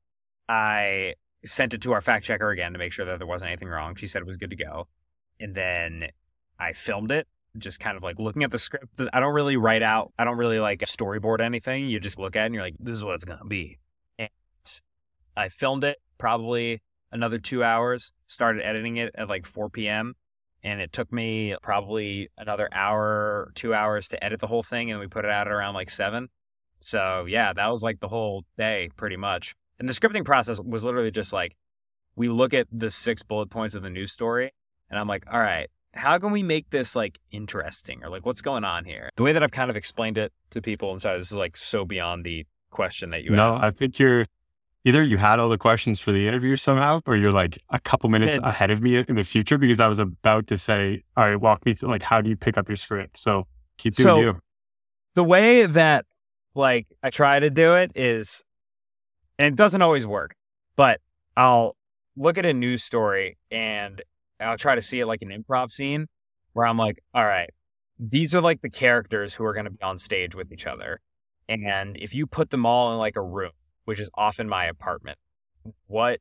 I 0.49 1.15
sent 1.45 1.73
it 1.73 1.81
to 1.83 1.93
our 1.93 2.03
fact 2.03 2.27
checker 2.27 2.51
again 2.51 2.75
to 2.75 2.79
make 2.79 2.93
sure 2.93 3.07
that 3.07 3.19
there 3.19 3.27
wasn't 3.27 3.49
anything 3.49 3.69
wrong. 3.69 3.97
She 3.97 4.07
said 4.07 4.21
it 4.21 4.27
was 4.27 4.37
good 4.37 4.51
to 4.51 4.57
go, 4.57 4.87
and 5.41 5.55
then 5.55 6.11
I 6.61 6.75
filmed 6.75 7.11
it. 7.11 7.27
Just 7.57 7.81
kind 7.81 7.97
of 7.97 8.03
like 8.03 8.21
looking 8.21 8.43
at 8.45 8.51
the 8.51 8.59
script. 8.59 9.01
I 9.15 9.19
don't 9.19 9.35
really 9.35 9.57
write 9.57 9.83
out. 9.83 10.13
I 10.19 10.25
don't 10.25 10.37
really 10.37 10.61
like 10.61 10.81
storyboard 10.81 11.41
anything. 11.41 11.89
You 11.89 11.99
just 11.99 12.19
look 12.19 12.37
at 12.37 12.43
it 12.43 12.47
and 12.47 12.55
you're 12.55 12.63
like, 12.63 12.77
"This 12.79 12.97
is 12.97 13.03
what 13.03 13.15
it's 13.15 13.25
gonna 13.25 13.47
be." 13.47 13.79
I 15.39 15.49
filmed 15.49 15.85
it 15.85 15.99
probably 16.19 16.83
another 17.13 17.39
two 17.39 17.63
hours, 17.63 18.13
started 18.27 18.65
editing 18.65 18.97
it 18.97 19.15
at 19.15 19.29
like 19.29 19.47
4 19.47 19.71
p.m. 19.71 20.15
And 20.65 20.81
it 20.81 20.93
took 20.93 21.13
me 21.13 21.55
probably 21.63 22.29
another 22.37 22.69
hour, 22.73 23.53
two 23.55 23.73
hours 23.73 24.09
to 24.09 24.23
edit 24.23 24.41
the 24.41 24.49
whole 24.49 24.65
thing. 24.65 24.91
And 24.91 24.99
we 24.99 25.07
put 25.07 25.25
it 25.25 25.31
out 25.31 25.47
at 25.47 25.53
around 25.53 25.75
like 25.75 25.89
seven. 25.89 26.29
So 26.81 27.27
yeah, 27.29 27.53
that 27.53 27.69
was 27.69 27.83
like 27.83 28.01
the 28.01 28.09
whole 28.09 28.45
day 28.57 28.91
pretty 28.97 29.17
much. 29.17 29.55
And 29.79 29.89
the 29.89 29.93
scripting 29.93 30.25
process 30.25 30.61
was 30.61 30.85
literally 30.85 31.13
just 31.13 31.33
like, 31.33 31.57
we 32.17 32.29
look 32.29 32.53
at 32.53 32.67
the 32.73 32.91
six 32.91 33.23
bullet 33.23 33.49
points 33.49 33.77
of 33.77 33.83
the 33.83 33.91
news 33.91 34.11
story. 34.11 34.53
And 34.91 34.99
I'm 34.99 35.07
like, 35.07 35.25
all 35.33 35.41
right, 35.41 35.69
how 35.95 36.19
can 36.19 36.33
we 36.33 36.43
make 36.43 36.71
this 36.71 36.97
like 36.97 37.19
interesting 37.31 38.03
or 38.03 38.11
like 38.11 38.27
what's 38.27 38.41
going 38.41 38.65
on 38.65 38.85
here? 38.85 39.11
The 39.17 39.23
way 39.23 39.33
that 39.33 39.43
I've 39.43 39.53
kind 39.53 39.71
of 39.71 39.77
explained 39.77 40.19
it 40.19 40.33
to 40.51 40.61
people, 40.61 40.91
and 40.91 41.01
so 41.01 41.17
this 41.17 41.31
is 41.31 41.37
like 41.37 41.57
so 41.57 41.85
beyond 41.85 42.25
the 42.25 42.47
question 42.71 43.11
that 43.11 43.23
you 43.23 43.31
asked. 43.31 43.37
no, 43.37 43.51
asked. 43.53 43.63
I 43.63 43.71
think 43.71 43.99
you're 43.99 44.27
either 44.85 45.03
you 45.03 45.17
had 45.17 45.39
all 45.39 45.49
the 45.49 45.59
questions 45.59 46.01
for 46.01 46.13
the 46.13 46.27
interview 46.27 46.57
somehow, 46.57 47.01
or 47.07 47.17
you're 47.17 47.33
like 47.33 47.59
a 47.71 47.81
couple 47.81 48.09
minutes 48.11 48.39
ahead 48.43 48.71
of 48.71 48.81
me 48.81 48.97
in 48.97 49.17
the 49.17 49.25
future 49.25 49.59
because 49.59 49.81
I 49.81 49.89
was 49.89 49.99
about 49.99 50.47
to 50.49 50.59
say, 50.59 51.03
all 51.17 51.25
right, 51.25 51.41
walk 51.41 51.67
me 51.67 51.75
through 51.75 51.91
like 51.91 52.03
how 52.03 52.21
do 52.21 52.31
you 52.31 52.37
pick 52.37 52.57
up 52.57 52.69
your 52.69 52.77
script? 52.77 53.19
So 53.19 53.47
keep 53.77 53.95
doing 53.95 54.05
so, 54.05 54.21
you. 54.21 54.39
The 55.15 55.25
way 55.25 55.67
that 55.67 56.07
like 56.55 56.87
I 57.03 57.11
try 57.11 57.39
to 57.41 57.51
do 57.51 57.75
it 57.75 57.93
is, 57.95 58.43
and 59.39 59.53
it 59.53 59.57
doesn't 59.57 59.83
always 59.83 60.07
work, 60.07 60.35
but 60.77 61.01
I'll 61.37 61.77
look 62.17 62.39
at 62.39 62.47
a 62.47 62.53
news 62.53 62.83
story 62.83 63.39
and 63.51 64.03
I'll 64.41 64.59
try 64.59 64.75
to 64.75 64.83
see 64.83 65.01
it 65.01 65.07
like 65.07 65.23
an 65.23 65.31
improv 65.31 65.71
scene 65.71 66.07
where 66.53 66.67
I'm 66.67 66.77
like, 66.77 67.03
all 67.15 67.25
right, 67.25 67.51
these 67.99 68.35
are 68.35 68.41
like 68.41 68.61
the 68.61 68.71
characters 68.71 69.35
who 69.35 69.45
are 69.45 69.53
going 69.53 69.65
to 69.65 69.71
be 69.71 69.83
on 69.83 69.99
stage 69.99 70.35
with 70.35 70.53
each 70.53 70.67
other. 70.67 71.01
And 71.49 71.97
if 71.97 72.15
you 72.15 72.27
put 72.27 72.51
them 72.51 72.67
all 72.67 72.93
in 72.93 72.99
like 72.99 73.17
a 73.17 73.23
room 73.23 73.53
which 73.89 74.01
is 74.01 74.11
often 74.13 74.47
my 74.47 74.67
apartment. 74.67 75.17
What 75.87 76.21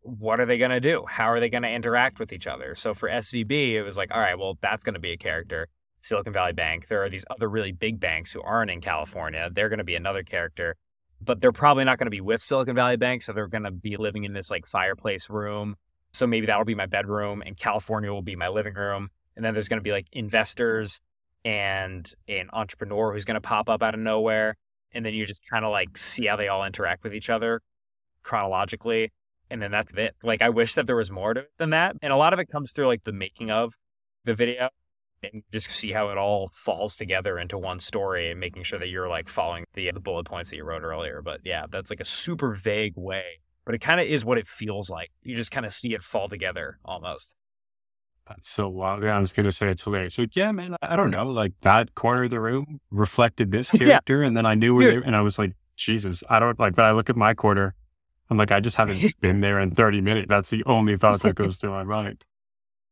what 0.00 0.40
are 0.40 0.46
they 0.46 0.56
going 0.56 0.70
to 0.70 0.80
do? 0.80 1.04
How 1.06 1.26
are 1.26 1.38
they 1.38 1.50
going 1.50 1.64
to 1.64 1.70
interact 1.70 2.18
with 2.18 2.32
each 2.32 2.46
other? 2.46 2.74
So 2.74 2.94
for 2.94 3.10
SVB, 3.10 3.72
it 3.72 3.82
was 3.82 3.98
like, 3.98 4.10
all 4.10 4.22
right, 4.22 4.38
well, 4.38 4.56
that's 4.62 4.82
going 4.82 4.94
to 4.94 4.98
be 4.98 5.12
a 5.12 5.18
character. 5.18 5.68
Silicon 6.00 6.32
Valley 6.32 6.54
Bank. 6.54 6.88
There 6.88 7.04
are 7.04 7.10
these 7.10 7.26
other 7.28 7.46
really 7.46 7.72
big 7.72 8.00
banks 8.00 8.32
who 8.32 8.40
aren't 8.40 8.70
in 8.70 8.80
California. 8.80 9.50
They're 9.52 9.68
going 9.68 9.80
to 9.80 9.84
be 9.84 9.96
another 9.96 10.22
character, 10.22 10.76
but 11.20 11.42
they're 11.42 11.52
probably 11.52 11.84
not 11.84 11.98
going 11.98 12.06
to 12.06 12.10
be 12.10 12.22
with 12.22 12.40
Silicon 12.40 12.74
Valley 12.74 12.96
Bank. 12.96 13.20
So 13.20 13.34
they're 13.34 13.48
going 13.48 13.64
to 13.64 13.70
be 13.70 13.98
living 13.98 14.24
in 14.24 14.32
this 14.32 14.50
like 14.50 14.64
fireplace 14.64 15.28
room. 15.28 15.76
So 16.14 16.26
maybe 16.26 16.46
that'll 16.46 16.64
be 16.64 16.74
my 16.74 16.86
bedroom 16.86 17.42
and 17.44 17.54
California 17.54 18.10
will 18.10 18.22
be 18.22 18.34
my 18.34 18.48
living 18.48 18.72
room. 18.72 19.10
And 19.36 19.44
then 19.44 19.52
there's 19.52 19.68
going 19.68 19.80
to 19.80 19.84
be 19.84 19.92
like 19.92 20.06
investors 20.10 21.02
and 21.44 22.10
an 22.28 22.48
entrepreneur 22.54 23.12
who's 23.12 23.26
going 23.26 23.34
to 23.34 23.42
pop 23.42 23.68
up 23.68 23.82
out 23.82 23.92
of 23.92 24.00
nowhere 24.00 24.56
and 24.92 25.04
then 25.04 25.14
you 25.14 25.24
just 25.26 25.42
kind 25.48 25.64
of 25.64 25.70
like 25.70 25.96
see 25.96 26.26
how 26.26 26.36
they 26.36 26.48
all 26.48 26.64
interact 26.64 27.04
with 27.04 27.14
each 27.14 27.30
other 27.30 27.60
chronologically 28.22 29.12
and 29.50 29.62
then 29.62 29.70
that's 29.70 29.92
it 29.94 30.14
like 30.22 30.42
i 30.42 30.48
wish 30.48 30.74
that 30.74 30.86
there 30.86 30.96
was 30.96 31.10
more 31.10 31.34
to 31.34 31.40
it 31.40 31.50
than 31.58 31.70
that 31.70 31.96
and 32.02 32.12
a 32.12 32.16
lot 32.16 32.32
of 32.32 32.38
it 32.38 32.48
comes 32.48 32.72
through 32.72 32.86
like 32.86 33.04
the 33.04 33.12
making 33.12 33.50
of 33.50 33.74
the 34.24 34.34
video 34.34 34.68
and 35.22 35.42
just 35.52 35.70
see 35.70 35.92
how 35.92 36.10
it 36.10 36.18
all 36.18 36.50
falls 36.52 36.96
together 36.96 37.38
into 37.38 37.58
one 37.58 37.80
story 37.80 38.30
and 38.30 38.38
making 38.38 38.62
sure 38.62 38.78
that 38.78 38.88
you're 38.88 39.08
like 39.08 39.28
following 39.28 39.64
the 39.74 39.88
uh, 39.88 39.92
the 39.92 40.00
bullet 40.00 40.24
points 40.24 40.50
that 40.50 40.56
you 40.56 40.64
wrote 40.64 40.82
earlier. 40.82 41.22
But 41.22 41.40
yeah, 41.44 41.66
that's 41.70 41.90
like 41.90 42.00
a 42.00 42.04
super 42.04 42.54
vague 42.54 42.94
way, 42.96 43.40
but 43.64 43.74
it 43.74 43.80
kind 43.80 44.00
of 44.00 44.06
is 44.06 44.24
what 44.24 44.38
it 44.38 44.46
feels 44.46 44.90
like. 44.90 45.10
You 45.22 45.36
just 45.36 45.50
kind 45.50 45.66
of 45.66 45.72
see 45.72 45.94
it 45.94 46.02
fall 46.02 46.28
together 46.28 46.78
almost. 46.84 47.34
That's 48.28 48.48
so 48.48 48.68
wild. 48.68 49.04
I 49.04 49.18
was 49.18 49.32
gonna 49.32 49.52
say 49.52 49.68
it's 49.70 49.82
hilarious. 49.82 50.14
So 50.14 50.26
yeah, 50.32 50.52
man, 50.52 50.76
I 50.82 50.96
don't 50.96 51.10
know. 51.10 51.24
Like 51.26 51.52
that 51.62 51.94
corner 51.94 52.24
of 52.24 52.30
the 52.30 52.40
room 52.40 52.80
reflected 52.90 53.50
this 53.52 53.72
Yeah. 53.80 53.86
character, 53.86 54.22
and 54.22 54.36
then 54.36 54.44
I 54.46 54.54
knew 54.54 54.74
where 54.74 54.86
they, 55.00 55.06
and 55.06 55.16
I 55.16 55.22
was 55.22 55.38
like, 55.38 55.52
Jesus, 55.76 56.22
I 56.28 56.38
don't 56.38 56.58
like. 56.58 56.74
But 56.74 56.84
I 56.84 56.92
look 56.92 57.08
at 57.08 57.16
my 57.16 57.32
corner, 57.34 57.74
I'm 58.30 58.36
like, 58.36 58.52
I 58.52 58.60
just 58.60 58.76
haven't 58.76 59.14
been 59.20 59.40
there 59.40 59.58
in 59.60 59.70
30 59.70 60.00
minutes. 60.02 60.28
That's 60.28 60.50
the 60.50 60.62
only 60.66 60.96
thought 60.96 61.22
that 61.22 61.34
goes 61.36 61.56
through 61.56 61.70
my 61.70 61.84
mind. 61.84 62.24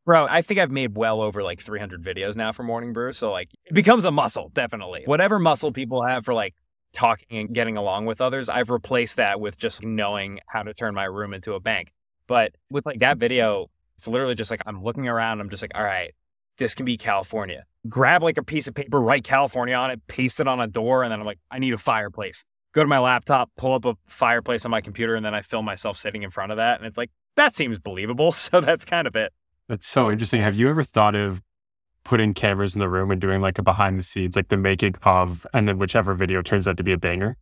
Bro, 0.07 0.29
I 0.31 0.41
think 0.43 0.61
I've 0.61 0.71
made 0.71 0.97
well 0.97 1.21
over 1.21 1.43
like 1.43 1.61
300 1.61 2.03
videos 2.03 2.37
now 2.37 2.53
for 2.53 2.63
Morning 2.63 2.93
Brew. 2.93 3.13
So, 3.13 3.33
like, 3.33 3.51
it 3.65 3.75
becomes 3.75 4.05
a 4.05 4.13
muscle, 4.13 4.51
definitely. 4.55 5.03
Whatever 5.05 5.39
muscle 5.41 5.73
people 5.73 6.03
have 6.03 6.25
for 6.25 6.33
like 6.33 6.55
talking 6.93 7.27
and 7.39 7.53
getting 7.53 7.77
along 7.77 8.07
with 8.07 8.21
others, 8.21 8.49
I've 8.49 8.71
replaced 8.71 9.17
that 9.17 9.41
with 9.41 9.59
just 9.59 9.83
knowing 9.83 10.39
how 10.47 10.63
to 10.63 10.73
turn 10.73 10.95
my 10.95 11.05
room 11.05 11.35
into 11.35 11.55
a 11.55 11.61
bank. 11.61 11.93
But 12.29 12.53
with 12.71 12.87
like 12.87 13.01
that 13.01 13.19
video, 13.19 13.69
it's 13.97 14.09
literally 14.09 14.35
just 14.35 14.51
like 14.51 14.63
I'm 14.67 14.83
looking 14.83 15.09
around, 15.09 15.41
I'm 15.41 15.51
just 15.51 15.63
like, 15.63 15.73
all 15.75 15.85
right, 15.85 16.15
this 16.59 16.75
can 16.75 16.85
be 16.85 16.97
California. 16.97 17.65
Grab 17.89 18.23
like 18.23 18.39
a 18.39 18.43
piece 18.43 18.67
of 18.67 18.75
paper, 18.75 19.01
write 19.01 19.25
California 19.25 19.75
on 19.75 19.91
it, 19.91 20.07
paste 20.07 20.41
it 20.41 20.49
on 20.49 20.61
a 20.61 20.67
door, 20.67 21.03
and 21.03 21.13
then 21.13 21.21
I'm 21.21 21.27
like, 21.27 21.39
I 21.51 21.59
need 21.59 21.73
a 21.73 21.79
fireplace. 21.79 22.45
Go 22.73 22.83
to 22.83 22.89
my 22.89 22.99
laptop, 22.99 23.51
pull 23.57 23.75
up 23.75 23.85
a 23.85 23.95
fireplace 24.07 24.65
on 24.65 24.71
my 24.71 24.81
computer, 24.81 25.15
and 25.15 25.25
then 25.25 25.35
I 25.35 25.43
film 25.43 25.65
myself 25.65 25.97
sitting 25.97 26.23
in 26.23 26.31
front 26.31 26.53
of 26.53 26.57
that. 26.59 26.79
And 26.79 26.87
it's 26.87 26.99
like, 26.99 27.11
that 27.37 27.55
seems 27.55 27.79
believable. 27.79 28.33
So 28.37 28.61
that's 28.61 28.85
kind 28.85 29.07
of 29.07 29.17
it. 29.17 29.33
That's 29.69 29.87
so 29.87 30.11
interesting. 30.11 30.41
Have 30.43 30.57
you 30.57 30.69
ever 30.69 30.85
thought 30.85 31.15
of 31.15 31.43
putting 32.05 32.35
cameras 32.35 32.75
in 32.75 32.81
the 32.81 32.89
room 32.89 33.11
and 33.11 33.21
doing 33.21 33.41
like 33.41 33.59
a 33.59 33.63
behind 33.63 33.99
the 33.99 34.03
scenes, 34.03 34.37
like 34.37 34.49
the 34.49 34.57
making 34.57 34.95
of, 35.03 35.47
and 35.53 35.69
then 35.69 35.79
whichever 35.79 36.15
video 36.15 36.43
turns 36.43 36.69
out 36.69 36.77
to 36.77 36.85
be 36.85 36.93
a 36.93 36.99
banger? 36.99 37.37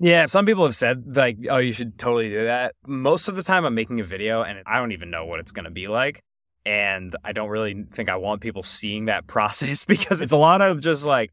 Yeah, 0.00 0.26
some 0.26 0.44
people 0.44 0.64
have 0.64 0.74
said 0.74 1.16
like, 1.16 1.38
"Oh, 1.48 1.58
you 1.58 1.72
should 1.72 1.98
totally 1.98 2.28
do 2.28 2.44
that." 2.44 2.74
Most 2.86 3.28
of 3.28 3.36
the 3.36 3.42
time, 3.42 3.64
I'm 3.64 3.74
making 3.74 4.00
a 4.00 4.04
video, 4.04 4.42
and 4.42 4.62
I 4.66 4.78
don't 4.78 4.92
even 4.92 5.10
know 5.10 5.24
what 5.24 5.40
it's 5.40 5.52
going 5.52 5.64
to 5.64 5.70
be 5.70 5.86
like, 5.86 6.22
and 6.66 7.14
I 7.24 7.32
don't 7.32 7.48
really 7.48 7.84
think 7.92 8.08
I 8.08 8.16
want 8.16 8.40
people 8.40 8.62
seeing 8.62 9.06
that 9.06 9.26
process 9.28 9.84
because 9.84 10.20
it's 10.20 10.32
a 10.32 10.36
lot 10.36 10.60
of 10.60 10.80
just 10.80 11.04
like, 11.04 11.32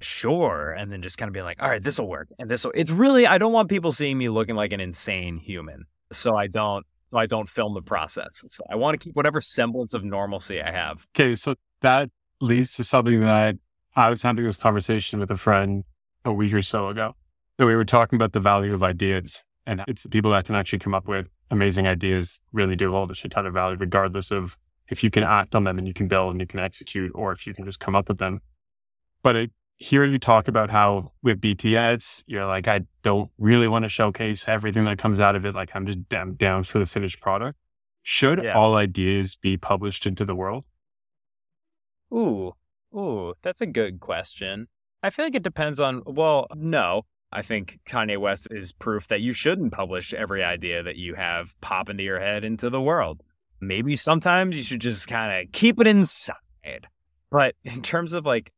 sure, 0.00 0.72
and 0.72 0.92
then 0.92 1.02
just 1.02 1.16
kind 1.16 1.28
of 1.28 1.32
being 1.32 1.46
like, 1.46 1.62
"All 1.62 1.68
right, 1.68 1.82
this 1.82 1.98
will 1.98 2.08
work," 2.08 2.28
and 2.38 2.50
this 2.50 2.64
will. 2.64 2.72
It's 2.74 2.90
really 2.90 3.26
I 3.26 3.38
don't 3.38 3.52
want 3.52 3.68
people 3.70 3.92
seeing 3.92 4.18
me 4.18 4.28
looking 4.28 4.54
like 4.54 4.72
an 4.72 4.80
insane 4.80 5.38
human, 5.38 5.84
so 6.12 6.36
I 6.36 6.46
don't. 6.46 6.86
So 7.10 7.18
I 7.18 7.26
don't 7.26 7.48
film 7.48 7.74
the 7.74 7.82
process. 7.82 8.44
So 8.48 8.64
I 8.68 8.74
want 8.74 8.98
to 9.00 9.04
keep 9.04 9.14
whatever 9.14 9.40
semblance 9.40 9.94
of 9.94 10.02
normalcy 10.02 10.60
I 10.60 10.72
have. 10.72 11.06
Okay, 11.16 11.36
so 11.36 11.54
that 11.80 12.10
leads 12.40 12.74
to 12.74 12.84
something 12.84 13.20
that 13.20 13.56
I 13.94 14.10
was 14.10 14.22
having 14.22 14.44
this 14.44 14.56
conversation 14.56 15.20
with 15.20 15.30
a 15.30 15.36
friend 15.36 15.84
a 16.24 16.32
week 16.32 16.52
or 16.52 16.62
so 16.62 16.88
ago. 16.88 17.14
So 17.58 17.66
we 17.66 17.76
were 17.76 17.84
talking 17.84 18.16
about 18.16 18.32
the 18.32 18.40
value 18.40 18.74
of 18.74 18.82
ideas, 18.82 19.44
and 19.66 19.82
it's 19.86 20.02
the 20.02 20.08
people 20.08 20.32
that 20.32 20.44
can 20.44 20.56
actually 20.56 20.80
come 20.80 20.94
up 20.94 21.06
with 21.06 21.28
amazing 21.50 21.86
ideas 21.86 22.40
really 22.52 22.74
do 22.74 22.90
hold 22.90 23.10
a 23.10 23.14
shit 23.14 23.30
ton 23.30 23.46
of 23.46 23.54
value, 23.54 23.76
regardless 23.78 24.30
of 24.32 24.56
if 24.88 25.04
you 25.04 25.10
can 25.10 25.22
act 25.22 25.54
on 25.54 25.64
them 25.64 25.78
and 25.78 25.86
you 25.86 25.94
can 25.94 26.08
build 26.08 26.32
and 26.32 26.40
you 26.40 26.46
can 26.46 26.58
execute, 26.58 27.12
or 27.14 27.32
if 27.32 27.46
you 27.46 27.54
can 27.54 27.64
just 27.64 27.78
come 27.78 27.94
up 27.94 28.08
with 28.08 28.18
them. 28.18 28.40
But 29.22 29.36
it, 29.36 29.50
hearing 29.76 30.10
you 30.12 30.18
talk 30.18 30.48
about 30.48 30.68
how 30.70 31.12
with 31.22 31.40
BTS, 31.40 32.24
you're 32.26 32.44
like, 32.46 32.66
I 32.66 32.80
don't 33.02 33.30
really 33.38 33.68
want 33.68 33.84
to 33.84 33.88
showcase 33.88 34.48
everything 34.48 34.84
that 34.86 34.98
comes 34.98 35.20
out 35.20 35.36
of 35.36 35.46
it. 35.46 35.54
Like 35.54 35.70
I'm 35.74 35.86
just 35.86 36.08
damn 36.08 36.34
down 36.34 36.64
for 36.64 36.80
the 36.80 36.86
finished 36.86 37.20
product. 37.20 37.56
Should 38.02 38.42
Yeah. 38.42 38.54
all 38.54 38.74
ideas 38.74 39.36
be 39.36 39.56
published 39.56 40.06
into 40.06 40.24
the 40.24 40.34
world? 40.34 40.64
Ooh, 42.12 42.52
ooh, 42.94 43.34
that's 43.42 43.60
a 43.60 43.66
good 43.66 44.00
question. 44.00 44.66
I 45.02 45.10
feel 45.10 45.24
like 45.24 45.34
it 45.34 45.42
depends 45.42 45.80
on, 45.80 46.02
well, 46.04 46.46
no. 46.54 47.02
I 47.34 47.42
think 47.42 47.80
Kanye 47.84 48.16
West 48.16 48.46
is 48.52 48.70
proof 48.70 49.08
that 49.08 49.20
you 49.20 49.32
shouldn't 49.32 49.72
publish 49.72 50.14
every 50.14 50.44
idea 50.44 50.84
that 50.84 50.96
you 50.96 51.14
have 51.14 51.60
pop 51.60 51.90
into 51.90 52.04
your 52.04 52.20
head 52.20 52.44
into 52.44 52.70
the 52.70 52.80
world. 52.80 53.24
Maybe 53.60 53.96
sometimes 53.96 54.56
you 54.56 54.62
should 54.62 54.80
just 54.80 55.08
kind 55.08 55.42
of 55.44 55.52
keep 55.52 55.80
it 55.80 55.88
inside. 55.88 56.86
But 57.32 57.56
in 57.64 57.82
terms 57.82 58.12
of 58.12 58.24
like 58.24 58.52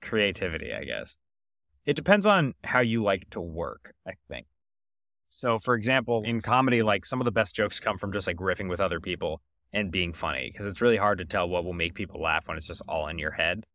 creativity, 0.00 0.72
I 0.72 0.84
guess, 0.84 1.18
it 1.84 1.94
depends 1.94 2.24
on 2.24 2.54
how 2.64 2.80
you 2.80 3.02
like 3.02 3.28
to 3.30 3.40
work, 3.40 3.92
I 4.08 4.12
think. 4.28 4.46
So, 5.28 5.58
for 5.58 5.74
example, 5.74 6.22
in 6.24 6.40
comedy, 6.40 6.82
like 6.82 7.04
some 7.04 7.20
of 7.20 7.26
the 7.26 7.32
best 7.32 7.54
jokes 7.54 7.80
come 7.80 7.98
from 7.98 8.12
just 8.12 8.26
like 8.26 8.36
riffing 8.36 8.68
with 8.68 8.80
other 8.80 9.00
people 9.00 9.42
and 9.74 9.90
being 9.90 10.14
funny 10.14 10.50
because 10.50 10.66
it's 10.66 10.80
really 10.80 10.96
hard 10.96 11.18
to 11.18 11.24
tell 11.26 11.48
what 11.48 11.64
will 11.64 11.72
make 11.74 11.94
people 11.94 12.20
laugh 12.20 12.48
when 12.48 12.56
it's 12.56 12.66
just 12.66 12.82
all 12.88 13.08
in 13.08 13.18
your 13.18 13.30
head 13.30 13.66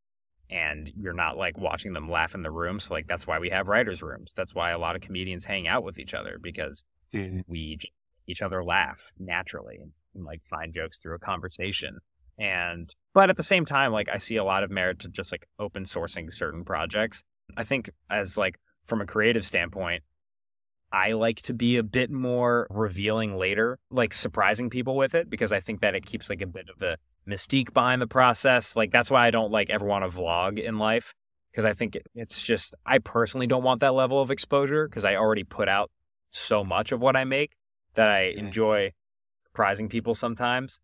and 0.49 0.91
you're 0.95 1.13
not 1.13 1.37
like 1.37 1.57
watching 1.57 1.93
them 1.93 2.09
laugh 2.09 2.33
in 2.33 2.41
the 2.41 2.51
room. 2.51 2.79
So, 2.79 2.93
like, 2.93 3.07
that's 3.07 3.27
why 3.27 3.39
we 3.39 3.49
have 3.49 3.67
writers' 3.67 4.01
rooms. 4.01 4.33
That's 4.35 4.55
why 4.55 4.71
a 4.71 4.79
lot 4.79 4.95
of 4.95 5.01
comedians 5.01 5.45
hang 5.45 5.67
out 5.67 5.83
with 5.83 5.99
each 5.99 6.13
other 6.13 6.37
because 6.41 6.83
mm-hmm. 7.13 7.41
we 7.47 7.79
each 8.27 8.41
other 8.41 8.63
laugh 8.63 9.11
naturally 9.19 9.77
and, 9.81 9.91
and 10.15 10.25
like 10.25 10.43
find 10.43 10.73
jokes 10.73 10.97
through 10.97 11.15
a 11.15 11.19
conversation. 11.19 11.99
And, 12.37 12.93
but 13.13 13.29
at 13.29 13.35
the 13.35 13.43
same 13.43 13.65
time, 13.65 13.91
like, 13.91 14.09
I 14.09 14.19
see 14.19 14.35
a 14.35 14.43
lot 14.43 14.63
of 14.63 14.69
merit 14.69 14.99
to 14.99 15.09
just 15.09 15.31
like 15.31 15.47
open 15.59 15.83
sourcing 15.83 16.31
certain 16.31 16.63
projects. 16.63 17.23
I 17.55 17.63
think, 17.63 17.89
as 18.09 18.37
like, 18.37 18.59
from 18.85 19.01
a 19.01 19.05
creative 19.05 19.45
standpoint, 19.45 20.03
I 20.91 21.11
like 21.13 21.41
to 21.43 21.53
be 21.53 21.75
a 21.75 21.83
bit 21.83 22.09
more 22.09 22.67
revealing 22.69 23.35
later, 23.35 23.79
like 23.91 24.13
surprising 24.13 24.69
people 24.69 24.95
with 24.95 25.13
it, 25.15 25.29
because 25.29 25.51
I 25.51 25.59
think 25.59 25.81
that 25.81 25.95
it 25.95 26.05
keeps 26.05 26.29
like 26.29 26.41
a 26.41 26.47
bit 26.47 26.69
of 26.69 26.79
the 26.79 26.97
mystique 27.27 27.73
behind 27.73 28.01
the 28.01 28.07
process. 28.07 28.75
Like 28.75 28.91
that's 28.91 29.11
why 29.11 29.27
I 29.27 29.31
don't 29.31 29.51
like 29.51 29.69
ever 29.69 29.85
want 29.85 30.09
to 30.09 30.17
vlog 30.17 30.59
in 30.59 30.77
life, 30.77 31.13
because 31.51 31.65
I 31.65 31.73
think 31.73 31.97
it's 32.15 32.41
just 32.41 32.75
I 32.85 32.99
personally 32.99 33.47
don't 33.47 33.63
want 33.63 33.81
that 33.81 33.93
level 33.93 34.21
of 34.21 34.31
exposure 34.31 34.87
because 34.87 35.05
I 35.05 35.15
already 35.15 35.43
put 35.43 35.67
out 35.67 35.91
so 36.29 36.63
much 36.63 36.91
of 36.91 37.01
what 37.01 37.15
I 37.15 37.23
make 37.23 37.55
that 37.95 38.09
I 38.09 38.33
enjoy 38.35 38.93
surprising 39.45 39.89
people 39.89 40.15
sometimes. 40.15 40.79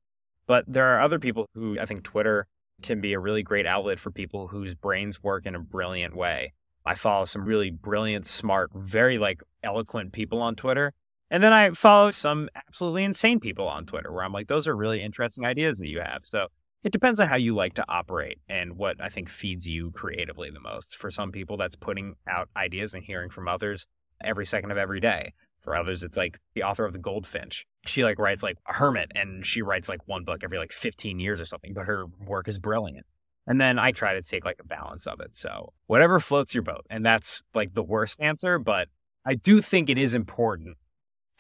But 0.46 0.66
there 0.68 0.96
are 0.96 1.02
other 1.02 1.20
people 1.20 1.48
who 1.54 1.80
I 1.80 1.86
think 1.86 2.04
Twitter 2.04 2.48
can 2.82 3.00
be 3.00 3.14
a 3.14 3.20
really 3.20 3.44
great 3.44 3.66
outlet 3.66 4.00
for 4.00 4.12
people 4.12 4.48
whose 4.48 4.76
brains 4.76 5.24
work 5.24 5.46
in 5.46 5.56
a 5.56 5.60
brilliant 5.60 6.16
way. 6.16 6.54
I 6.86 6.96
follow 6.96 7.26
some 7.26 7.46
really 7.46 7.72
brilliant, 7.72 8.26
smart, 8.26 8.72
very 8.74 9.18
like 9.18 9.42
eloquent 9.64 10.12
people 10.12 10.42
on 10.42 10.56
Twitter. 10.56 10.94
And 11.34 11.42
then 11.42 11.52
I 11.52 11.72
follow 11.72 12.12
some 12.12 12.48
absolutely 12.56 13.04
insane 13.04 13.40
people 13.40 13.68
on 13.68 13.88
Twitter 13.88 14.12
where 14.12 14.24
I'm 14.24 14.32
like, 14.32 14.48
those 14.48 14.68
are 14.68 14.78
really 14.78 15.02
interesting 15.02 15.48
ideas 15.48 15.80
that 15.80 15.90
you 15.90 16.00
have. 16.00 16.20
So 16.22 16.46
it 16.84 16.92
depends 16.92 17.20
on 17.20 17.28
how 17.28 17.38
you 17.38 17.56
like 17.56 17.74
to 17.74 17.86
operate 17.90 18.38
and 18.48 18.78
what 18.78 19.02
I 19.02 19.10
think 19.10 19.30
feeds 19.30 19.68
you 19.68 19.90
creatively 19.96 20.52
the 20.52 20.60
most. 20.60 20.96
For 20.96 21.10
some 21.10 21.32
people, 21.32 21.58
that's 21.58 21.76
putting 21.76 22.14
out 22.30 22.50
ideas 22.56 22.94
and 22.94 23.04
hearing 23.04 23.32
from 23.32 23.48
others 23.48 23.88
every 24.24 24.46
second 24.46 24.70
of 24.70 24.78
every 24.78 25.00
day. 25.00 25.34
For 25.62 25.76
others, 25.76 26.04
it's 26.04 26.18
like 26.18 26.38
the 26.54 26.62
author 26.62 26.86
of 26.86 26.94
The 26.94 27.00
Goldfinch. 27.00 27.66
She 27.88 28.04
like 28.04 28.20
writes 28.20 28.44
like 28.44 28.60
a 28.68 28.74
hermit 28.74 29.12
and 29.16 29.44
she 29.44 29.64
writes 29.64 29.90
like 29.90 30.08
one 30.08 30.26
book 30.26 30.44
every 30.44 30.60
like 30.60 30.72
15 30.72 31.20
years 31.20 31.42
or 31.42 31.48
something, 31.48 31.74
but 31.74 31.88
her 31.88 32.06
work 32.28 32.48
is 32.48 32.60
brilliant. 32.60 33.08
And 33.48 33.60
then 33.60 33.80
I 33.80 33.92
try 33.92 34.14
to 34.14 34.22
take 34.22 34.46
like 34.46 34.60
a 34.60 34.68
balance 34.68 35.08
of 35.08 35.20
it. 35.20 35.36
So 35.36 35.74
whatever 35.88 36.20
floats 36.20 36.54
your 36.54 36.62
boat. 36.62 36.86
And 36.92 37.04
that's 37.04 37.42
like 37.56 37.74
the 37.74 37.82
worst 37.82 38.22
answer. 38.22 38.60
But 38.60 38.90
I 39.26 39.34
do 39.34 39.62
think 39.62 39.90
it 39.90 39.98
is 39.98 40.14
important 40.14 40.78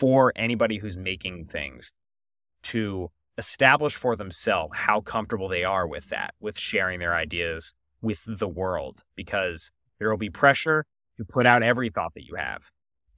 for 0.04 0.34
anybody 0.36 0.80
who's 0.80 0.98
making 0.98 1.46
things 1.46 1.94
to 2.62 3.10
establish 3.38 3.96
for 3.96 4.18
themselves 4.18 4.74
how 4.76 5.00
comfortable 5.00 5.48
they 5.48 5.63
are 5.63 5.88
with 5.88 6.10
that, 6.10 6.34
with 6.42 6.60
sharing 6.60 7.00
their 7.00 7.16
ideas 7.16 7.74
with 8.02 8.22
the 8.28 8.50
world, 8.50 9.04
because 9.16 9.72
there 10.00 10.10
will 10.10 10.18
be 10.18 10.30
pressure 10.30 10.86
to 11.16 11.24
put 11.24 11.46
out 11.46 11.63
every 11.63 11.88
thought 11.88 12.13
that 12.16 12.26
you 12.26 12.36
have. 12.36 12.70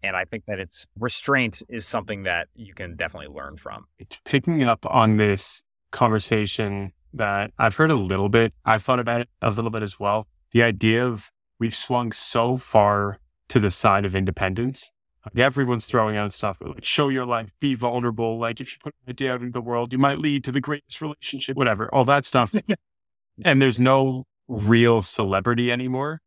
And 0.04 0.16
I 0.16 0.26
think 0.26 0.46
that 0.46 0.60
it's 0.60 0.86
restraint 1.00 1.64
is 1.68 1.88
something 1.88 2.22
that 2.22 2.50
you 2.54 2.76
can 2.76 2.96
definitely 2.96 3.34
learn 3.34 3.56
from. 3.56 3.86
It's 3.98 4.22
picking 4.24 4.62
up 4.62 4.86
on 4.86 5.18
this 5.18 5.64
conversation 5.90 6.94
that 7.16 7.50
I've 7.58 7.78
heard 7.78 7.90
a 7.90 7.96
little 7.96 8.30
bit. 8.30 8.54
I've 8.64 8.84
thought 8.84 9.00
about 9.00 9.22
it 9.22 9.30
a 9.42 9.50
little 9.50 9.72
bit 9.72 9.82
as 9.82 10.00
well. 10.00 10.28
The 10.52 10.62
idea 10.62 11.04
of 11.04 11.32
we've 11.60 11.76
swung 11.76 12.12
so 12.12 12.58
far 12.58 13.18
to 13.50 13.60
the 13.60 13.72
side 13.72 14.06
of 14.06 14.16
independence. 14.16 14.92
Like 15.26 15.40
everyone's 15.40 15.88
throwing 15.88 16.16
out 16.18 16.32
stuff 16.34 16.58
like 16.62 16.86
show 16.86 17.10
your 17.10 17.26
life, 17.26 17.50
be 17.60 17.74
vulnerable. 17.76 18.38
Like 18.38 18.62
if 18.62 18.72
you 18.74 18.78
put 18.84 18.94
an 19.06 19.12
idea 19.12 19.34
out 19.34 19.42
into 19.42 19.52
the 19.54 19.62
world, 19.62 19.92
you 19.92 19.98
might 19.98 20.20
lead 20.20 20.44
to 20.44 20.52
the 20.52 20.62
greatest 20.62 21.02
relationship, 21.02 21.58
whatever, 21.58 21.90
all 21.94 22.06
that 22.06 22.26
stuff. 22.26 22.54
and 23.44 23.62
there's 23.62 23.80
no 23.80 24.26
real 24.48 25.02
celebrity 25.02 25.72
anymore. 25.72 26.22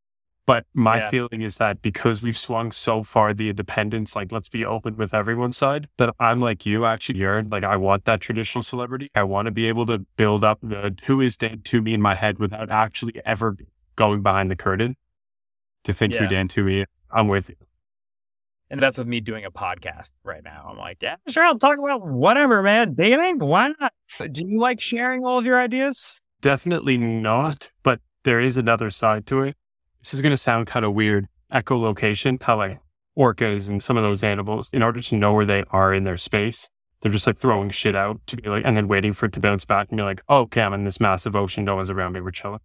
But 0.47 0.65
my 0.73 0.97
Yeah. 0.97 1.11
feeling 1.11 1.43
is 1.43 1.59
that 1.59 1.83
because 1.83 2.23
we've 2.23 2.37
swung 2.39 2.73
so 2.73 3.03
far 3.03 3.35
the 3.35 3.51
independence, 3.51 4.17
like 4.17 4.33
let's 4.33 4.49
be 4.49 4.65
open 4.65 4.97
with 4.97 5.13
everyone's 5.13 5.59
side, 5.59 5.89
that 5.99 6.15
I'm 6.19 6.41
like 6.41 6.65
you 6.65 6.87
actually 6.87 7.19
yearn. 7.19 7.51
Like 7.51 7.65
I 7.65 7.77
want 7.77 8.07
that 8.07 8.21
traditional 8.23 8.63
celebrity. 8.63 9.11
I 9.15 9.25
want 9.25 9.47
to 9.47 9.53
be 9.53 9.67
able 9.69 9.85
to 9.87 9.99
build 10.17 10.45
up 10.45 10.59
the 10.63 10.97
who 11.05 11.21
is 11.21 11.37
Dan 11.37 11.61
Toomey 11.63 11.93
in 11.93 12.01
my 12.01 12.15
head 12.15 12.39
without 12.39 12.71
actually 12.71 13.21
ever 13.27 13.57
going 13.95 14.23
behind 14.23 14.51
the 14.51 14.57
curtain 14.57 14.97
to 15.85 15.93
think 15.93 16.15
who 16.15 16.27
Dan 16.27 16.49
Toomey 16.49 16.81
is. 16.81 16.87
I'm 17.11 17.29
with 17.29 17.51
you. 17.51 17.57
And 18.71 18.81
that's 18.81 18.99
with 18.99 19.07
me 19.07 19.21
doing 19.21 19.45
a 19.45 19.51
podcast 19.51 20.13
right 20.25 20.45
now. 20.45 20.67
I'm 20.69 20.77
like, 20.77 20.99
yeah, 21.01 21.17
sure, 21.29 21.45
I'll 21.45 21.59
talk 21.59 21.79
about 21.79 22.07
whatever, 22.07 22.63
man. 22.63 22.95
Dating? 22.95 23.39
Why 23.39 23.73
not? 23.81 23.93
Do 24.33 24.47
you 24.47 24.59
like 24.59 24.81
sharing 24.81 25.25
all 25.25 25.39
of 25.39 25.47
your 25.47 25.59
ideas? 25.59 26.21
Definitely 26.41 26.99
not, 26.99 27.73
but 27.83 28.01
there 28.25 28.41
is 28.41 28.57
another 28.57 28.91
side 28.91 29.27
to 29.27 29.41
it. 29.43 29.57
This 30.03 30.13
is 30.15 30.21
going 30.21 30.31
to 30.31 30.37
sound 30.37 30.67
kind 30.67 30.85
of 30.85 30.95
weird. 30.95 31.29
Echolocation, 31.53 32.43
how 32.43 32.59
like 32.59 32.79
orcas 33.19 33.69
and 33.69 33.83
some 33.83 33.97
of 33.97 34.03
those 34.03 34.23
animals, 34.23 34.69
in 34.73 34.83
order 34.83 35.01
to 35.01 35.17
know 35.17 35.33
where 35.33 35.47
they 35.47 35.65
are 35.71 35.95
in 35.95 36.05
their 36.05 36.19
space, 36.19 36.69
they're 37.01 37.11
just 37.11 37.27
like 37.27 37.39
throwing 37.39 37.71
shit 37.71 37.97
out 37.97 38.21
to 38.27 38.37
be 38.37 38.49
like, 38.49 38.65
and 38.67 38.77
then 38.77 38.87
waiting 38.87 39.13
for 39.13 39.27
it 39.27 39.33
to 39.33 39.41
bounce 39.41 39.65
back 39.65 39.89
and 39.89 39.97
be 39.97 40.03
like, 40.03 40.21
oh, 40.29 40.41
okay, 40.41 40.61
I'm 40.61 40.75
in 40.75 40.85
this 40.85 41.01
massive 41.01 41.35
ocean. 41.35 41.65
No 41.65 41.77
one's 41.77 41.91
around 41.91 42.13
me. 42.13 42.21
We're 42.21 42.33
chilling. 42.33 42.61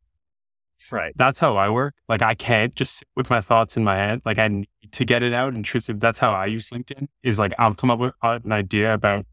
Right. 0.91 1.13
That's 1.15 1.39
how 1.39 1.55
I 1.55 1.69
work. 1.69 1.95
Like 2.09 2.21
I 2.21 2.35
can't 2.35 2.75
just 2.75 2.97
sit 2.97 3.07
with 3.15 3.29
my 3.29 3.41
thoughts 3.41 3.77
in 3.77 3.83
my 3.83 3.97
head. 3.97 4.21
Like 4.25 4.37
I 4.37 4.47
need 4.47 4.67
to 4.91 5.05
get 5.05 5.23
it 5.23 5.33
out 5.33 5.53
and 5.53 5.63
truth. 5.63 5.89
That's 5.95 6.19
how 6.19 6.31
I 6.31 6.45
use 6.47 6.69
LinkedIn 6.69 7.07
is 7.23 7.39
like 7.39 7.53
I'll 7.57 7.73
come 7.73 7.91
up 7.91 7.99
with 7.99 8.13
an 8.21 8.51
idea 8.51 8.93
about 8.93 9.25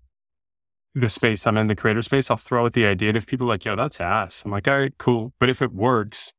the 0.94 1.08
space 1.08 1.46
I'm 1.46 1.56
in, 1.56 1.66
the 1.66 1.76
creator 1.76 2.02
space. 2.02 2.30
I'll 2.30 2.36
throw 2.36 2.66
out 2.66 2.72
the 2.72 2.86
idea. 2.86 3.08
And 3.08 3.16
if 3.16 3.26
people 3.26 3.46
like, 3.46 3.64
yo, 3.64 3.76
that's 3.76 4.00
ass. 4.00 4.44
I'm 4.44 4.50
like, 4.50 4.66
all 4.66 4.78
right, 4.78 4.96
cool. 4.98 5.32
But 5.38 5.48
if 5.48 5.62
it 5.62 5.72
works, 5.72 6.34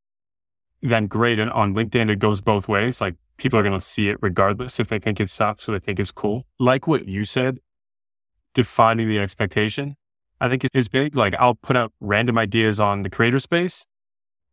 then 0.82 1.08
great. 1.08 1.40
And 1.40 1.52
on 1.52 1.74
LinkedIn, 1.74 2.10
it 2.10 2.20
goes 2.20 2.42
both 2.42 2.68
ways. 2.68 3.00
Like 3.02 3.16
people 3.38 3.58
are 3.60 3.64
going 3.64 3.80
to 3.80 3.86
see 3.86 4.10
it 4.10 4.18
regardless 4.22 4.80
if 4.80 4.90
they 4.90 5.00
think 5.00 5.20
it 5.20 5.30
sucks 5.30 5.68
or 5.68 5.74
they 5.74 5.80
think 5.80 6.00
it's 6.00 6.12
cool. 6.12 6.46
Like 6.60 6.88
what 6.88 7.08
you 7.08 7.26
said, 7.26 7.60
defining 8.54 9.08
the 9.08 9.20
expectation, 9.20 9.96
I 10.40 10.50
think 10.50 10.66
is 10.74 10.88
big. 10.88 11.16
Like 11.16 11.36
I'll 11.36 11.56
put 11.56 11.78
out 11.78 11.94
random 12.00 12.38
ideas 12.38 12.80
on 12.80 13.04
the 13.04 13.10
creator 13.10 13.40
space. 13.40 13.86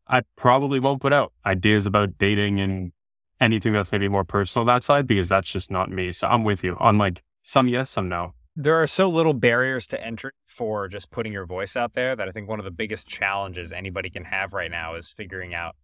I 0.08 0.22
probably 0.36 0.80
won't 0.80 1.00
put 1.00 1.12
out 1.12 1.32
ideas 1.44 1.86
about 1.86 2.18
dating 2.18 2.60
and 2.60 2.88
mm. 2.88 2.92
anything 3.40 3.72
that's 3.72 3.92
maybe 3.92 4.08
more 4.08 4.24
personal 4.24 4.64
that 4.66 4.84
side 4.84 5.06
because 5.06 5.28
that's 5.28 5.50
just 5.50 5.70
not 5.70 5.90
me. 5.90 6.12
So 6.12 6.28
I'm 6.28 6.44
with 6.44 6.64
you 6.64 6.76
on 6.80 6.98
like 6.98 7.22
some 7.42 7.68
yes, 7.68 7.90
some 7.90 8.08
no. 8.08 8.34
There 8.56 8.80
are 8.80 8.86
so 8.86 9.08
little 9.08 9.34
barriers 9.34 9.86
to 9.88 10.04
entry 10.04 10.32
for 10.44 10.88
just 10.88 11.10
putting 11.10 11.32
your 11.32 11.46
voice 11.46 11.76
out 11.76 11.92
there 11.92 12.16
that 12.16 12.26
I 12.26 12.32
think 12.32 12.48
one 12.48 12.58
of 12.58 12.64
the 12.64 12.72
biggest 12.72 13.06
challenges 13.06 13.70
anybody 13.70 14.10
can 14.10 14.24
have 14.24 14.52
right 14.52 14.70
now 14.70 14.96
is 14.96 15.08
figuring 15.10 15.54
out 15.54 15.76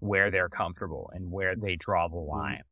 where 0.00 0.30
they're 0.30 0.48
comfortable 0.48 1.10
and 1.14 1.30
where 1.30 1.54
they 1.54 1.76
draw 1.76 2.08
the 2.08 2.16
mm. 2.16 2.28
line. 2.28 2.62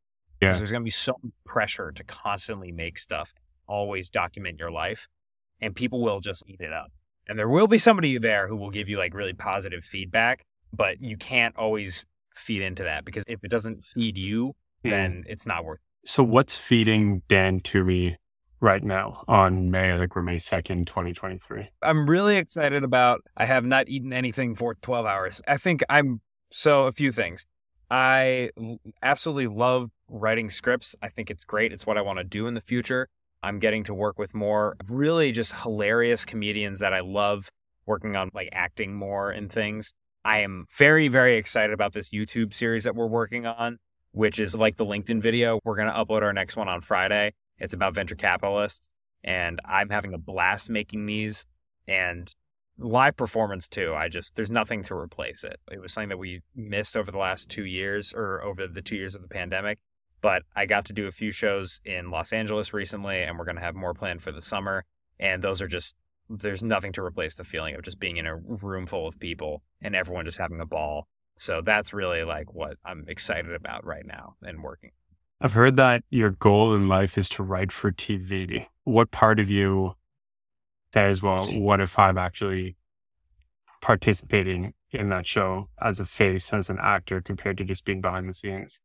Yeah. 0.40 0.48
Because 0.48 0.58
there's 0.58 0.70
going 0.72 0.82
to 0.82 0.84
be 0.84 0.90
so 0.90 1.16
much 1.22 1.32
pressure 1.44 1.92
to 1.92 2.04
constantly 2.04 2.72
make 2.72 2.98
stuff, 2.98 3.32
always 3.66 4.10
document 4.10 4.58
your 4.58 4.70
life, 4.70 5.06
and 5.60 5.76
people 5.76 6.02
will 6.02 6.20
just 6.20 6.42
eat 6.48 6.60
it 6.60 6.72
up. 6.72 6.90
And 7.28 7.38
there 7.38 7.48
will 7.48 7.68
be 7.68 7.78
somebody 7.78 8.18
there 8.18 8.48
who 8.48 8.56
will 8.56 8.70
give 8.70 8.88
you 8.88 8.98
like 8.98 9.14
really 9.14 9.32
positive 9.32 9.84
feedback, 9.84 10.44
but 10.76 11.00
you 11.00 11.16
can't 11.16 11.56
always 11.56 12.04
feed 12.34 12.62
into 12.62 12.82
that 12.84 13.04
because 13.04 13.24
if 13.28 13.40
it 13.42 13.50
doesn't 13.50 13.84
feed 13.84 14.18
you, 14.18 14.54
Mm. 14.84 14.90
then 14.90 15.24
it's 15.26 15.46
not 15.46 15.64
worth 15.64 15.80
it. 16.02 16.08
So 16.08 16.22
what's 16.22 16.54
feeding 16.54 17.22
Dan 17.28 17.60
Toomey 17.60 18.18
right 18.60 18.84
now 18.84 19.24
on 19.28 19.70
May, 19.70 19.94
I 19.94 19.98
think 19.98 20.14
we're 20.14 20.22
May 20.22 20.36
2nd, 20.36 20.86
2023. 20.86 21.70
I'm 21.82 22.06
really 22.08 22.36
excited 22.36 22.84
about. 22.84 23.22
I 23.36 23.46
have 23.46 23.64
not 23.64 23.88
eaten 23.88 24.12
anything 24.12 24.54
for 24.54 24.74
12 24.74 25.06
hours. 25.06 25.40
I 25.48 25.56
think 25.56 25.82
I'm 25.88 26.20
so 26.50 26.84
a 26.84 26.92
few 26.92 27.12
things. 27.12 27.46
I 27.90 28.50
absolutely 29.02 29.46
love 29.46 29.90
writing 30.08 30.50
scripts. 30.50 30.94
I 31.02 31.08
think 31.08 31.30
it's 31.30 31.44
great. 31.44 31.72
It's 31.72 31.86
what 31.86 31.96
I 31.96 32.02
want 32.02 32.18
to 32.18 32.24
do 32.24 32.46
in 32.46 32.54
the 32.54 32.60
future. 32.60 33.08
I'm 33.42 33.58
getting 33.58 33.84
to 33.84 33.94
work 33.94 34.18
with 34.18 34.34
more 34.34 34.76
really 34.88 35.32
just 35.32 35.54
hilarious 35.62 36.24
comedians 36.24 36.80
that 36.80 36.92
I 36.92 37.00
love 37.00 37.50
working 37.86 38.16
on 38.16 38.30
like 38.34 38.48
acting 38.52 38.94
more 38.94 39.30
and 39.30 39.50
things. 39.52 39.92
I 40.24 40.40
am 40.40 40.66
very 40.76 41.08
very 41.08 41.36
excited 41.36 41.74
about 41.74 41.92
this 41.92 42.10
YouTube 42.10 42.54
series 42.54 42.84
that 42.84 42.96
we're 42.96 43.06
working 43.06 43.46
on, 43.46 43.78
which 44.12 44.40
is 44.40 44.54
like 44.54 44.76
the 44.76 44.86
LinkedIn 44.86 45.20
video. 45.20 45.60
We're 45.64 45.76
going 45.76 45.88
to 45.88 45.94
upload 45.94 46.22
our 46.22 46.32
next 46.32 46.56
one 46.56 46.68
on 46.68 46.80
Friday. 46.80 47.34
It's 47.58 47.74
about 47.74 47.94
venture 47.94 48.14
capitalists 48.14 48.88
and 49.22 49.60
I'm 49.64 49.90
having 49.90 50.14
a 50.14 50.18
blast 50.18 50.70
making 50.70 51.06
these 51.06 51.46
and 51.86 52.34
live 52.78 53.16
performance 53.16 53.68
too. 53.68 53.94
I 53.94 54.08
just 54.08 54.34
there's 54.34 54.50
nothing 54.50 54.82
to 54.84 54.94
replace 54.94 55.44
it. 55.44 55.60
It 55.70 55.80
was 55.80 55.92
something 55.92 56.08
that 56.08 56.18
we 56.18 56.40
missed 56.56 56.96
over 56.96 57.10
the 57.10 57.18
last 57.18 57.50
2 57.50 57.64
years 57.64 58.12
or 58.12 58.42
over 58.42 58.66
the 58.66 58.82
2 58.82 58.96
years 58.96 59.14
of 59.14 59.22
the 59.22 59.28
pandemic, 59.28 59.78
but 60.20 60.42
I 60.56 60.66
got 60.66 60.86
to 60.86 60.92
do 60.92 61.06
a 61.06 61.12
few 61.12 61.32
shows 61.32 61.80
in 61.84 62.10
Los 62.10 62.32
Angeles 62.32 62.72
recently 62.72 63.22
and 63.22 63.38
we're 63.38 63.44
going 63.44 63.56
to 63.56 63.62
have 63.62 63.74
more 63.74 63.94
planned 63.94 64.22
for 64.22 64.32
the 64.32 64.42
summer 64.42 64.84
and 65.20 65.44
those 65.44 65.60
are 65.60 65.68
just 65.68 65.96
there's 66.40 66.62
nothing 66.62 66.92
to 66.92 67.02
replace 67.02 67.34
the 67.34 67.44
feeling 67.44 67.74
of 67.74 67.82
just 67.82 67.98
being 67.98 68.16
in 68.16 68.26
a 68.26 68.36
room 68.36 68.86
full 68.86 69.06
of 69.06 69.18
people 69.18 69.62
and 69.82 69.94
everyone 69.94 70.24
just 70.24 70.38
having 70.38 70.60
a 70.60 70.66
ball. 70.66 71.06
So 71.36 71.62
that's 71.62 71.92
really 71.92 72.24
like 72.24 72.54
what 72.54 72.76
I'm 72.84 73.04
excited 73.08 73.52
about 73.52 73.84
right 73.84 74.06
now 74.06 74.36
and 74.42 74.62
working. 74.62 74.92
I've 75.40 75.52
heard 75.52 75.76
that 75.76 76.04
your 76.10 76.30
goal 76.30 76.74
in 76.74 76.88
life 76.88 77.18
is 77.18 77.28
to 77.30 77.42
write 77.42 77.72
for 77.72 77.90
TV. 77.92 78.66
What 78.84 79.10
part 79.10 79.40
of 79.40 79.50
you 79.50 79.96
says, 80.92 81.22
well, 81.22 81.46
what 81.46 81.80
if 81.80 81.98
I'm 81.98 82.16
actually 82.16 82.76
participating 83.82 84.74
in 84.92 85.08
that 85.08 85.26
show 85.26 85.68
as 85.82 85.98
a 85.98 86.06
face, 86.06 86.52
as 86.52 86.70
an 86.70 86.78
actor, 86.80 87.20
compared 87.20 87.58
to 87.58 87.64
just 87.64 87.84
being 87.84 88.00
behind 88.00 88.28
the 88.28 88.34
scenes? 88.34 88.80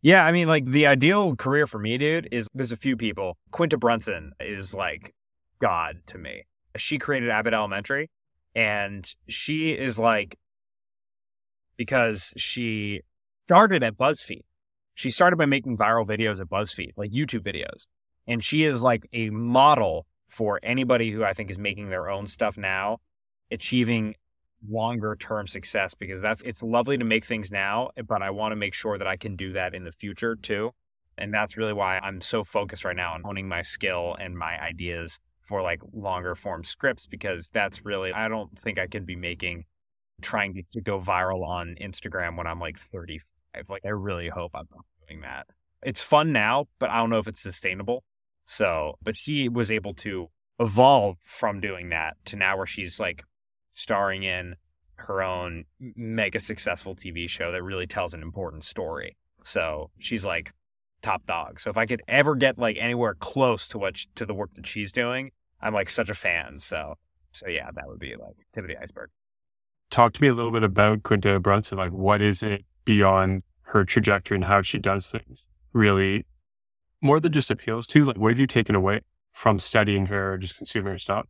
Yeah, 0.00 0.24
I 0.24 0.30
mean, 0.30 0.46
like 0.46 0.64
the 0.64 0.86
ideal 0.86 1.34
career 1.34 1.66
for 1.66 1.80
me, 1.80 1.98
dude, 1.98 2.28
is 2.30 2.46
there's 2.54 2.70
a 2.70 2.76
few 2.76 2.96
people. 2.96 3.36
Quinta 3.50 3.76
Brunson 3.76 4.32
is 4.38 4.74
like 4.74 5.12
God 5.60 5.98
to 6.06 6.18
me. 6.18 6.44
She 6.76 6.98
created 6.98 7.30
Abbott 7.30 7.54
Elementary, 7.54 8.10
and 8.54 9.12
she 9.28 9.72
is 9.72 9.98
like 9.98 10.38
because 11.76 12.32
she 12.36 13.02
started 13.46 13.82
at 13.82 13.96
BuzzFeed. 13.96 14.42
She 14.94 15.10
started 15.10 15.36
by 15.36 15.46
making 15.46 15.76
viral 15.76 16.06
videos 16.06 16.40
at 16.40 16.48
BuzzFeed, 16.48 16.92
like 16.96 17.12
YouTube 17.12 17.42
videos. 17.42 17.86
And 18.26 18.44
she 18.44 18.64
is 18.64 18.82
like 18.82 19.08
a 19.12 19.30
model 19.30 20.06
for 20.28 20.60
anybody 20.62 21.10
who 21.10 21.24
I 21.24 21.32
think 21.32 21.50
is 21.50 21.58
making 21.58 21.88
their 21.88 22.10
own 22.10 22.26
stuff 22.26 22.58
now, 22.58 22.98
achieving 23.50 24.16
longer 24.68 25.16
term 25.16 25.46
success 25.46 25.94
because 25.94 26.20
that's 26.20 26.42
it's 26.42 26.62
lovely 26.62 26.98
to 26.98 27.04
make 27.04 27.24
things 27.24 27.50
now, 27.50 27.90
but 28.06 28.22
I 28.22 28.30
want 28.30 28.52
to 28.52 28.56
make 28.56 28.74
sure 28.74 28.98
that 28.98 29.06
I 29.06 29.16
can 29.16 29.36
do 29.36 29.52
that 29.52 29.74
in 29.74 29.84
the 29.84 29.92
future 29.92 30.36
too. 30.36 30.72
And 31.16 31.32
that's 31.32 31.56
really 31.56 31.72
why 31.72 31.98
I'm 31.98 32.20
so 32.20 32.44
focused 32.44 32.84
right 32.84 32.96
now 32.96 33.14
on 33.14 33.22
honing 33.22 33.48
my 33.48 33.62
skill 33.62 34.16
and 34.20 34.36
my 34.36 34.60
ideas 34.60 35.18
for 35.48 35.62
like 35.62 35.80
longer 35.92 36.34
form 36.34 36.62
scripts 36.62 37.06
because 37.06 37.48
that's 37.48 37.84
really 37.84 38.12
I 38.12 38.28
don't 38.28 38.56
think 38.58 38.78
I 38.78 38.86
could 38.86 39.06
be 39.06 39.16
making 39.16 39.64
trying 40.20 40.54
to, 40.54 40.62
to 40.72 40.80
go 40.80 41.00
viral 41.00 41.46
on 41.46 41.74
Instagram 41.80 42.36
when 42.36 42.46
I'm 42.46 42.60
like 42.60 42.78
35. 42.78 43.70
Like 43.70 43.84
I 43.84 43.90
really 43.90 44.28
hope 44.28 44.52
I'm 44.54 44.68
not 44.70 44.84
doing 45.08 45.22
that. 45.22 45.46
It's 45.82 46.02
fun 46.02 46.32
now, 46.32 46.66
but 46.78 46.90
I 46.90 46.98
don't 46.98 47.10
know 47.10 47.18
if 47.18 47.28
it's 47.28 47.40
sustainable. 47.40 48.04
So, 48.44 48.98
but 49.02 49.16
she 49.16 49.48
was 49.48 49.70
able 49.70 49.94
to 49.94 50.28
evolve 50.60 51.16
from 51.24 51.60
doing 51.60 51.90
that 51.90 52.16
to 52.26 52.36
now 52.36 52.56
where 52.56 52.66
she's 52.66 52.98
like 52.98 53.22
starring 53.74 54.24
in 54.24 54.54
her 54.96 55.22
own 55.22 55.64
mega 55.78 56.40
successful 56.40 56.94
TV 56.94 57.28
show 57.28 57.52
that 57.52 57.62
really 57.62 57.86
tells 57.86 58.14
an 58.14 58.22
important 58.22 58.64
story. 58.64 59.16
So 59.44 59.90
she's 59.98 60.24
like 60.24 60.52
top 61.02 61.24
dog. 61.26 61.60
So 61.60 61.70
if 61.70 61.76
I 61.76 61.86
could 61.86 62.02
ever 62.08 62.34
get 62.34 62.58
like 62.58 62.76
anywhere 62.78 63.14
close 63.14 63.68
to 63.68 63.78
what 63.78 63.96
sh- 63.96 64.06
to 64.16 64.26
the 64.26 64.34
work 64.34 64.54
that 64.54 64.66
she's 64.66 64.90
doing, 64.90 65.30
I'm 65.60 65.74
like 65.74 65.90
such 65.90 66.10
a 66.10 66.14
fan. 66.14 66.58
So 66.58 66.94
so 67.32 67.48
yeah, 67.48 67.70
that 67.74 67.86
would 67.86 67.98
be 67.98 68.14
like 68.16 68.36
tip 68.52 68.64
of 68.64 68.68
the 68.68 68.80
iceberg. 68.80 69.10
Talk 69.90 70.12
to 70.14 70.22
me 70.22 70.28
a 70.28 70.34
little 70.34 70.52
bit 70.52 70.62
about 70.62 71.02
Quinta 71.02 71.38
Brunson. 71.40 71.78
Like, 71.78 71.92
what 71.92 72.20
is 72.20 72.42
it 72.42 72.64
beyond 72.84 73.42
her 73.62 73.84
trajectory 73.84 74.36
and 74.36 74.44
how 74.44 74.60
she 74.62 74.78
does 74.78 75.06
things? 75.06 75.48
Really, 75.72 76.26
more 77.00 77.20
than 77.20 77.32
just 77.32 77.50
appeals 77.50 77.86
to. 77.88 78.04
Like, 78.04 78.18
what 78.18 78.30
have 78.32 78.38
you 78.38 78.46
taken 78.46 78.74
away 78.74 79.00
from 79.32 79.58
studying 79.58 80.06
her 80.06 80.34
or 80.34 80.38
just 80.38 80.56
consuming 80.56 80.92
her 80.92 80.98
stuff? 80.98 81.26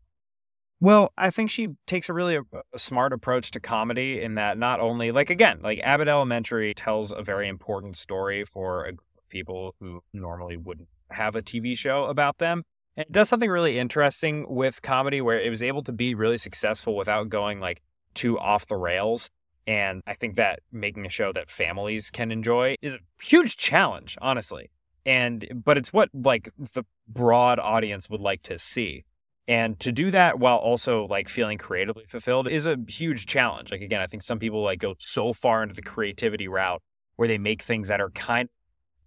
Well, 0.80 1.12
I 1.18 1.30
think 1.30 1.50
she 1.50 1.68
takes 1.86 2.08
a 2.08 2.12
really 2.12 2.36
a, 2.36 2.42
a 2.72 2.78
smart 2.78 3.12
approach 3.12 3.50
to 3.52 3.60
comedy 3.60 4.20
in 4.22 4.36
that 4.36 4.58
not 4.58 4.80
only 4.80 5.10
like 5.10 5.30
again, 5.30 5.60
like 5.62 5.80
Abbott 5.80 6.08
Elementary 6.08 6.72
tells 6.72 7.12
a 7.12 7.22
very 7.22 7.48
important 7.48 7.96
story 7.96 8.44
for 8.44 8.84
a 8.84 8.92
group 8.92 9.08
of 9.18 9.28
people 9.28 9.74
who 9.80 10.02
normally 10.12 10.56
wouldn't 10.56 10.88
have 11.10 11.34
a 11.34 11.42
TV 11.42 11.76
show 11.76 12.04
about 12.04 12.38
them. 12.38 12.62
It 12.99 13.12
does 13.12 13.28
something 13.28 13.49
really 13.49 13.78
interesting 13.78 14.44
with 14.49 14.82
comedy 14.82 15.20
where 15.20 15.40
it 15.40 15.51
was 15.51 15.62
able 15.62 15.84
to 15.84 15.92
be 15.92 16.16
really 16.16 16.36
successful 16.36 16.96
without 16.96 17.28
going 17.28 17.61
like 17.61 17.80
too 18.14 18.36
off 18.40 18.66
the 18.66 18.74
rails. 18.74 19.30
And 19.68 20.03
I 20.09 20.14
think 20.14 20.34
that 20.34 20.61
making 20.72 21.07
a 21.07 21.09
show 21.09 21.32
that 21.32 21.49
families 21.49 22.11
can 22.11 22.32
enjoy 22.32 22.74
is 22.82 22.94
a 22.94 22.99
huge 23.22 23.57
challenge, 23.57 24.18
honestly. 24.20 24.70
And 25.07 25.62
but 25.64 25.78
it's 25.78 25.92
what 25.92 26.09
like 26.12 26.51
the 26.59 26.82
broad 27.07 27.61
audience 27.61 28.11
would 28.11 28.20
like 28.20 28.42
to 28.42 28.59
see. 28.59 29.05
And 29.46 29.78
to 29.78 29.92
do 29.92 30.11
that 30.11 30.40
while 30.40 30.57
also 30.57 31.07
like 31.07 31.28
feeling 31.28 31.57
creatively 31.57 32.05
fulfilled 32.05 32.49
is 32.49 32.66
a 32.66 32.76
huge 32.88 33.26
challenge. 33.26 33.70
Like 33.70 33.80
again, 33.80 34.01
I 34.01 34.09
think 34.09 34.24
some 34.24 34.40
people 34.40 34.64
like 34.64 34.80
go 34.80 34.96
so 34.99 35.32
far 35.32 35.62
into 35.62 35.76
the 35.76 35.82
creativity 35.82 36.49
route 36.49 36.82
where 37.14 37.28
they 37.28 37.38
make 37.38 37.62
things 37.62 37.86
that 37.88 38.01
are 38.01 38.11
kind 38.11 38.49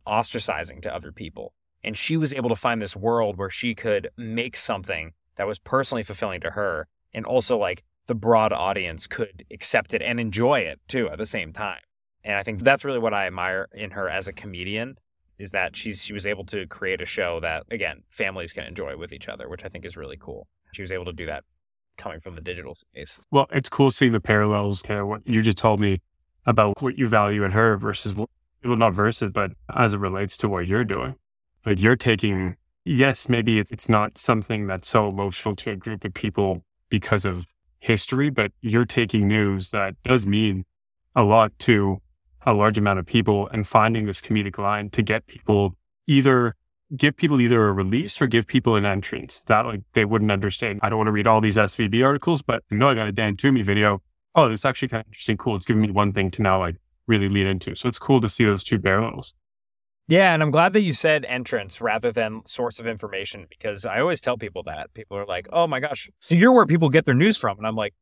of 0.05 0.13
ostracizing 0.13 0.81
to 0.83 0.95
other 0.95 1.11
people. 1.11 1.53
And 1.83 1.97
she 1.97 2.17
was 2.17 2.33
able 2.33 2.49
to 2.49 2.55
find 2.55 2.81
this 2.81 2.95
world 2.95 3.37
where 3.37 3.49
she 3.49 3.73
could 3.73 4.09
make 4.17 4.55
something 4.55 5.13
that 5.35 5.47
was 5.47 5.59
personally 5.59 6.03
fulfilling 6.03 6.41
to 6.41 6.51
her 6.51 6.87
and 7.13 7.25
also 7.25 7.57
like 7.57 7.83
the 8.07 8.15
broad 8.15 8.51
audience 8.53 9.07
could 9.07 9.45
accept 9.51 9.93
it 9.93 10.01
and 10.01 10.19
enjoy 10.19 10.59
it 10.59 10.79
too 10.87 11.09
at 11.09 11.17
the 11.17 11.25
same 11.25 11.53
time. 11.53 11.79
And 12.23 12.35
I 12.35 12.43
think 12.43 12.59
that's 12.59 12.85
really 12.85 12.99
what 12.99 13.13
I 13.13 13.27
admire 13.27 13.67
in 13.73 13.91
her 13.91 14.09
as 14.09 14.27
a 14.27 14.33
comedian 14.33 14.97
is 15.39 15.51
that 15.51 15.75
she's 15.75 16.03
she 16.03 16.13
was 16.13 16.27
able 16.27 16.45
to 16.45 16.67
create 16.67 17.01
a 17.01 17.05
show 17.05 17.39
that 17.39 17.63
again 17.71 18.03
families 18.09 18.53
can 18.53 18.63
enjoy 18.65 18.95
with 18.95 19.11
each 19.11 19.27
other, 19.27 19.49
which 19.49 19.65
I 19.65 19.69
think 19.69 19.85
is 19.85 19.97
really 19.97 20.17
cool. 20.17 20.47
She 20.73 20.83
was 20.83 20.91
able 20.91 21.05
to 21.05 21.13
do 21.13 21.25
that 21.25 21.43
coming 21.97 22.19
from 22.19 22.35
the 22.35 22.41
digital 22.41 22.75
space. 22.75 23.19
Well, 23.31 23.47
it's 23.51 23.69
cool 23.69 23.91
seeing 23.91 24.11
the 24.11 24.21
parallels 24.21 24.83
what 24.87 25.27
you 25.27 25.41
just 25.41 25.57
told 25.57 25.79
me 25.79 26.01
about 26.45 26.81
what 26.81 26.97
you 26.97 27.07
value 27.07 27.43
in 27.43 27.51
her 27.51 27.77
versus 27.77 28.13
well, 28.13 28.27
not 28.63 28.93
versus, 28.93 29.31
but 29.33 29.51
as 29.75 29.93
it 29.93 29.99
relates 29.99 30.37
to 30.37 30.49
what 30.49 30.67
you're 30.67 30.83
doing. 30.83 31.15
Like 31.65 31.81
you're 31.81 31.95
taking, 31.95 32.55
yes, 32.85 33.29
maybe 33.29 33.59
it's, 33.59 33.71
it's 33.71 33.89
not 33.89 34.17
something 34.17 34.67
that's 34.67 34.87
so 34.87 35.09
emotional 35.09 35.55
to 35.57 35.71
a 35.71 35.75
group 35.75 36.03
of 36.03 36.13
people 36.13 36.63
because 36.89 37.25
of 37.25 37.45
history, 37.79 38.29
but 38.29 38.51
you're 38.61 38.85
taking 38.85 39.27
news 39.27 39.69
that 39.69 39.95
does 40.03 40.25
mean 40.25 40.65
a 41.15 41.23
lot 41.23 41.57
to 41.59 42.01
a 42.45 42.53
large 42.53 42.77
amount 42.77 42.99
of 42.99 43.05
people 43.05 43.47
and 43.49 43.67
finding 43.67 44.05
this 44.05 44.21
comedic 44.21 44.57
line 44.57 44.89
to 44.89 45.01
get 45.01 45.27
people 45.27 45.75
either 46.07 46.55
give 46.95 47.15
people 47.15 47.39
either 47.39 47.67
a 47.67 47.71
release 47.71 48.21
or 48.21 48.27
give 48.27 48.47
people 48.47 48.75
an 48.75 48.85
entrance 48.85 49.41
that 49.45 49.65
like 49.65 49.81
they 49.93 50.05
wouldn't 50.05 50.31
understand. 50.31 50.79
I 50.81 50.89
don't 50.89 50.97
want 50.97 51.07
to 51.07 51.11
read 51.11 51.27
all 51.27 51.41
these 51.41 51.57
SVB 51.57 52.05
articles, 52.05 52.41
but 52.41 52.63
I 52.71 52.75
know 52.75 52.89
I 52.89 52.95
got 52.95 53.07
a 53.07 53.11
Dan 53.11 53.37
Toomey 53.37 53.61
video. 53.61 54.01
Oh, 54.35 54.49
this 54.49 54.61
is 54.61 54.65
actually 54.65 54.89
kind 54.89 55.01
of 55.01 55.07
interesting. 55.07 55.37
Cool. 55.37 55.55
It's 55.55 55.65
giving 55.65 55.81
me 55.81 55.91
one 55.91 56.11
thing 56.11 56.31
to 56.31 56.41
now 56.41 56.59
like 56.59 56.75
really 57.07 57.29
lean 57.29 57.47
into. 57.47 57.75
So 57.75 57.87
it's 57.87 57.99
cool 57.99 58.21
to 58.21 58.29
see 58.29 58.45
those 58.45 58.63
two 58.63 58.79
parallels. 58.79 59.33
Yeah, 60.11 60.33
and 60.33 60.43
I'm 60.43 60.51
glad 60.51 60.73
that 60.73 60.81
you 60.81 60.91
said 60.91 61.23
entrance 61.23 61.79
rather 61.79 62.11
than 62.11 62.41
source 62.45 62.81
of 62.81 62.85
information 62.85 63.47
because 63.49 63.85
I 63.85 64.01
always 64.01 64.19
tell 64.19 64.35
people 64.35 64.61
that. 64.63 64.93
People 64.93 65.15
are 65.15 65.25
like, 65.25 65.47
"Oh 65.53 65.67
my 65.67 65.79
gosh, 65.79 66.09
so 66.19 66.35
you're 66.35 66.51
where 66.51 66.65
people 66.65 66.89
get 66.89 67.05
their 67.05 67.15
news 67.15 67.37
from," 67.37 67.57
and 67.57 67.65
I'm 67.65 67.77
like, 67.77 67.93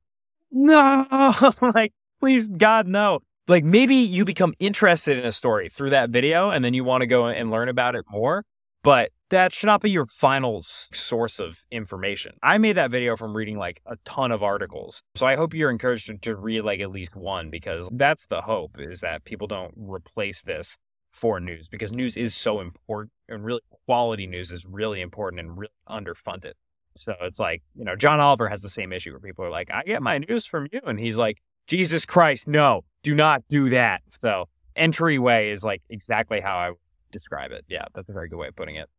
"No, 0.52 1.06
like 1.62 1.94
please 2.20 2.48
God 2.48 2.88
no." 2.88 3.20
Like 3.48 3.64
maybe 3.64 3.94
you 3.94 4.26
become 4.26 4.56
interested 4.58 5.20
in 5.20 5.26
a 5.26 5.32
story 5.32 5.70
through 5.70 5.92
that 5.92 6.10
video, 6.10 6.50
and 6.50 6.66
then 6.66 6.74
you 6.74 6.84
want 6.84 7.02
to 7.02 7.06
go 7.06 7.28
and 7.28 7.52
learn 7.52 7.70
about 7.70 7.94
it 7.94 8.06
more. 8.10 8.44
But 8.82 9.12
that 9.30 9.54
should 9.54 9.68
not 9.68 9.82
be 9.82 9.92
your 9.92 10.08
final 10.08 10.64
source 10.64 11.38
of 11.38 11.60
information. 11.70 12.34
I 12.42 12.58
made 12.58 12.78
that 12.78 12.90
video 12.90 13.18
from 13.18 13.38
reading 13.38 13.60
like 13.60 13.82
a 13.86 13.98
ton 14.04 14.32
of 14.32 14.42
articles. 14.42 15.04
So 15.14 15.28
I 15.28 15.36
hope 15.36 15.54
you're 15.54 15.70
encouraged 15.70 16.12
to, 16.24 16.36
read 16.36 16.62
like 16.62 16.80
at 16.80 16.90
least 16.90 17.16
one 17.16 17.52
because 17.52 17.88
that's 17.92 18.26
the 18.26 18.42
hope 18.42 18.80
is 18.80 19.02
that 19.02 19.26
people 19.26 19.46
don't 19.46 19.76
replace 19.78 20.42
this 20.42 20.80
for 21.12 21.40
news 21.40 21.68
because 21.68 21.92
news 21.92 22.18
is 22.18 22.36
so 22.36 22.60
important 22.60 23.12
and 23.28 23.44
really 23.44 23.62
quality 23.86 24.28
news 24.28 24.52
is 24.52 24.66
really 24.66 25.02
important 25.02 25.40
and 25.40 25.58
really 25.58 25.74
underfunded. 25.88 26.54
So 26.96 27.16
it's 27.22 27.40
like, 27.40 27.64
you 27.76 27.86
know, 27.86 27.96
John 27.96 28.20
Oliver 28.20 28.50
has 28.50 28.62
the 28.62 28.70
same 28.70 28.92
issue 28.92 29.12
where 29.12 29.20
people 29.20 29.46
are 29.46 29.50
like, 29.50 29.72
I 29.72 29.84
get 29.84 30.02
my 30.02 30.18
news 30.18 30.46
from 30.46 30.68
you. 30.72 30.82
And 30.86 31.00
he's 31.00 31.18
like, 31.18 31.38
Jesus 31.68 32.06
Christ, 32.06 32.48
no, 32.48 32.84
do 33.04 33.16
not 33.16 33.44
do 33.50 33.70
that. 33.70 34.02
So 34.10 34.46
entryway 34.76 35.52
is 35.52 35.64
like 35.64 35.82
exactly 35.90 36.42
how 36.42 36.58
I 36.58 36.72
describe 37.12 37.52
it. 37.52 37.66
Yeah, 37.68 37.86
that's 37.94 38.10
a 38.10 38.14
very 38.14 38.28
good 38.28 38.38
way 38.38 38.48
of 38.48 38.56
putting 38.56 38.76
it. 38.76 38.90